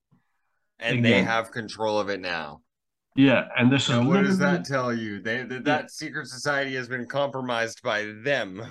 And 0.79 1.05
they 1.05 1.23
have 1.23 1.51
control 1.51 1.99
of 1.99 2.09
it 2.09 2.21
now. 2.21 2.63
Yeah, 3.17 3.49
and 3.57 3.73
this 3.73 3.85
So 3.85 4.01
is 4.01 4.07
what 4.07 4.23
does 4.23 4.39
that 4.39 4.65
tell 4.65 4.95
you? 4.95 5.21
They 5.21 5.43
that, 5.43 5.65
that 5.65 5.91
secret 5.91 6.29
society 6.29 6.77
has 6.77 6.87
been 6.89 7.07
compromised 7.07 7.83
by 7.83 8.13
them. 8.23 8.63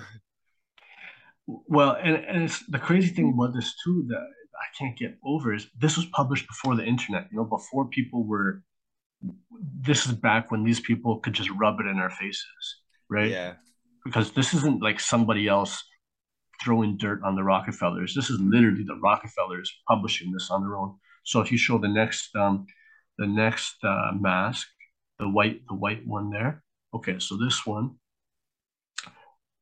Well, 1.46 1.98
and, 2.02 2.16
and 2.16 2.44
it's 2.44 2.64
the 2.66 2.78
crazy 2.78 3.08
thing 3.08 3.34
about 3.34 3.54
this 3.54 3.74
too 3.84 4.06
that 4.08 4.16
I 4.16 4.66
can't 4.78 4.96
get 4.96 5.18
over 5.22 5.52
is 5.52 5.66
this 5.78 5.98
was 5.98 6.06
published 6.06 6.46
before 6.48 6.76
the 6.76 6.84
internet, 6.84 7.28
you 7.30 7.36
know, 7.36 7.44
before 7.44 7.88
people 7.88 8.24
were. 8.24 8.62
This 9.60 10.06
is 10.06 10.12
back 10.12 10.50
when 10.50 10.64
these 10.64 10.80
people 10.80 11.18
could 11.18 11.34
just 11.34 11.50
rub 11.50 11.80
it 11.80 11.86
in 11.86 11.98
our 11.98 12.10
faces, 12.10 12.80
right? 13.10 13.30
Yeah. 13.30 13.54
Because 14.08 14.32
this 14.32 14.54
isn't 14.54 14.82
like 14.82 15.00
somebody 15.00 15.48
else 15.48 15.84
throwing 16.64 16.96
dirt 16.96 17.20
on 17.22 17.36
the 17.36 17.44
Rockefellers. 17.44 18.14
This 18.14 18.30
is 18.30 18.40
literally 18.40 18.82
the 18.82 18.98
Rockefellers 19.02 19.70
publishing 19.86 20.32
this 20.32 20.50
on 20.50 20.62
their 20.62 20.76
own. 20.76 20.96
So 21.24 21.42
if 21.42 21.52
you 21.52 21.58
show 21.58 21.76
the 21.76 21.88
next, 21.88 22.34
um, 22.34 22.64
the 23.18 23.26
next 23.26 23.76
uh, 23.84 24.12
mask, 24.18 24.66
the 25.18 25.28
white, 25.28 25.60
the 25.68 25.74
white 25.74 26.06
one 26.06 26.30
there. 26.30 26.62
Okay, 26.94 27.18
so 27.18 27.36
this 27.36 27.66
one. 27.66 27.96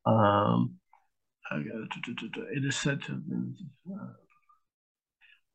Um, 0.04 0.76
it 1.50 2.64
is 2.64 2.76
said 2.76 3.02
to 3.02 3.20
uh, 3.92 4.06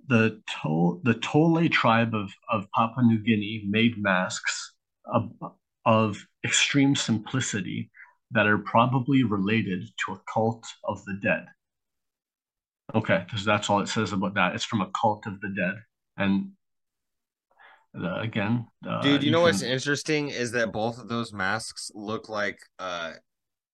the 0.08 0.42
Tol 0.50 1.00
the 1.04 1.14
Tole 1.16 1.70
tribe 1.70 2.14
of, 2.14 2.32
of 2.50 2.68
Papua 2.76 3.06
New 3.06 3.20
Guinea 3.20 3.64
made 3.70 4.02
masks 4.02 4.74
of, 5.06 5.32
of 5.86 6.26
extreme 6.44 6.96
simplicity 6.96 7.90
that 8.32 8.48
are 8.48 8.58
probably 8.60 9.24
related 9.24 9.84
to 10.06 10.14
a 10.14 10.22
cult 10.32 10.66
of 10.84 11.04
the 11.06 11.14
dead. 11.22 11.46
Okay, 12.94 13.24
because 13.26 13.46
that's 13.46 13.70
all 13.70 13.80
it 13.80 13.88
says 13.88 14.12
about 14.14 14.34
that. 14.34 14.54
It's 14.56 14.66
from 14.66 14.82
a 14.82 14.92
cult 15.00 15.26
of 15.26 15.40
the 15.42 15.50
dead, 15.50 15.76
and 16.18 16.52
again, 17.96 18.68
uh, 18.88 19.02
Dude, 19.04 19.24
you 19.24 19.32
know 19.32 19.42
what's 19.42 19.62
interesting 19.62 20.30
is 20.30 20.52
that 20.52 20.72
both 20.72 20.98
of 21.00 21.08
those 21.08 21.34
masks 21.34 21.92
look 21.94 22.30
like 22.30 22.60
uh 22.80 23.14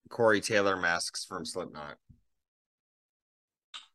Corey 0.10 0.42
Taylor 0.42 0.78
masks 0.78 1.26
from 1.26 1.46
Slipknot. 1.46 1.98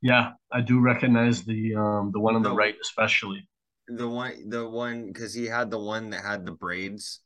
Yeah, 0.00 0.32
I 0.50 0.60
do 0.60 0.80
recognize 0.80 1.44
the 1.44 1.74
um 1.76 2.10
the 2.12 2.20
one 2.20 2.34
on 2.34 2.42
the 2.42 2.50
No. 2.50 2.56
right, 2.56 2.74
especially. 2.82 3.48
The 3.88 4.08
one 4.08 4.48
the 4.48 4.68
one 4.68 5.06
because 5.06 5.34
he 5.34 5.46
had 5.46 5.70
the 5.70 5.78
one 5.78 6.10
that 6.10 6.24
had 6.24 6.44
the 6.46 6.52
braids 6.52 7.20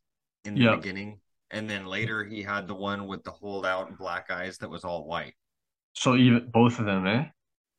in 0.45 0.55
the 0.55 0.65
Yeah. 0.65 0.77
beginning, 0.77 1.21
and 1.51 1.69
then 1.71 1.87
later 1.87 2.25
he 2.25 2.43
had 2.43 2.67
the 2.67 2.75
one 2.75 3.07
with 3.07 3.23
the 3.25 3.31
holdout 3.31 3.97
black 3.99 4.31
eyes 4.31 4.59
that 4.59 4.69
was 4.71 4.85
all 4.85 5.07
white. 5.07 5.35
So 5.93 6.17
even 6.17 6.51
both 6.53 6.79
of 6.79 6.87
them, 6.87 7.07
eh? 7.07 7.25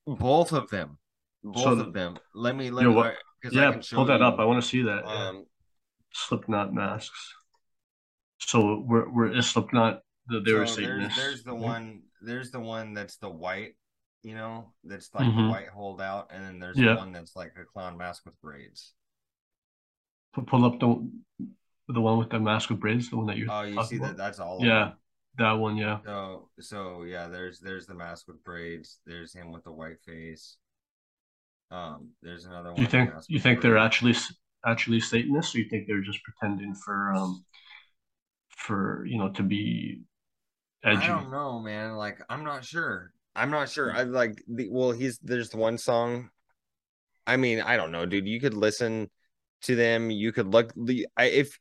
Both 0.05 0.53
of 0.53 0.69
them. 0.69 0.97
Both 1.43 1.63
So- 1.63 1.79
of 1.79 1.93
them. 1.93 2.17
Let 2.33 2.55
me 2.55 2.69
let 2.71 2.83
Yeah, 2.83 2.89
me 2.89 3.11
Yeah, 3.51 3.71
pull 3.93 4.05
that 4.05 4.19
you, 4.19 4.25
up. 4.25 4.39
I 4.39 4.45
want 4.45 4.61
to 4.61 4.67
see 4.67 4.81
that. 4.83 5.03
yeah. 5.05 5.27
Um 5.29 5.45
Slipknot 6.13 6.73
masks. 6.73 7.35
So 8.39 8.83
we're 8.87 9.09
we're 9.09 9.35
is 9.35 9.49
Slipknot 9.49 10.01
the, 10.27 10.39
they 10.41 10.51
so 10.51 10.57
there's, 10.57 10.75
Satanists. 10.75 11.17
there's 11.17 11.43
the 11.43 11.51
right? 11.53 11.61
one 11.61 12.01
there's 12.21 12.51
the 12.51 12.59
one 12.59 12.93
that's 12.93 13.17
the 13.17 13.29
white, 13.29 13.75
you 14.23 14.33
know, 14.35 14.73
that's 14.83 15.13
like 15.13 15.27
Mhm. 15.27 15.49
white 15.49 15.67
holdout, 15.69 16.31
and 16.31 16.43
then 16.43 16.59
there's 16.59 16.77
Yeah. 16.77 16.93
the 16.93 16.99
one 16.99 17.11
that's 17.11 17.35
like 17.35 17.53
a 17.57 17.65
clown 17.65 17.97
mask 17.97 18.25
with 18.25 18.39
braids. 18.41 18.93
Pull 20.33 20.65
up 20.65 20.79
the 20.79 21.09
the 21.87 22.01
one 22.01 22.17
with 22.17 22.29
the 22.29 22.39
mask 22.39 22.69
with 22.69 22.79
braids, 22.79 23.09
the 23.09 23.17
one 23.17 23.27
that 23.27 23.37
you're 23.37 23.47
Oh, 23.51 23.63
you 23.63 23.83
see 23.83 23.97
that? 23.97 24.17
That's 24.17 24.39
all 24.39 24.57
of 24.57 24.65
Yeah, 24.65 24.91
that 25.37 25.53
one. 25.53 25.77
Yeah. 25.77 25.99
So 26.05 26.49
so 26.59 27.03
yeah, 27.03 27.27
there's 27.27 27.59
there's 27.59 27.87
the 27.87 27.95
mask 27.95 28.27
with 28.27 28.43
braids. 28.43 28.99
There's 29.05 29.33
him 29.33 29.51
with 29.51 29.63
the 29.63 29.71
white 29.71 30.01
face. 30.05 30.57
Um, 31.71 32.09
there's 32.21 32.45
another 32.45 32.71
one. 32.71 32.81
You 32.81 32.87
think 32.87 33.11
you 33.27 33.39
think 33.39 33.61
they're 33.61 33.77
actually 33.77 34.15
actually 34.65 34.99
Satanists, 34.99 35.55
or 35.55 35.59
you 35.59 35.69
think 35.69 35.87
they're 35.87 36.01
just 36.01 36.19
pretending 36.23 36.75
for 36.75 37.13
um 37.13 37.43
for 38.49 39.05
you 39.05 39.17
know 39.17 39.29
to 39.29 39.43
be 39.43 40.01
edgy? 40.83 41.03
I 41.03 41.07
don't 41.07 41.31
know, 41.31 41.59
man. 41.59 41.95
Like 41.95 42.21
I'm 42.29 42.43
not 42.43 42.65
sure. 42.65 43.11
I'm 43.35 43.51
not 43.51 43.69
sure. 43.69 43.91
I 43.91 44.03
like 44.03 44.43
the 44.47 44.67
well, 44.69 44.91
he's 44.91 45.19
there's 45.19 45.53
one 45.53 45.77
song. 45.77 46.29
I 47.25 47.37
mean, 47.37 47.61
I 47.61 47.75
don't 47.75 47.91
know, 47.91 48.05
dude. 48.05 48.27
You 48.27 48.39
could 48.39 48.53
listen 48.53 49.09
to 49.63 49.75
them. 49.75 50.09
You 50.09 50.31
could 50.31 50.47
look 50.47 50.73
the 50.75 51.07
I 51.17 51.25
if 51.25 51.59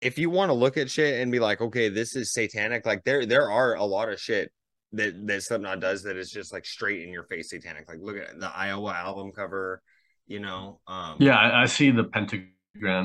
if 0.00 0.18
you 0.18 0.30
want 0.30 0.50
to 0.50 0.54
look 0.54 0.76
at 0.76 0.90
shit 0.90 1.20
and 1.20 1.32
be 1.32 1.38
like, 1.40 1.60
okay, 1.60 1.88
this 1.88 2.14
is 2.16 2.32
satanic, 2.32 2.84
like 2.86 3.04
there 3.04 3.24
there 3.26 3.50
are 3.50 3.74
a 3.74 3.84
lot 3.84 4.08
of 4.08 4.20
shit 4.20 4.52
that 4.92 5.26
that 5.26 5.42
Slipknot 5.42 5.80
does 5.80 6.02
that 6.04 6.16
is 6.16 6.30
just 6.30 6.52
like 6.52 6.64
straight 6.64 7.02
in 7.02 7.10
your 7.12 7.24
face 7.24 7.50
satanic. 7.50 7.88
Like 7.88 7.98
look 8.00 8.16
at 8.16 8.38
the 8.38 8.48
Iowa 8.54 8.92
album 8.92 9.32
cover, 9.32 9.82
you 10.26 10.40
know. 10.40 10.80
Um 10.86 11.16
Yeah, 11.18 11.36
I, 11.36 11.62
I 11.62 11.66
see 11.66 11.90
the 11.90 12.04
pentagram 12.04 12.52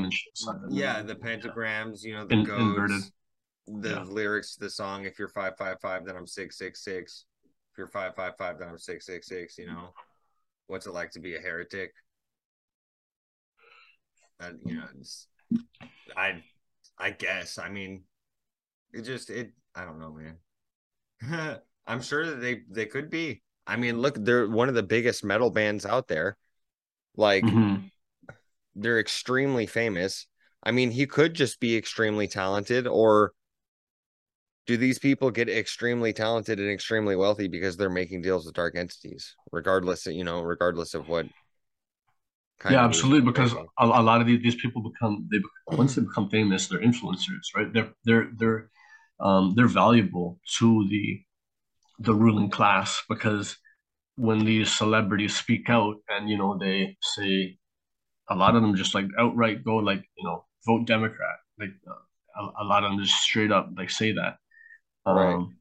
and 0.03 0.13
shit. 0.13 0.33
yeah, 0.69 1.01
the 1.01 1.15
pentagrams, 1.15 2.03
you 2.03 2.13
know, 2.13 2.25
the 2.25 2.35
In- 2.35 2.43
goats, 2.43 2.61
inverted. 2.61 3.01
the 3.67 3.89
Yeah. 3.89 4.03
lyrics 4.03 4.55
to 4.55 4.59
the 4.61 4.69
song, 4.69 5.05
if 5.05 5.17
you're 5.17 5.29
five 5.29 5.53
five 5.57 5.77
five, 5.81 6.05
then 6.05 6.15
I'm 6.15 6.27
six 6.27 6.57
six 6.57 6.83
six. 6.83 7.25
If 7.71 7.77
you're 7.77 7.87
five 7.87 8.15
five 8.15 8.33
five, 8.37 8.59
then 8.59 8.67
I'm 8.67 8.77
six 8.77 9.05
six 9.05 9.27
six, 9.27 9.57
you 9.57 9.67
know. 9.67 9.93
What's 10.67 10.85
it 10.87 10.93
like 10.93 11.11
to 11.11 11.19
be 11.19 11.35
a 11.35 11.39
heretic? 11.39 11.93
That 14.39 14.53
you 14.65 14.75
know, 14.75 14.87
I 16.17 16.43
I 17.01 17.11
guess. 17.11 17.57
I 17.57 17.69
mean 17.69 18.03
it 18.93 19.03
just 19.03 19.29
it 19.29 19.53
I 19.75 19.85
don't 19.85 19.99
know, 19.99 20.13
man. 21.21 21.61
I'm 21.87 22.01
sure 22.01 22.25
that 22.27 22.41
they 22.41 22.63
they 22.69 22.85
could 22.85 23.09
be. 23.09 23.43
I 23.67 23.75
mean, 23.77 24.01
look, 24.01 24.15
they're 24.19 24.49
one 24.49 24.69
of 24.69 24.75
the 24.75 24.83
biggest 24.83 25.23
metal 25.23 25.49
bands 25.51 25.85
out 25.85 26.07
there. 26.07 26.37
Like 27.15 27.47
Mhm. 27.47 27.91
they're 28.75 28.99
extremely 28.99 29.65
famous. 29.65 30.27
I 30.63 30.71
mean, 30.71 30.91
he 30.91 31.07
could 31.07 31.33
just 31.33 31.59
be 31.59 31.75
extremely 31.75 32.27
talented, 32.27 32.87
or 32.87 33.33
do 34.67 34.77
these 34.77 34.99
people 34.99 35.31
get 35.31 35.49
extremely 35.49 36.13
talented 36.13 36.59
and 36.59 36.69
extremely 36.71 37.15
wealthy 37.15 37.47
because 37.47 37.77
they're 37.77 37.89
making 37.89 38.21
deals 38.21 38.45
with 38.45 38.55
dark 38.55 38.75
entities, 38.75 39.35
regardless 39.51 40.05
of 40.07 40.13
you 40.13 40.23
know, 40.23 40.41
regardless 40.41 40.93
of 40.93 41.07
what? 41.07 41.25
Yeah, 42.67 42.83
absolutely. 42.83 43.25
Because 43.31 43.53
a, 43.53 43.85
a 43.85 44.01
lot 44.03 44.21
of 44.21 44.27
these, 44.27 44.41
these 44.41 44.55
people 44.55 44.81
become 44.83 45.27
they 45.31 45.39
once 45.75 45.95
they 45.95 46.01
become 46.01 46.29
famous, 46.29 46.67
they're 46.67 46.79
influencers, 46.79 47.45
right? 47.55 47.71
They're 47.73 47.91
they're 48.05 48.29
they're 48.37 48.69
um, 49.19 49.53
they're 49.55 49.67
valuable 49.67 50.39
to 50.59 50.87
the 50.89 51.21
the 51.99 52.15
ruling 52.15 52.49
class 52.49 53.03
because 53.09 53.57
when 54.17 54.45
these 54.45 54.75
celebrities 54.77 55.35
speak 55.37 55.69
out 55.69 55.95
and 56.09 56.29
you 56.29 56.37
know 56.37 56.57
they 56.57 56.97
say 57.01 57.57
a 58.29 58.35
lot 58.35 58.55
of 58.55 58.61
them 58.63 58.75
just 58.75 58.95
like 58.95 59.05
outright 59.19 59.63
go 59.63 59.77
like 59.77 60.03
you 60.17 60.25
know 60.25 60.45
vote 60.67 60.87
Democrat, 60.87 61.37
like 61.59 61.71
uh, 61.87 62.41
a, 62.43 62.63
a 62.63 62.65
lot 62.65 62.83
of 62.83 62.91
them 62.91 63.03
just 63.03 63.21
straight 63.21 63.51
up 63.51 63.69
like 63.77 63.89
say 63.91 64.13
that. 64.13 64.37
Um, 65.05 65.15
Right. 65.15 65.57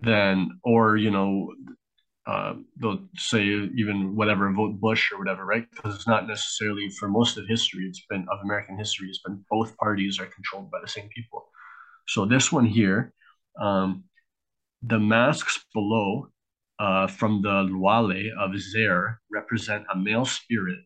Then 0.00 0.60
or 0.64 0.96
you 0.96 1.10
know 1.10 1.52
uh, 2.28 2.54
they'll 2.76 3.08
say 3.16 3.42
even 3.44 4.14
whatever 4.14 4.52
vote 4.52 4.78
Bush 4.78 5.10
or 5.12 5.18
whatever, 5.18 5.46
right? 5.46 5.66
Because 5.70 5.94
it's 5.94 6.06
not 6.06 6.28
necessarily 6.28 6.90
for 6.98 7.08
most 7.08 7.38
of 7.38 7.46
history. 7.46 7.86
It's 7.86 8.04
been 8.10 8.26
of 8.30 8.38
American 8.44 8.76
history. 8.76 9.08
It's 9.08 9.22
been 9.26 9.42
both 9.50 9.76
parties 9.78 10.20
are 10.20 10.26
controlled 10.26 10.70
by 10.70 10.78
the 10.82 10.88
same 10.88 11.08
people. 11.08 11.48
So 12.06 12.26
this 12.26 12.52
one 12.52 12.66
here, 12.66 13.12
um, 13.60 14.04
the 14.82 14.98
masks 14.98 15.64
below 15.72 16.28
uh, 16.78 17.06
from 17.06 17.42
the 17.42 17.62
Luale 17.72 18.30
of 18.38 18.58
Zer 18.58 19.20
represent 19.32 19.84
a 19.92 19.96
male 19.96 20.24
spirit 20.24 20.80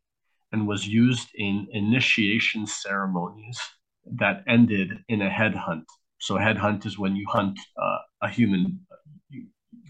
and 0.52 0.68
was 0.68 0.86
used 0.86 1.28
in 1.34 1.66
initiation 1.72 2.66
ceremonies 2.66 3.58
that 4.06 4.44
ended 4.46 4.98
in 5.08 5.22
a 5.22 5.30
headhunt. 5.30 5.84
So 6.20 6.36
headhunt 6.36 6.86
is 6.86 6.98
when 6.98 7.16
you 7.16 7.26
hunt 7.28 7.58
uh, 7.76 7.98
a 8.22 8.28
human, 8.28 8.80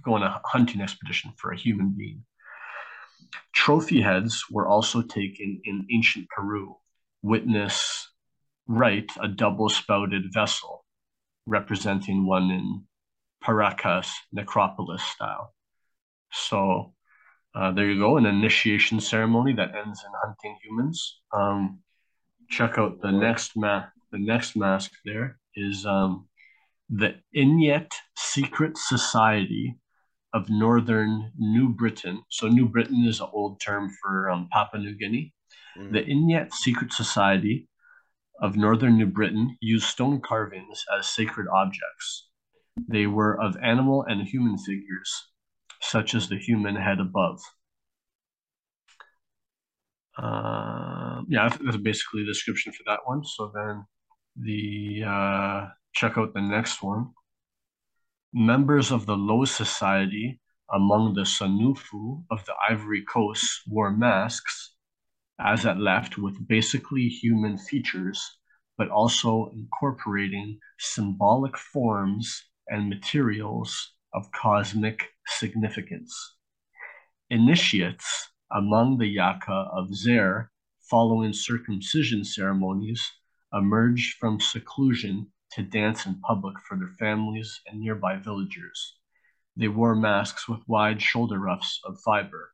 go 0.02 0.14
on 0.14 0.22
a 0.22 0.40
hunting 0.44 0.80
expedition 0.80 1.32
for 1.36 1.52
a 1.52 1.58
human 1.58 1.94
being. 1.96 2.24
Trophy 3.52 4.00
heads 4.00 4.44
were 4.50 4.66
also 4.66 5.02
taken 5.02 5.60
in 5.64 5.86
ancient 5.90 6.28
Peru. 6.28 6.76
Witness 7.22 8.08
right 8.66 9.10
a 9.20 9.28
double 9.28 9.68
spouted 9.68 10.32
vessel 10.32 10.84
representing 11.46 12.26
one 12.26 12.50
in 12.50 12.84
Paracas 13.42 14.08
necropolis 14.32 15.02
style. 15.02 15.52
So 16.32 16.94
uh, 17.54 17.72
there 17.72 17.86
you 17.86 17.98
go, 17.98 18.16
an 18.16 18.26
initiation 18.26 19.00
ceremony 19.00 19.52
that 19.54 19.74
ends 19.74 20.02
in 20.04 20.12
hunting 20.22 20.56
humans. 20.62 21.20
Um, 21.32 21.80
check 22.48 22.78
out 22.78 23.00
the 23.02 23.12
next 23.12 23.52
ma- 23.56 23.86
the 24.10 24.18
next 24.18 24.56
mask 24.56 24.92
there 25.04 25.38
is 25.54 25.86
um, 25.86 26.28
the 26.88 27.14
Inyet 27.34 27.90
Secret 28.16 28.76
Society 28.76 29.78
of 30.32 30.48
Northern 30.48 31.32
New 31.38 31.68
Britain. 31.68 32.22
So 32.28 32.48
New 32.48 32.66
Britain 32.68 33.04
is 33.06 33.20
an 33.20 33.28
old 33.32 33.60
term 33.60 33.90
for 34.00 34.30
um, 34.30 34.48
Papua 34.50 34.82
New 34.82 34.94
Guinea. 34.94 35.32
Mhm. 35.76 35.92
The 35.92 36.04
Inuit 36.06 36.52
Secret 36.52 36.92
Society 36.92 37.68
of 38.40 38.56
Northern 38.56 38.96
New 38.96 39.06
Britain 39.06 39.56
used 39.60 39.86
stone 39.86 40.20
carvings 40.20 40.84
as 40.96 41.06
sacred 41.08 41.48
objects. 41.48 42.28
They 42.88 43.06
were 43.06 43.38
of 43.40 43.56
animal 43.62 44.02
and 44.02 44.22
human 44.22 44.56
figures, 44.58 45.10
such 45.80 46.14
as 46.14 46.28
the 46.28 46.38
human 46.38 46.76
head 46.76 46.98
above. 47.00 47.40
Uh, 50.16 51.22
yeah, 51.28 51.48
that's- 51.48 51.60
that's 51.64 51.76
basically 51.78 52.22
the 52.22 52.28
description 52.32 52.72
for 52.72 52.82
that 52.86 53.00
one. 53.06 53.24
So 53.24 53.48
then 53.54 53.86
the 54.36 55.04
uh, 55.04 55.68
check 55.94 56.18
out 56.18 56.34
the 56.34 56.42
next 56.42 56.82
one. 56.82 57.12
Members 58.34 58.90
of 58.90 59.04
the 59.04 59.14
Low 59.14 59.44
Society 59.44 60.40
among 60.72 61.12
the 61.12 61.26
Senufo 61.26 62.24
of 62.30 62.42
the 62.46 62.54
Ivory 62.66 63.02
Coast 63.02 63.60
wore 63.66 63.90
masks 63.90 64.74
as 65.38 65.66
at 65.66 65.78
left 65.78 66.16
with 66.16 66.48
basically 66.48 67.08
human 67.08 67.58
features, 67.58 68.38
but 68.78 68.88
also 68.88 69.50
incorporating 69.52 70.58
symbolic 70.78 71.58
forms 71.58 72.42
and 72.68 72.88
materials 72.88 73.92
of 74.14 74.32
cosmic 74.32 75.10
significance. 75.26 76.36
Initiates 77.28 78.30
among 78.50 78.96
the 78.96 79.08
Yaka 79.08 79.68
of 79.76 79.94
Zer, 79.94 80.50
following 80.88 81.34
circumcision 81.34 82.24
ceremonies, 82.24 83.12
emerged 83.52 84.16
from 84.16 84.40
seclusion 84.40 85.30
to 85.54 85.62
dance 85.62 86.06
in 86.06 86.20
public 86.20 86.56
for 86.60 86.76
their 86.78 86.92
families 86.98 87.60
and 87.66 87.80
nearby 87.80 88.16
villagers. 88.16 88.96
They 89.56 89.68
wore 89.68 89.94
masks 89.94 90.48
with 90.48 90.60
wide 90.66 91.02
shoulder 91.02 91.38
ruffs 91.38 91.80
of 91.84 91.98
fiber. 92.04 92.52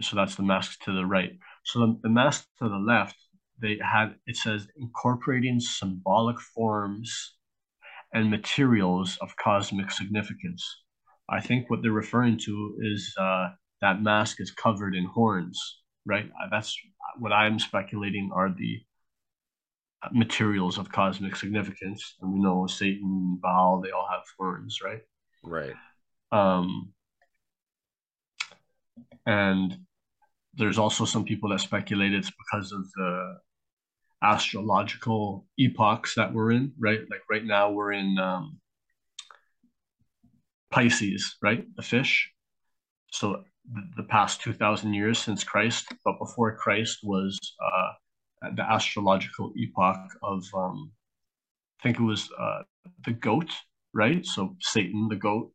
So 0.00 0.16
that's 0.16 0.34
the 0.34 0.42
mask 0.42 0.80
to 0.84 0.92
the 0.92 1.06
right. 1.06 1.38
So 1.64 1.80
the, 1.80 2.00
the 2.02 2.08
mask 2.08 2.46
to 2.58 2.68
the 2.68 2.76
left, 2.76 3.16
they 3.60 3.78
had 3.82 4.14
it 4.26 4.36
says 4.36 4.68
incorporating 4.76 5.60
symbolic 5.60 6.40
forms 6.40 7.34
and 8.12 8.30
materials 8.30 9.18
of 9.20 9.36
cosmic 9.36 9.90
significance. 9.90 10.64
I 11.28 11.40
think 11.40 11.70
what 11.70 11.82
they're 11.82 11.92
referring 11.92 12.38
to 12.38 12.76
is 12.80 13.14
uh, 13.18 13.50
that 13.80 14.02
mask 14.02 14.40
is 14.40 14.50
covered 14.50 14.94
in 14.96 15.04
horns, 15.04 15.80
right? 16.04 16.26
Uh, 16.26 16.48
That's 16.50 16.76
what 17.18 17.32
I'm 17.32 17.58
speculating 17.58 18.30
are 18.34 18.48
the 18.48 18.80
materials 20.12 20.78
of 20.78 20.90
cosmic 20.90 21.36
significance. 21.36 22.16
And 22.20 22.32
we 22.32 22.40
know 22.40 22.66
Satan, 22.66 23.38
Baal, 23.42 23.80
they 23.80 23.90
all 23.90 24.08
have 24.10 24.22
horns, 24.38 24.78
right? 24.82 25.02
Right. 25.44 25.74
Um, 26.32 26.92
and 29.26 29.76
there's 30.54 30.78
also 30.78 31.04
some 31.04 31.24
people 31.24 31.50
that 31.50 31.60
speculate 31.60 32.14
it's 32.14 32.30
because 32.30 32.72
of 32.72 32.90
the 32.96 33.38
astrological 34.22 35.46
epochs 35.58 36.14
that 36.14 36.32
we're 36.32 36.52
in, 36.52 36.72
right? 36.78 37.00
Like 37.10 37.22
right 37.30 37.44
now 37.44 37.70
we're 37.70 37.92
in 37.92 38.18
um, 38.18 38.58
Pisces, 40.70 41.36
right? 41.42 41.64
The 41.76 41.82
fish. 41.82 42.30
So 43.12 43.44
the, 43.72 43.82
the 43.98 44.02
past 44.04 44.40
2,000 44.42 44.94
years 44.94 45.18
since 45.18 45.44
Christ, 45.44 45.92
but 46.04 46.18
before 46.18 46.56
Christ 46.56 46.98
was 47.02 47.38
uh, 47.64 47.92
the 48.56 48.62
astrological 48.62 49.52
epoch 49.56 50.10
of, 50.22 50.44
um, 50.54 50.92
I 51.78 51.82
think 51.82 51.98
it 51.98 52.02
was 52.02 52.30
uh, 52.38 52.62
the 53.04 53.12
goat, 53.12 53.50
right? 53.92 54.24
So 54.24 54.56
Satan, 54.60 55.08
the 55.08 55.16
goat. 55.16 55.52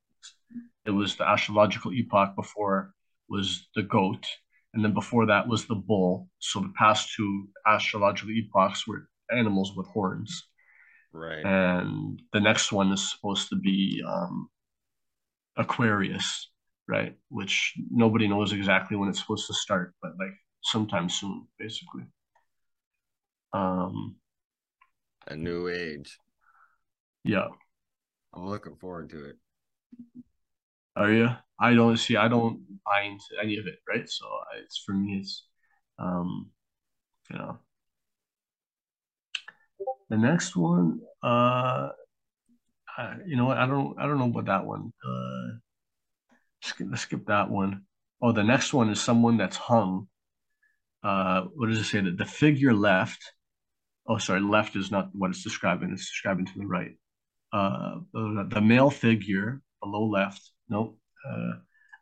It 0.86 0.92
was 0.92 1.16
the 1.16 1.28
astrological 1.28 1.92
epoch 1.94 2.36
before 2.36 2.94
was 3.28 3.68
the 3.76 3.82
goat, 3.82 4.24
and 4.74 4.86
then 4.86 4.94
before 4.94 5.26
that 5.26 5.48
was 5.48 5.66
the 5.66 5.76
bull. 5.76 6.30
So 6.40 6.60
the 6.60 6.74
past 6.78 7.12
two 7.16 7.48
astrological 7.66 8.32
epochs 8.32 8.88
were 8.88 9.10
animals 9.32 9.74
with 9.76 9.88
horns, 9.88 10.44
Right. 11.12 11.44
and 11.44 12.22
the 12.34 12.40
next 12.40 12.72
one 12.72 12.92
is 12.92 13.12
supposed 13.12 13.50
to 13.50 13.56
be 13.56 14.04
um, 14.08 14.48
Aquarius, 15.58 16.52
right? 16.88 17.16
Which 17.30 17.74
nobody 17.90 18.28
knows 18.28 18.54
exactly 18.54 18.96
when 18.98 19.10
it's 19.10 19.20
supposed 19.20 19.48
to 19.48 19.54
start, 19.56 19.96
but 20.04 20.12
like 20.20 20.34
sometime 20.64 21.10
soon, 21.10 21.48
basically. 21.58 22.04
Um, 23.56 24.16
A 25.28 25.36
new 25.36 25.68
age. 25.70 26.20
yeah. 27.24 27.48
I'm 28.34 28.48
looking 28.50 28.76
forward 28.76 29.10
to 29.12 29.26
it. 29.30 29.38
Are 30.96 31.12
you? 31.12 31.30
I 31.60 31.74
don't 31.74 31.98
see. 31.98 32.18
I 32.18 32.28
don't 32.28 32.60
buy 32.86 33.02
into 33.04 33.26
any 33.42 33.58
of 33.58 33.66
it, 33.68 33.80
right? 33.88 34.10
So 34.10 34.26
it's 34.62 34.78
for 34.86 34.94
me. 34.94 35.20
It's, 35.20 35.48
um, 36.00 36.52
you 37.30 37.38
know, 37.38 37.60
The 40.10 40.18
next 40.18 40.56
one, 40.56 41.00
uh, 41.24 41.90
uh, 42.98 43.16
you 43.26 43.36
know 43.38 43.46
what? 43.46 43.58
I 43.58 43.66
don't 43.66 43.98
I 44.00 44.06
don't 44.06 44.20
know 44.20 44.26
about 44.26 44.46
that 44.46 44.66
one. 44.66 44.94
Uh, 45.04 45.58
skip, 46.62 46.88
let's 46.90 47.04
skip 47.04 47.26
that 47.28 47.50
one. 47.50 47.84
Oh, 48.22 48.32
the 48.32 48.44
next 48.44 48.74
one 48.74 48.90
is 48.90 49.02
someone 49.02 49.38
that's 49.38 49.58
hung. 49.58 50.08
Uh, 51.04 51.44
what 51.56 51.70
does 51.70 51.80
it 51.80 51.86
say? 51.86 52.02
That 52.02 52.18
the 52.18 52.26
figure 52.26 52.74
left. 52.74 53.22
Oh, 54.08 54.18
sorry, 54.18 54.42
left 54.42 54.76
is 54.76 54.92
not 54.92 55.10
what 55.14 55.32
it's 55.32 55.44
describing. 55.44 55.92
It's 55.92 56.10
describing 56.10 56.46
to 56.46 56.60
the 56.60 56.66
right. 56.66 56.96
Uh, 57.52 58.00
the, 58.14 58.48
the 58.50 58.62
male 58.62 58.90
figure 58.90 59.62
below 59.82 60.06
left. 60.06 60.52
Nope. 60.70 60.98
Uh, 61.28 61.54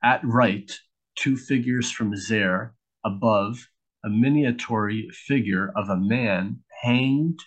at 0.04 0.22
right, 0.24 0.72
two 1.16 1.38
figures 1.38 1.92
from 1.92 2.14
there. 2.30 2.76
Above, 3.06 3.68
a 4.06 4.10
miniatory 4.10 5.10
figure 5.12 5.72
of 5.76 5.90
a 5.90 5.98
man 5.98 6.60
hanged 6.82 7.40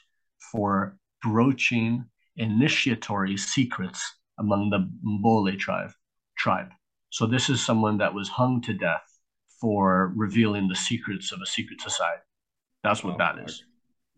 for 0.52 0.98
broaching 1.22 2.04
initiatory 2.36 3.36
secrets 3.36 4.16
among 4.38 4.70
the 4.70 4.88
Mbole 5.07 5.59
tribe. 5.59 5.92
tribe. 6.36 6.70
So 7.11 7.26
this 7.26 7.48
is 7.48 7.64
someone 7.64 7.98
that 7.98 8.12
was 8.12 8.28
hung 8.28 8.61
to 8.62 8.74
death 8.74 9.02
for 9.61 10.12
revealing 10.14 10.68
the 10.68 10.76
secrets 10.76 11.32
of 11.32 11.40
a 11.42 11.46
secret 11.46 11.80
society. 11.80 12.22
That's 12.84 13.02
what 13.02 13.14
Oh, 13.14 13.18
that 13.18 13.38
is. 13.38 13.64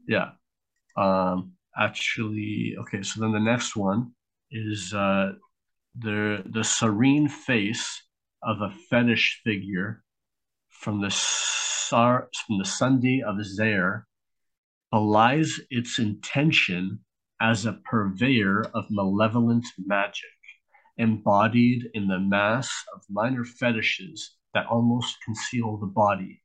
Yeah. 0.08 0.30
Um, 0.96 1.52
actually, 1.76 2.74
okay. 2.80 3.02
So 3.02 3.20
then 3.20 3.32
the 3.32 3.38
next 3.38 3.76
one 3.76 4.12
is 4.50 4.92
uh, 4.94 5.32
the 5.96 6.42
the 6.46 6.64
serene 6.64 7.28
face 7.28 8.02
of 8.42 8.62
a 8.62 8.70
fetish 8.90 9.42
figure 9.44 10.02
from 10.70 11.00
the 11.02 11.10
Sar 11.10 12.28
from 12.46 12.58
the 12.58 12.64
Songye 12.64 13.22
of 13.22 13.44
Zaire 13.44 14.06
belies 14.90 15.60
its 15.70 15.98
intention 15.98 17.00
as 17.40 17.66
a 17.66 17.74
purveyor 17.84 18.64
of 18.74 18.86
malevolent 18.90 19.66
magic, 19.78 20.24
embodied 20.96 21.84
in 21.92 22.08
the 22.08 22.18
mass 22.18 22.70
of 22.94 23.02
minor 23.10 23.44
fetishes 23.44 24.36
that 24.54 24.66
almost 24.66 25.18
conceal 25.22 25.76
the 25.76 25.86
body. 25.86 26.42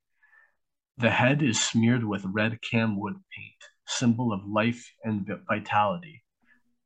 The 0.97 1.09
head 1.09 1.41
is 1.41 1.59
smeared 1.59 2.03
with 2.03 2.23
red 2.25 2.59
camwood 2.61 3.13
paint, 3.13 3.61
symbol 3.87 4.31
of 4.31 4.45
life 4.45 4.91
and 5.03 5.27
vitality. 5.47 6.23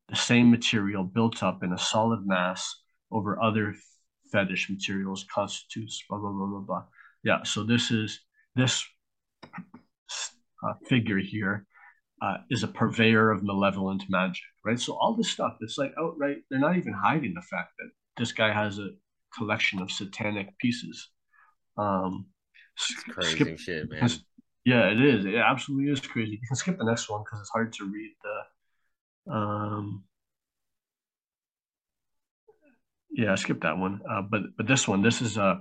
The 0.10 0.16
same 0.16 0.50
material 0.50 1.04
built 1.04 1.44
up 1.44 1.64
in 1.64 1.74
a 1.74 1.78
solid 1.78 2.26
mass 2.26 2.84
over 3.12 3.42
other 3.42 3.76
fetish 4.32 4.70
materials 4.70 5.26
constitutes 5.34 6.04
blah 6.10 6.20
blah 6.20 6.32
blah 6.32 6.48
blah 6.48 6.60
blah. 6.60 6.84
Yeah, 7.24 7.44
so 7.44 7.64
this 7.64 7.92
is 7.92 8.20
this 8.56 8.86
uh, 10.64 10.74
figure 10.88 11.20
here 11.20 11.66
uh, 12.22 12.38
is 12.50 12.64
a 12.64 12.68
purveyor 12.68 13.32
of 13.32 13.44
malevolent 13.44 14.04
magic, 14.10 14.44
right? 14.66 14.80
So 14.80 14.98
all 15.00 15.16
this 15.16 15.30
stuff, 15.30 15.58
it's 15.62 15.78
like 15.78 15.94
outright, 16.00 16.38
they're 16.50 16.60
not 16.60 16.78
even 16.78 16.94
hiding 16.94 17.34
the 17.34 17.42
fact 17.42 17.74
that 17.78 17.90
this 18.18 18.32
guy 18.32 18.52
has 18.52 18.80
a 18.80 18.90
collection 19.38 19.82
of 19.82 19.92
satanic 19.92 20.58
pieces. 20.58 21.10
Um, 21.78 22.28
It's 22.78 23.04
crazy 23.04 23.36
skip- 23.36 23.60
shit, 23.60 23.90
man. 23.90 24.10
yeah, 24.66 24.90
it 24.90 25.02
is. 25.02 25.26
It 25.26 25.36
absolutely 25.36 25.92
is 25.92 26.00
crazy. 26.00 26.32
You 26.32 26.48
can 26.48 26.56
skip 26.56 26.78
the 26.78 26.86
next 26.86 27.10
one 27.10 27.24
because 27.24 27.40
it's 27.40 27.50
hard 27.50 27.74
to 27.74 27.86
read 27.86 28.14
the. 28.24 29.34
Um, 29.34 30.04
yeah, 33.10 33.36
skip 33.36 33.62
that 33.62 33.78
one. 33.78 34.02
Uh, 34.10 34.22
but 34.22 34.42
but 34.56 34.68
this 34.68 34.88
one, 34.88 35.02
this 35.02 35.22
is 35.22 35.38
uh, 35.38 35.56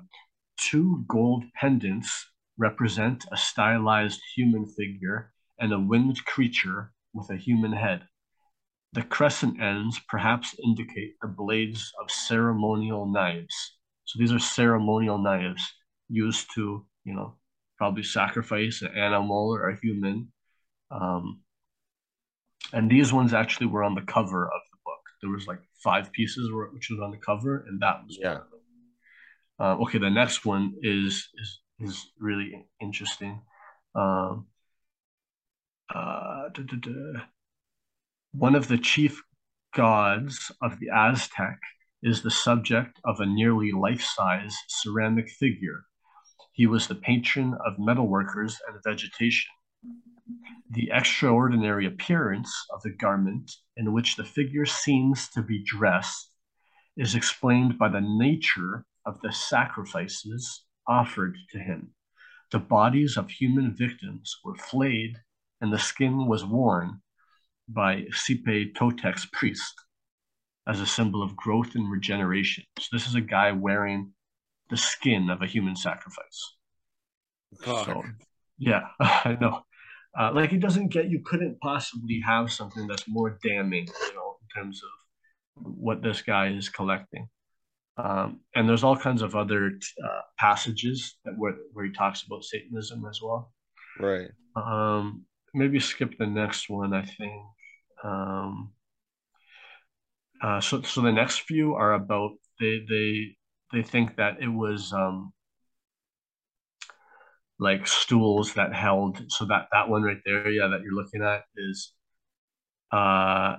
two 0.59 1.05
gold 1.09 1.45
pendants 1.55 2.27
represent 2.59 3.25
a 3.33 3.37
stylized 3.37 4.21
human 4.35 4.67
figure 4.67 5.33
and 5.59 5.73
a 5.73 5.81
winged 5.81 6.25
creature 6.25 6.93
with 7.13 7.31
a 7.31 7.37
human 7.37 7.73
head. 7.73 8.03
The 8.93 9.03
crescent 9.03 9.61
ends 9.61 10.01
perhaps 10.09 10.55
indicate 10.65 11.17
the 11.21 11.29
blades 11.29 11.93
of 12.01 12.11
ceremonial 12.11 13.07
knives. 13.07 13.77
So 14.05 14.19
these 14.19 14.33
are 14.33 14.39
ceremonial 14.39 15.19
knives 15.19 15.63
used 16.09 16.47
to, 16.55 16.87
you 17.07 17.15
know, 17.15 17.37
probably 17.79 18.03
sacrifice 18.03 18.83
an 18.83 18.93
animal 18.97 19.55
or 19.55 19.71
a 19.71 19.79
human. 19.81 20.33
Um, 20.91 21.41
and 22.73 22.91
these 22.91 23.13
ones 23.13 23.33
actually 23.33 23.69
were 23.69 23.85
on 23.85 23.95
the 23.95 24.03
cover 24.03 24.45
of 24.47 24.61
the 24.73 24.79
book. 24.85 25.01
There 25.23 25.31
was 25.31 25.47
like 25.47 25.61
five 25.83 26.13
pieces 26.13 26.51
were, 26.53 26.69
which 26.73 26.91
was 26.91 27.01
on 27.01 27.13
the 27.13 27.17
cover, 27.19 27.65
and 27.69 27.81
that 27.81 28.05
was 28.05 28.19
Yeah. 28.21 28.33
one 28.33 28.43
of 28.43 28.51
them. 28.51 28.61
Uh, 29.59 29.83
okay, 29.85 29.99
the 29.99 30.11
next 30.11 30.45
one 30.45 30.75
is 30.83 31.31
is 31.41 31.61
is 31.79 32.13
really 32.19 32.67
interesting. 32.81 33.41
Um, 33.95 34.49
uh. 35.95 36.51
One 38.33 38.55
of 38.55 38.69
the 38.69 38.77
chief 38.77 39.23
gods 39.75 40.53
of 40.61 40.79
the 40.79 40.91
Aztec 40.95 41.59
is 42.03 42.21
the 42.21 42.31
subject 42.31 43.01
of 43.05 43.21
a 43.21 43.27
nearly 43.27 43.73
life-size 43.73 44.55
ceramic 44.69 45.31
figure. 45.31 45.86
He 46.57 46.67
was 46.67 46.89
the 46.89 46.95
patron 46.95 47.53
of 47.67 47.77
metalworkers 47.77 48.55
and 48.67 48.83
vegetation. 48.83 49.51
The 50.71 50.91
extraordinary 50.91 51.85
appearance 51.85 52.51
of 52.73 52.81
the 52.81 52.95
garment 52.97 53.53
in 53.77 53.93
which 53.93 54.17
the 54.17 54.25
figure 54.25 54.65
seems 54.65 55.29
to 55.31 55.43
be 55.43 55.63
dressed 55.63 56.31
is 56.97 57.15
explained 57.15 57.79
by 57.79 57.91
the 57.91 58.01
nature 58.01 58.87
of 59.05 59.21
the 59.21 59.33
sacrifices 59.33 60.65
offered 60.89 61.37
to 61.51 61.59
him. 61.59 61.93
The 62.51 62.59
bodies 62.59 63.19
of 63.19 63.31
human 63.31 63.77
victims 63.77 64.35
were 64.43 64.57
flayed 64.57 65.19
and 65.61 65.71
the 65.71 65.79
skin 65.79 66.27
was 66.27 66.43
worn 66.43 67.03
by 67.69 68.07
Xipe 68.13 68.75
Totec's 68.75 69.27
priest 69.27 69.75
as 70.67 70.81
a 70.81 70.87
symbol 70.87 71.23
of 71.23 71.37
growth 71.37 71.75
and 71.75 71.91
regeneration. 71.91 72.65
So 72.79 72.89
this 72.93 73.07
is 73.07 73.15
a 73.15 73.21
guy 73.21 73.53
wearing 73.53 74.15
the 74.71 74.77
skin 74.77 75.31
of 75.31 75.43
a 75.43 75.47
human 75.47 75.77
sacrifice. 75.77 76.55
So, 77.65 78.03
yeah, 78.59 78.83
I 79.01 79.37
know. 79.41 79.63
Uh, 80.19 80.33
like 80.33 80.53
it 80.53 80.61
doesn't 80.61 80.89
get 80.89 81.11
you 81.11 81.21
couldn't 81.25 81.61
possibly 81.61 82.21
have 82.25 82.51
something 82.51 82.87
that's 82.87 83.07
more 83.07 83.39
damning, 83.43 83.87
you 83.87 84.15
know, 84.15 84.37
in 84.41 84.63
terms 84.63 84.81
of 84.83 85.67
what 85.79 86.03
this 86.03 86.23
guy 86.23 86.49
is 86.49 86.69
collecting. 86.69 87.29
Um, 87.99 88.41
and 88.55 88.69
there's 88.69 88.85
all 88.85 88.97
kinds 88.97 89.23
of 89.23 89.35
other 89.37 89.73
uh, 90.03 90.21
passages 90.39 91.17
that 91.25 91.35
where 91.37 91.57
where 91.73 91.85
he 91.85 91.93
talks 91.93 92.23
about 92.23 92.45
Satanism 92.45 93.05
as 93.07 93.21
well. 93.23 93.53
Right. 93.99 94.29
Um, 94.55 95.25
maybe 95.55 95.81
skip 95.81 96.17
the 96.19 96.27
next 96.27 96.69
one. 96.69 96.95
I 96.95 97.03
think. 97.03 97.43
Um, 98.03 98.73
uh, 100.43 100.61
so 100.61 100.83
so 100.83 101.01
the 101.01 101.13
next 101.13 101.41
few 101.41 101.75
are 101.75 101.95
about 101.95 102.33
they 102.61 102.85
they 102.89 103.37
they 103.73 103.83
think 103.83 104.17
that 104.17 104.41
it 104.41 104.49
was 104.49 104.93
um, 104.93 105.33
like 107.59 107.87
stools 107.87 108.55
that 108.55 108.75
held. 108.75 109.21
So 109.29 109.47
that 109.47 109.69
that 109.73 109.89
one 109.89 110.03
right 110.03 110.21
there, 110.25 110.49
yeah, 110.51 110.69
that 110.69 110.83
you're 110.83 110.95
looking 110.95 111.23
at 111.23 111.45
is 111.57 111.93
uh, 112.93 113.57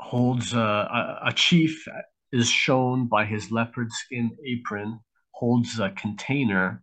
holds 0.00 0.54
uh, 0.54 0.58
a, 0.90 1.18
a 1.26 1.32
chief 1.32 1.86
is 2.32 2.48
shown 2.48 3.06
by 3.06 3.24
his 3.24 3.50
leopard 3.50 3.90
skin 3.92 4.36
apron 4.46 5.00
holds 5.32 5.78
a 5.78 5.90
container 5.90 6.82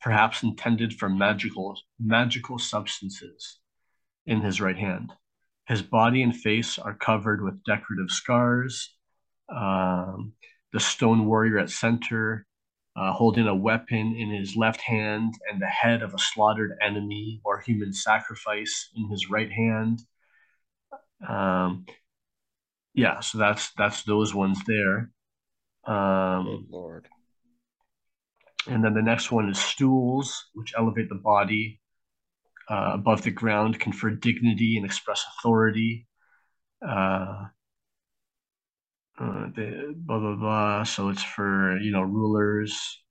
perhaps 0.00 0.42
intended 0.42 0.92
for 0.92 1.08
magical 1.08 1.76
magical 1.98 2.58
substances 2.58 3.58
in 4.26 4.40
his 4.40 4.60
right 4.60 4.78
hand 4.78 5.12
his 5.66 5.82
body 5.82 6.22
and 6.22 6.36
face 6.36 6.78
are 6.78 6.94
covered 6.94 7.42
with 7.42 7.62
decorative 7.64 8.10
scars 8.10 8.95
um, 9.48 10.32
the 10.72 10.80
stone 10.80 11.26
warrior 11.26 11.58
at 11.58 11.70
center 11.70 12.46
uh, 12.96 13.12
holding 13.12 13.46
a 13.46 13.54
weapon 13.54 14.16
in 14.16 14.30
his 14.30 14.56
left 14.56 14.80
hand 14.80 15.34
and 15.50 15.60
the 15.60 15.66
head 15.66 16.02
of 16.02 16.14
a 16.14 16.18
slaughtered 16.18 16.72
enemy 16.82 17.40
or 17.44 17.60
human 17.60 17.92
sacrifice 17.92 18.90
in 18.96 19.08
his 19.08 19.30
right 19.30 19.50
hand 19.52 20.00
um, 21.28 21.84
yeah 22.94 23.20
so 23.20 23.38
that's 23.38 23.72
that's 23.76 24.02
those 24.04 24.34
ones 24.34 24.58
there 24.66 25.10
um, 25.86 26.44
Good 26.44 26.70
lord. 26.70 27.08
and 28.66 28.84
then 28.84 28.94
the 28.94 29.02
next 29.02 29.30
one 29.30 29.48
is 29.48 29.58
stools, 29.58 30.46
which 30.54 30.74
elevate 30.76 31.08
the 31.08 31.14
body 31.14 31.80
uh, 32.68 32.90
above 32.94 33.22
the 33.22 33.30
ground, 33.30 33.78
confer 33.78 34.10
dignity 34.10 34.76
and 34.76 34.84
express 34.84 35.24
authority. 35.38 36.06
Uh, 36.86 37.44
uh, 39.18 39.46
the, 39.54 39.94
blah 39.96 40.18
blah 40.18 40.36
blah. 40.36 40.84
So 40.84 41.08
it's 41.08 41.22
for 41.22 41.78
you 41.78 41.90
know 41.92 42.02
rulers. 42.02 43.02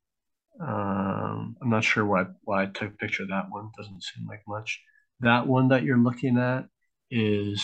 Um, 0.59 1.57
I'm 1.61 1.69
not 1.69 1.83
sure 1.83 2.05
why 2.05 2.25
why 2.43 2.63
I 2.63 2.65
took 2.67 2.93
a 2.93 2.97
picture 2.97 3.23
of 3.23 3.29
that 3.29 3.49
one. 3.49 3.71
Doesn't 3.77 4.03
seem 4.03 4.27
like 4.27 4.43
much. 4.47 4.81
That 5.21 5.47
one 5.47 5.69
that 5.69 5.83
you're 5.83 5.97
looking 5.97 6.37
at 6.37 6.65
is 7.09 7.63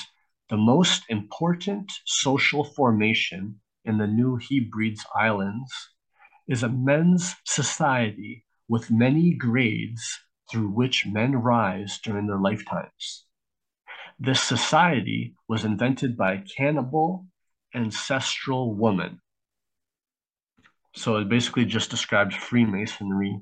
the 0.50 0.58
most 0.58 1.04
important 1.10 1.92
social 2.06 2.64
formation 2.64 3.60
in 3.86 3.98
the 3.98 4.08
New 4.08 4.38
Hebrides 4.38 5.06
Islands 5.16 5.72
is 6.48 6.64
a 6.64 6.70
men's 6.70 7.36
society 7.46 8.46
with 8.68 8.92
many 8.92 9.34
grades 9.34 10.20
through 10.50 10.70
which 10.70 11.06
men 11.06 11.36
rise 11.36 12.00
during 12.04 12.28
their 12.28 12.40
lifetimes. 12.40 13.26
This 14.20 14.42
society 14.42 15.36
was 15.48 15.64
invented 15.64 16.18
by 16.18 16.44
cannibal 16.58 17.26
ancestral 17.74 18.74
woman. 18.74 19.20
So 20.96 21.18
it 21.18 21.30
basically 21.30 21.66
just 21.66 21.90
describes 21.90 22.36
Freemasonry, 22.36 23.40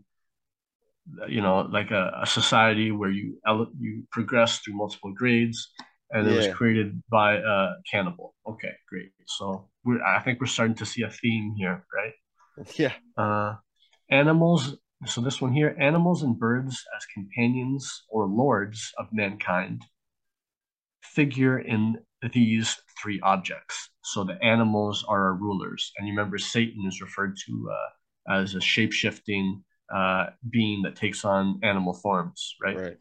you 1.27 1.41
know, 1.41 1.61
like 1.61 1.91
a, 1.91 2.11
a 2.21 2.27
society 2.27 2.91
where 2.91 3.09
you 3.09 3.39
ele- 3.47 3.71
you 3.80 4.07
progress 4.11 4.59
through 4.59 4.75
multiple 4.75 5.13
grades, 5.13 5.71
and 6.11 6.27
it 6.27 6.36
was 6.36 6.47
created 6.47 7.01
by 7.09 7.38
a 7.38 7.69
cannibal. 7.91 8.36
Okay, 8.47 8.73
great. 8.88 9.11
So 9.25 9.69
we're 9.84 10.03
I 10.03 10.19
think 10.21 10.39
we're 10.39 10.47
starting 10.47 10.75
to 10.75 10.86
see 10.86 11.01
a 11.01 11.09
theme 11.09 11.55
here, 11.57 11.86
right? 11.93 12.13
Yeah. 12.77 12.93
Uh, 13.17 13.55
animals. 14.09 14.75
So 15.05 15.21
this 15.21 15.39
one 15.39 15.53
here, 15.53 15.75
animals 15.80 16.23
and 16.23 16.38
birds 16.38 16.84
as 16.95 17.05
companions 17.05 18.03
or 18.09 18.27
lords 18.27 18.91
of 18.97 19.07
mankind 19.13 19.84
figure 21.01 21.57
in 21.57 21.97
these 22.34 22.76
three 23.01 23.20
objects. 23.22 23.89
So 24.03 24.24
the 24.24 24.41
animals 24.43 25.05
are 25.07 25.26
our 25.28 25.34
rulers, 25.36 25.91
and 25.97 26.07
you 26.07 26.13
remember 26.13 26.38
Satan 26.38 26.86
is 26.88 27.01
referred 27.01 27.36
to 27.45 27.70
uh, 27.72 28.34
as 28.41 28.55
a 28.55 28.61
shape-shifting 28.61 29.63
uh, 29.93 30.28
being 30.49 30.82
that 30.84 30.95
takes 30.95 31.26
on 31.26 31.59
animal 31.63 31.93
forms, 31.93 32.55
right? 32.61 32.78
Right. 32.78 32.97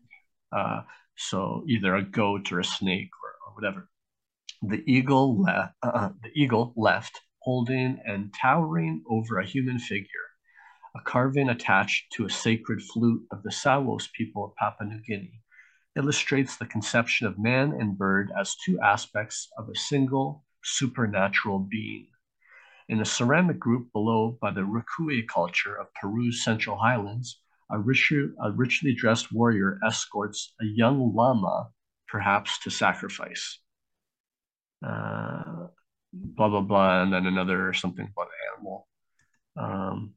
Uh, 0.53 0.83
so 1.17 1.65
either 1.69 1.97
a 1.97 2.03
goat 2.03 2.53
or 2.53 2.61
a 2.61 2.65
snake 2.65 3.11
or, 3.23 3.31
or 3.47 3.55
whatever. 3.55 3.89
The 4.63 4.83
eagle 4.87 5.41
left, 5.43 5.75
uh, 5.83 6.11
the 6.23 6.31
eagle 6.35 6.73
left, 6.77 7.21
holding 7.41 8.01
and 8.05 8.33
towering 8.41 9.03
over 9.09 9.39
a 9.39 9.47
human 9.47 9.79
figure, 9.79 10.29
a 10.97 11.01
carving 11.01 11.49
attached 11.49 12.13
to 12.15 12.27
a 12.27 12.31
sacred 12.31 12.83
flute 12.83 13.23
of 13.31 13.43
the 13.43 13.53
Salos 13.53 14.09
people 14.17 14.45
of 14.45 14.55
Papua 14.57 14.89
New 14.89 15.01
Guinea, 15.07 15.41
illustrates 15.99 16.57
the 16.57 16.67
conception 16.67 17.27
of 17.27 17.39
man 17.39 17.73
and 17.73 17.99
bird 17.99 18.31
as 18.41 18.55
two 18.65 18.81
aspects 18.81 19.49
of 19.59 19.69
a 19.69 19.79
single 19.79 20.45
supernatural 20.63 21.59
being. 21.59 22.07
In 22.89 23.01
a 23.01 23.05
ceramic 23.05 23.59
group 23.59 23.93
below 23.93 24.39
by 24.41 24.53
the 24.53 24.63
Recuay 24.63 25.27
culture 25.27 25.75
of 25.75 25.93
Peru's 25.95 26.43
Central 26.43 26.79
Highlands, 26.79 27.41
a, 27.71 27.79
rich, 27.79 28.13
a 28.43 28.51
richly 28.53 28.95
dressed 28.95 29.33
warrior 29.33 29.79
escorts 29.87 30.55
a 30.61 30.65
young 30.65 31.15
llama, 31.15 31.69
perhaps 32.07 32.59
to 32.61 32.71
sacrifice. 32.71 33.59
Uh, 34.83 35.67
blah, 36.13 36.49
blah, 36.49 36.63
blah, 36.63 37.03
and 37.03 37.13
then 37.13 37.27
another 37.27 37.75
something 37.75 38.09
about 38.11 38.29
an 38.29 38.57
animal. 38.57 38.89
Um, 39.57 40.15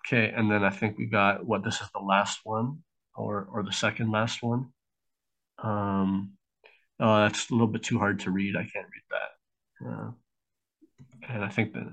okay, 0.00 0.32
and 0.34 0.50
then 0.50 0.64
I 0.64 0.70
think 0.70 0.98
we 0.98 1.06
got 1.06 1.46
what 1.46 1.62
this 1.62 1.80
is 1.80 1.88
the 1.94 2.00
last 2.00 2.40
one, 2.42 2.78
or, 3.14 3.46
or 3.52 3.62
the 3.62 3.72
second 3.72 4.10
last 4.10 4.42
one. 4.42 4.72
Um, 5.62 6.32
oh, 7.00 7.20
that's 7.20 7.50
a 7.50 7.52
little 7.52 7.66
bit 7.66 7.82
too 7.82 7.98
hard 7.98 8.20
to 8.20 8.30
read. 8.30 8.56
I 8.56 8.62
can't 8.62 8.86
read 8.86 9.02
that. 9.10 9.88
Uh, 9.88 10.10
and 11.28 11.44
I 11.44 11.48
think 11.48 11.72
that, 11.74 11.86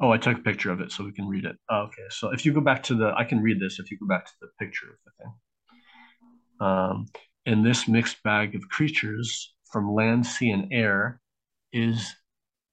oh, 0.00 0.10
I 0.10 0.18
took 0.18 0.38
a 0.38 0.42
picture 0.42 0.70
of 0.70 0.80
it 0.80 0.92
so 0.92 1.04
we 1.04 1.12
can 1.12 1.28
read 1.28 1.44
it. 1.44 1.56
Oh, 1.70 1.82
okay, 1.82 2.02
so 2.10 2.30
if 2.30 2.44
you 2.44 2.52
go 2.52 2.60
back 2.60 2.82
to 2.84 2.94
the, 2.94 3.12
I 3.16 3.24
can 3.24 3.40
read 3.40 3.60
this 3.60 3.78
if 3.78 3.90
you 3.90 3.98
go 3.98 4.06
back 4.06 4.26
to 4.26 4.32
the 4.40 4.48
picture 4.58 4.86
of 4.88 4.96
the 5.04 5.12
thing. 5.18 5.32
Um, 6.60 7.06
in 7.46 7.62
this 7.62 7.88
mixed 7.88 8.22
bag 8.22 8.54
of 8.54 8.68
creatures 8.68 9.54
from 9.70 9.92
land, 9.92 10.26
sea, 10.26 10.50
and 10.50 10.72
air 10.72 11.20
is 11.72 12.14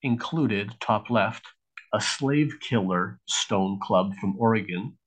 included, 0.04 0.76
top 0.80 1.10
left, 1.10 1.46
a 1.94 2.00
slave 2.00 2.56
killer 2.62 3.20
stone 3.28 3.80
club 3.82 4.14
from 4.20 4.36
Oregon 4.40 4.98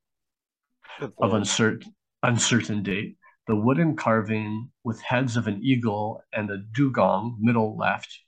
of 1.00 1.32
uncertain, 1.32 1.94
uncertain 2.22 2.82
date, 2.82 3.16
the 3.46 3.56
wooden 3.56 3.96
carving 3.96 4.70
with 4.84 5.02
heads 5.02 5.36
of 5.36 5.46
an 5.46 5.60
eagle 5.62 6.22
and 6.32 6.50
a 6.50 6.58
dugong, 6.58 7.36
middle 7.40 7.76
left, 7.76 8.20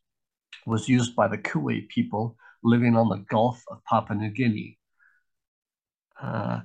was 0.66 0.88
used 0.88 1.16
by 1.16 1.28
the 1.28 1.38
Kiwai 1.38 1.88
people 1.88 2.36
living 2.62 2.96
on 2.96 3.08
the 3.08 3.24
Gulf 3.30 3.62
of 3.70 3.82
Papua 3.84 4.18
New 4.18 4.30
Guinea. 4.30 4.78
Uh, 6.20 6.60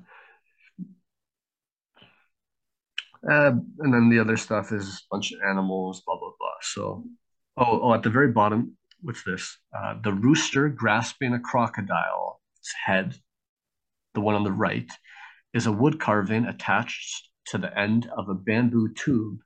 uh, 3.30 3.52
and 3.80 3.94
then 3.94 4.10
the 4.10 4.20
other 4.20 4.38
stuff 4.38 4.72
is 4.72 4.88
a 4.88 5.16
bunch 5.16 5.32
of 5.32 5.40
animals, 5.48 6.02
blah, 6.06 6.18
blah, 6.18 6.32
blah. 6.40 6.50
So, 6.62 7.06
oh, 7.58 7.82
oh 7.82 7.94
at 7.94 8.04
the 8.04 8.10
very 8.10 8.32
bottom, 8.32 8.76
what's 9.02 9.24
this? 9.24 9.58
Uh, 9.78 9.96
the 10.04 10.14
rooster 10.14 10.68
grasping 10.70 11.34
a 11.34 11.40
crocodile's 11.40 12.40
head, 12.86 13.16
the 14.14 14.22
one 14.22 14.36
on 14.36 14.44
the 14.44 14.52
right, 14.52 14.90
is 15.54 15.68
a 15.68 15.72
wood 15.72 16.00
carving 16.00 16.46
attached 16.46 17.31
to 17.52 17.58
the 17.58 17.78
end 17.78 18.10
of 18.18 18.30
a 18.30 18.34
bamboo 18.34 18.94
tube 18.94 19.40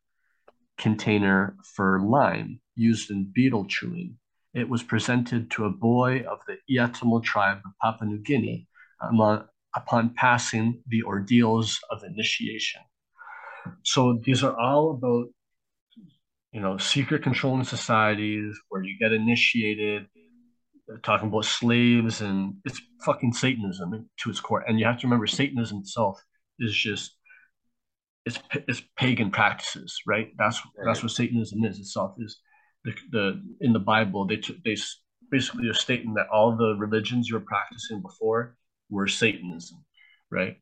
container 0.78 1.56
for 1.76 2.00
lime 2.00 2.60
used 2.76 3.10
in 3.10 3.32
betel 3.34 3.66
chewing. 3.66 4.18
It 4.54 4.70
was 4.70 4.84
presented 4.84 5.50
to 5.52 5.66
a 5.66 5.72
boy 5.72 6.24
of 6.30 6.40
the 6.48 6.58
Iatmul 6.70 7.24
tribe 7.24 7.60
of 7.66 7.72
Papua 7.82 8.10
New 8.10 8.20
Guinea 8.20 8.68
among, 9.02 9.46
upon 9.76 10.14
passing 10.14 10.82
the 10.88 11.04
ordeals 11.04 11.80
of 11.90 12.04
initiation. 12.04 12.82
So 13.84 14.22
these 14.24 14.44
are 14.44 14.56
all 14.56 14.92
about, 14.92 15.28
you 16.52 16.62
know, 16.62 16.78
secret 16.78 17.24
controlling 17.24 17.64
societies 17.64 18.56
where 18.70 18.84
you 18.84 19.00
get 19.00 19.14
initiated, 19.14 20.08
They're 20.88 20.98
talking 20.98 21.30
about 21.30 21.46
slaves, 21.46 22.22
and 22.22 22.58
it's 22.64 22.80
fucking 23.04 23.34
Satanism 23.34 24.08
to 24.20 24.30
its 24.30 24.40
core. 24.40 24.64
And 24.68 24.80
you 24.80 24.86
have 24.86 25.00
to 25.00 25.08
remember, 25.08 25.26
Satanism 25.26 25.80
itself 25.80 26.24
is 26.60 26.74
just 26.76 27.18
it's 28.26 28.40
it's 28.68 28.82
pagan 28.98 29.32
practices, 29.32 29.96
right? 30.08 30.30
That's 30.38 30.62
that's 30.84 31.04
what 31.04 31.12
Satanism 31.12 31.64
is 31.64 31.80
itself. 31.80 32.16
Is 32.20 32.40
the 32.84 32.94
the 33.12 33.42
in 33.62 33.74
the 33.74 33.80
Bible 33.80 34.26
they 34.26 34.38
t- 34.38 34.62
they 34.66 34.74
s- 34.74 35.02
basically 35.32 35.70
are 35.70 35.74
stating 35.74 36.14
that 36.16 36.28
all 36.32 36.56
the 36.56 36.76
religions 36.78 37.28
you 37.30 37.36
were 37.36 37.46
practicing 37.46 38.02
before 38.02 38.56
were 38.90 39.08
Satanism, 39.08 39.84
right? 40.32 40.58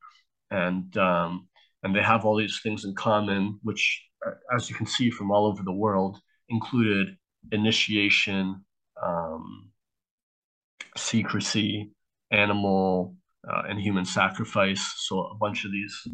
And 0.52 0.96
um, 0.98 1.48
and 1.84 1.96
they 1.96 2.02
have 2.02 2.26
all 2.26 2.38
these 2.38 2.60
things 2.64 2.86
in 2.86 2.96
common, 2.96 3.60
which, 3.64 4.04
uh, 4.26 4.32
as 4.56 4.70
you 4.70 4.76
can 4.76 4.86
see 4.86 5.10
from 5.10 5.32
all 5.32 5.46
over 5.46 5.64
the 5.64 5.72
world, 5.72 6.18
included 6.50 7.18
initiation, 7.52 8.64
um, 9.02 9.70
secrecy, 10.98 11.92
animal 12.32 13.16
uh, 13.50 13.64
and 13.68 13.80
human 13.80 14.06
sacrifice. 14.06 14.94
So 14.98 15.20
a 15.22 15.36
bunch 15.36 15.66
of 15.66 15.72
these. 15.72 16.08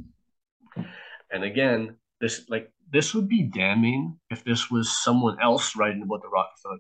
And 1.32 1.44
again, 1.44 1.96
this 2.22 2.46
like 2.50 2.72
this 2.92 3.14
would 3.14 3.30
be 3.30 3.44
damning 3.44 4.20
if 4.30 4.44
this 4.44 4.70
was 4.70 5.04
someone 5.04 5.38
else 5.42 5.76
writing 5.76 6.02
about 6.02 6.22
the 6.22 6.30
Rockefeller 6.30 6.78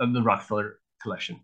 uh, 0.00 0.12
the 0.12 0.22
Rockefeller 0.22 0.78
collection. 1.02 1.40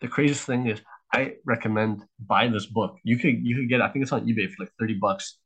The 0.00 0.08
craziest 0.08 0.46
thing 0.46 0.66
is, 0.66 0.80
I 1.12 1.34
recommend 1.44 2.04
buy 2.18 2.48
this 2.48 2.66
book. 2.66 2.96
You 3.04 3.18
could 3.18 3.44
you 3.46 3.56
could 3.56 3.68
get 3.68 3.82
I 3.82 3.88
think 3.88 4.02
it's 4.02 4.12
on 4.12 4.26
eBay 4.26 4.50
for 4.50 4.64
like 4.64 4.72
thirty 4.78 4.94
bucks, 4.94 5.38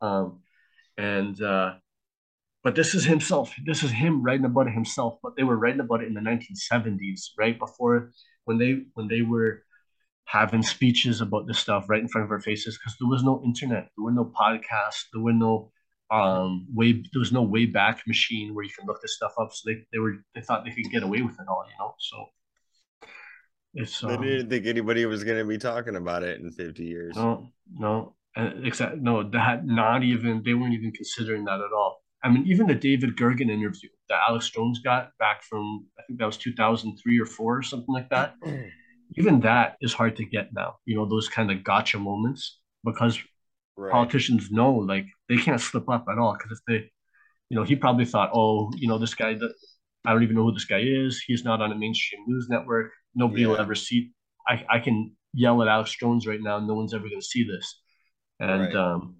um, 0.00 0.40
and 0.96 1.40
uh, 1.42 1.74
but 2.62 2.74
this 2.74 2.94
is 2.94 3.04
himself. 3.04 3.52
This 3.66 3.82
is 3.82 3.90
him 3.90 4.22
writing 4.22 4.46
about 4.46 4.68
it 4.68 4.74
himself. 4.74 5.18
But 5.22 5.36
they 5.36 5.42
were 5.42 5.58
writing 5.58 5.80
about 5.80 6.02
it 6.02 6.08
in 6.08 6.14
the 6.14 6.20
nineteen 6.20 6.56
seventies, 6.56 7.32
right 7.38 7.58
before 7.58 8.12
when 8.44 8.58
they 8.58 8.84
when 8.94 9.08
they 9.08 9.22
were 9.22 9.62
having 10.24 10.62
speeches 10.62 11.20
about 11.22 11.46
this 11.46 11.58
stuff 11.58 11.88
right 11.88 12.02
in 12.02 12.08
front 12.08 12.24
of 12.26 12.30
our 12.30 12.40
faces 12.40 12.78
because 12.78 12.94
there 13.00 13.08
was 13.08 13.22
no 13.22 13.42
internet, 13.44 13.88
there 13.96 14.04
were 14.04 14.12
no 14.12 14.30
podcasts, 14.38 15.04
there 15.12 15.22
were 15.22 15.32
no 15.32 15.72
um 16.10 16.66
way 16.72 16.92
there 16.92 17.20
was 17.20 17.32
no 17.32 17.42
way 17.42 17.66
back 17.66 18.02
machine 18.06 18.54
where 18.54 18.64
you 18.64 18.70
can 18.76 18.86
look 18.86 19.00
this 19.02 19.16
stuff 19.16 19.32
up. 19.38 19.52
So 19.52 19.70
they, 19.70 19.84
they 19.92 19.98
were 19.98 20.16
they 20.34 20.40
thought 20.40 20.64
they 20.64 20.70
could 20.72 20.90
get 20.90 21.02
away 21.02 21.22
with 21.22 21.34
it 21.34 21.48
all, 21.48 21.64
you 21.66 21.74
know. 21.78 21.94
So 21.98 22.26
it's 23.74 24.00
They 24.00 24.14
um, 24.14 24.22
didn't 24.22 24.48
think 24.48 24.66
anybody 24.66 25.04
was 25.06 25.24
going 25.24 25.38
to 25.38 25.44
be 25.44 25.58
talking 25.58 25.96
about 25.96 26.22
it 26.22 26.40
in 26.40 26.50
50 26.50 26.84
years. 26.84 27.16
no 27.16 27.52
no 27.72 28.14
uh, 28.36 28.50
except 28.62 28.96
no 28.98 29.28
that 29.30 29.66
not 29.66 30.02
even 30.02 30.42
they 30.44 30.54
weren't 30.54 30.74
even 30.74 30.92
considering 30.92 31.44
that 31.44 31.60
at 31.60 31.72
all. 31.76 32.02
I 32.22 32.30
mean, 32.30 32.46
even 32.46 32.66
the 32.66 32.74
David 32.74 33.16
Gergen 33.16 33.48
interview 33.48 33.90
that 34.08 34.20
Alex 34.28 34.50
Jones 34.50 34.80
got 34.80 35.16
back 35.18 35.42
from 35.42 35.86
I 35.98 36.02
think 36.06 36.18
that 36.18 36.26
was 36.26 36.36
2003 36.36 37.20
or 37.20 37.26
four 37.26 37.58
or 37.58 37.62
something 37.62 37.94
like 37.94 38.10
that. 38.10 38.34
even 39.16 39.40
that 39.40 39.76
is 39.80 39.92
hard 39.92 40.16
to 40.16 40.24
get 40.24 40.52
now. 40.52 40.76
You 40.84 40.96
know, 40.96 41.06
those 41.06 41.28
kind 41.28 41.50
of 41.50 41.64
gotcha 41.64 41.98
moments 41.98 42.60
because 42.84 43.18
Right. 43.78 43.92
politicians 43.92 44.50
know 44.50 44.72
like 44.74 45.06
they 45.28 45.36
can't 45.36 45.60
slip 45.60 45.88
up 45.88 46.04
at 46.10 46.18
all. 46.18 46.32
Because 46.36 46.58
if 46.58 46.64
they, 46.66 46.90
you 47.48 47.56
know, 47.56 47.62
he 47.64 47.76
probably 47.76 48.04
thought, 48.04 48.30
oh, 48.34 48.70
you 48.76 48.88
know, 48.88 48.98
this 48.98 49.14
guy 49.14 49.34
that 49.34 49.54
I 50.04 50.12
don't 50.12 50.22
even 50.24 50.36
know 50.36 50.44
who 50.44 50.52
this 50.52 50.64
guy 50.64 50.80
is. 50.84 51.22
He's 51.26 51.44
not 51.44 51.60
on 51.62 51.70
a 51.72 51.76
mainstream 51.76 52.22
news 52.26 52.48
network. 52.48 52.90
Nobody 53.14 53.46
will 53.46 53.56
ever 53.60 53.74
see. 53.76 54.10
I 54.46 54.64
I 54.68 54.78
can 54.80 55.12
yell 55.32 55.62
at 55.62 55.68
Alex 55.68 55.94
Jones 55.96 56.26
right 56.26 56.40
now. 56.42 56.58
No 56.58 56.74
one's 56.74 56.92
ever 56.94 57.08
going 57.08 57.20
to 57.20 57.26
see 57.34 57.44
this. 57.44 57.66
And 58.40 58.62
Right. 58.62 58.74
um, 58.74 59.16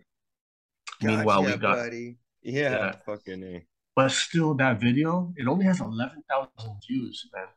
meanwhile, 1.02 1.40
we 1.42 1.48
Gotcha, 1.48 1.58
got 1.60 1.76
buddy. 1.76 2.18
Yeah, 2.42 2.70
Yeah. 2.72 2.92
fucking 3.06 3.42
A. 3.44 3.66
but 3.96 4.10
still 4.10 4.54
that 4.54 4.80
video 4.80 5.32
it 5.36 5.46
only 5.48 5.64
has 5.64 5.80
11,000 5.80 6.80
views 6.86 7.16
man 7.34 7.48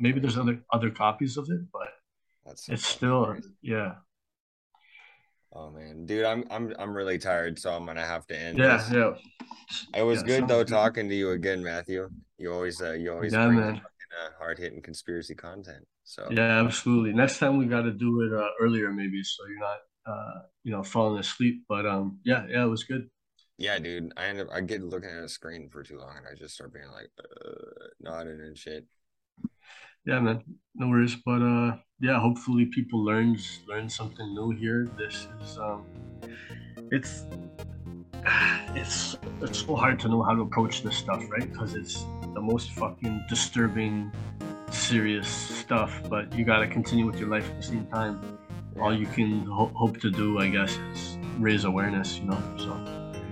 maybe 0.00 0.18
there's 0.20 0.36
other 0.36 0.56
other 0.76 0.90
copies 0.90 1.36
of 1.36 1.46
it 1.48 1.62
but 1.72 1.90
That's 2.44 2.68
it's 2.68 2.86
still 2.86 3.26
crazy. 3.26 3.54
yeah 3.62 3.92
Oh 5.56 5.70
man, 5.70 6.04
dude, 6.06 6.24
I'm 6.24 6.44
I'm 6.50 6.74
I'm 6.78 6.94
really 6.94 7.18
tired, 7.18 7.58
so 7.58 7.72
I'm 7.72 7.86
gonna 7.86 8.04
have 8.04 8.26
to 8.28 8.38
end. 8.38 8.58
Yeah, 8.58 8.76
this. 8.76 8.92
yeah. 8.92 9.14
It 9.94 10.02
was 10.02 10.22
Yeah, 10.22 10.26
good 10.28 10.48
though 10.48 10.58
good. 10.64 10.68
talking 10.68 11.08
to 11.08 11.14
you 11.14 11.30
again, 11.30 11.62
Matthew. 11.62 12.10
You 12.38 12.52
always 12.52 12.80
uh, 12.82 12.92
you 12.92 13.12
always 13.12 13.32
Yeah, 13.32 13.48
man. 13.48 13.80
uh, 14.20 14.30
hard 14.38 14.58
hitting 14.58 14.82
conspiracy 14.82 15.34
content. 15.34 15.86
So 16.04 16.24
Yeah, 16.30 16.64
absolutely. 16.64 17.12
Next 17.12 17.38
time 17.38 17.56
we 17.58 17.66
got 17.66 17.82
to 17.82 17.92
do 17.92 18.22
it 18.22 18.32
uh, 18.32 18.50
earlier, 18.60 18.90
maybe, 18.92 19.22
so 19.22 19.44
you're 19.48 19.60
not, 19.60 19.78
uh, 20.06 20.42
you 20.64 20.72
know, 20.72 20.82
falling 20.82 21.20
asleep. 21.20 21.64
But 21.68 21.86
um, 21.86 22.18
yeah, 22.24 22.46
yeah, 22.48 22.64
it 22.64 22.68
was 22.68 22.84
good. 22.84 23.08
yeah, 23.58 23.78
dude, 23.78 24.12
I 24.16 24.26
end 24.26 24.40
up 24.40 24.48
I 24.52 24.60
get 24.60 24.82
looking 24.82 25.10
at 25.10 25.24
a 25.24 25.28
screen 25.28 25.68
for 25.70 25.82
too 25.82 25.98
long, 25.98 26.16
and 26.18 26.26
I 26.30 26.34
just 26.34 26.54
start 26.54 26.74
being 26.74 26.90
like 26.90 27.10
uh, 27.18 27.86
nodding 28.00 28.40
and 28.40 28.56
shit. 28.56 28.86
Yeah, 30.06 30.20
man, 30.20 30.42
no 30.76 30.88
worries. 30.88 31.16
But 31.16 31.42
uh, 31.42 31.76
yeah, 32.00 32.20
hopefully 32.20 32.66
people 32.66 33.04
learns 33.04 33.60
learn 33.66 33.90
something 33.90 34.34
new 34.34 34.50
here. 34.50 34.88
This 34.96 35.26
is 35.42 35.58
um, 35.58 35.84
it's 36.92 37.24
it's 38.76 39.16
it's 39.42 39.58
so 39.66 39.74
hard 39.74 39.98
to 40.00 40.08
know 40.08 40.22
how 40.22 40.34
to 40.34 40.42
approach 40.42 40.82
this 40.82 40.96
stuff, 40.96 41.22
right? 41.28 41.50
Because 41.50 41.74
it's 41.74 42.06
the 42.34 42.40
most 42.40 42.70
fucking 42.72 43.24
disturbing, 43.28 44.12
serious 44.70 45.26
stuff. 45.28 46.00
But 46.08 46.32
you 46.34 46.44
gotta 46.44 46.68
continue 46.68 47.04
with 47.04 47.18
your 47.18 47.28
life 47.28 47.48
at 47.50 47.56
the 47.56 47.66
same 47.66 47.86
time. 47.86 48.38
All 48.80 48.94
you 48.94 49.06
can 49.06 49.44
ho- 49.46 49.72
hope 49.74 49.98
to 50.02 50.10
do, 50.10 50.38
I 50.38 50.48
guess, 50.48 50.76
is 50.92 51.18
raise 51.38 51.64
awareness. 51.64 52.18
You 52.18 52.26
know, 52.26 52.42
so. 52.58 52.72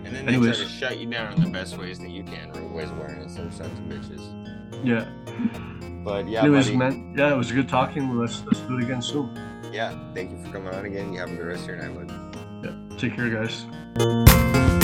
And 0.05 0.14
then 0.14 0.27
they 0.27 0.35
Anyways. 0.35 0.57
try 0.57 0.66
to 0.66 0.70
shut 0.70 0.99
you 0.99 1.07
down 1.07 1.35
in 1.35 1.41
the 1.45 1.51
best 1.51 1.79
ways 1.79 1.99
that 2.01 2.11
you 2.11 2.25
can, 2.25 2.51
raise 2.75 2.91
awareness, 2.91 3.37
those 3.37 3.55
sons 3.55 3.79
of 3.79 3.85
bitches. 3.87 4.85
Yeah. 4.85 5.09
But 6.05 6.29
yeah, 6.29 6.43
Anyways, 6.43 6.67
buddy, 6.67 6.77
man. 6.77 7.15
Yeah, 7.17 7.33
it 7.33 7.37
was 7.37 7.51
good 7.51 7.69
talking. 7.69 8.17
Let's 8.19 8.45
let's 8.45 8.61
do 8.61 8.77
it 8.79 8.85
again 8.85 9.01
soon. 9.01 9.31
yeah, 9.73 9.97
thank 10.15 10.31
you 10.31 10.39
for 10.45 10.53
coming 10.53 10.75
on 10.75 10.85
again. 10.85 11.13
You 11.13 11.21
have 11.21 11.31
a 11.31 11.35
good 11.35 11.47
rest 11.47 11.63
of 11.63 11.69
your 11.71 11.89
night, 11.89 12.07
bud. 12.07 12.39
Yeah. 12.63 12.97
Take 12.99 13.17
care, 13.17 13.31
guys. 13.31 14.84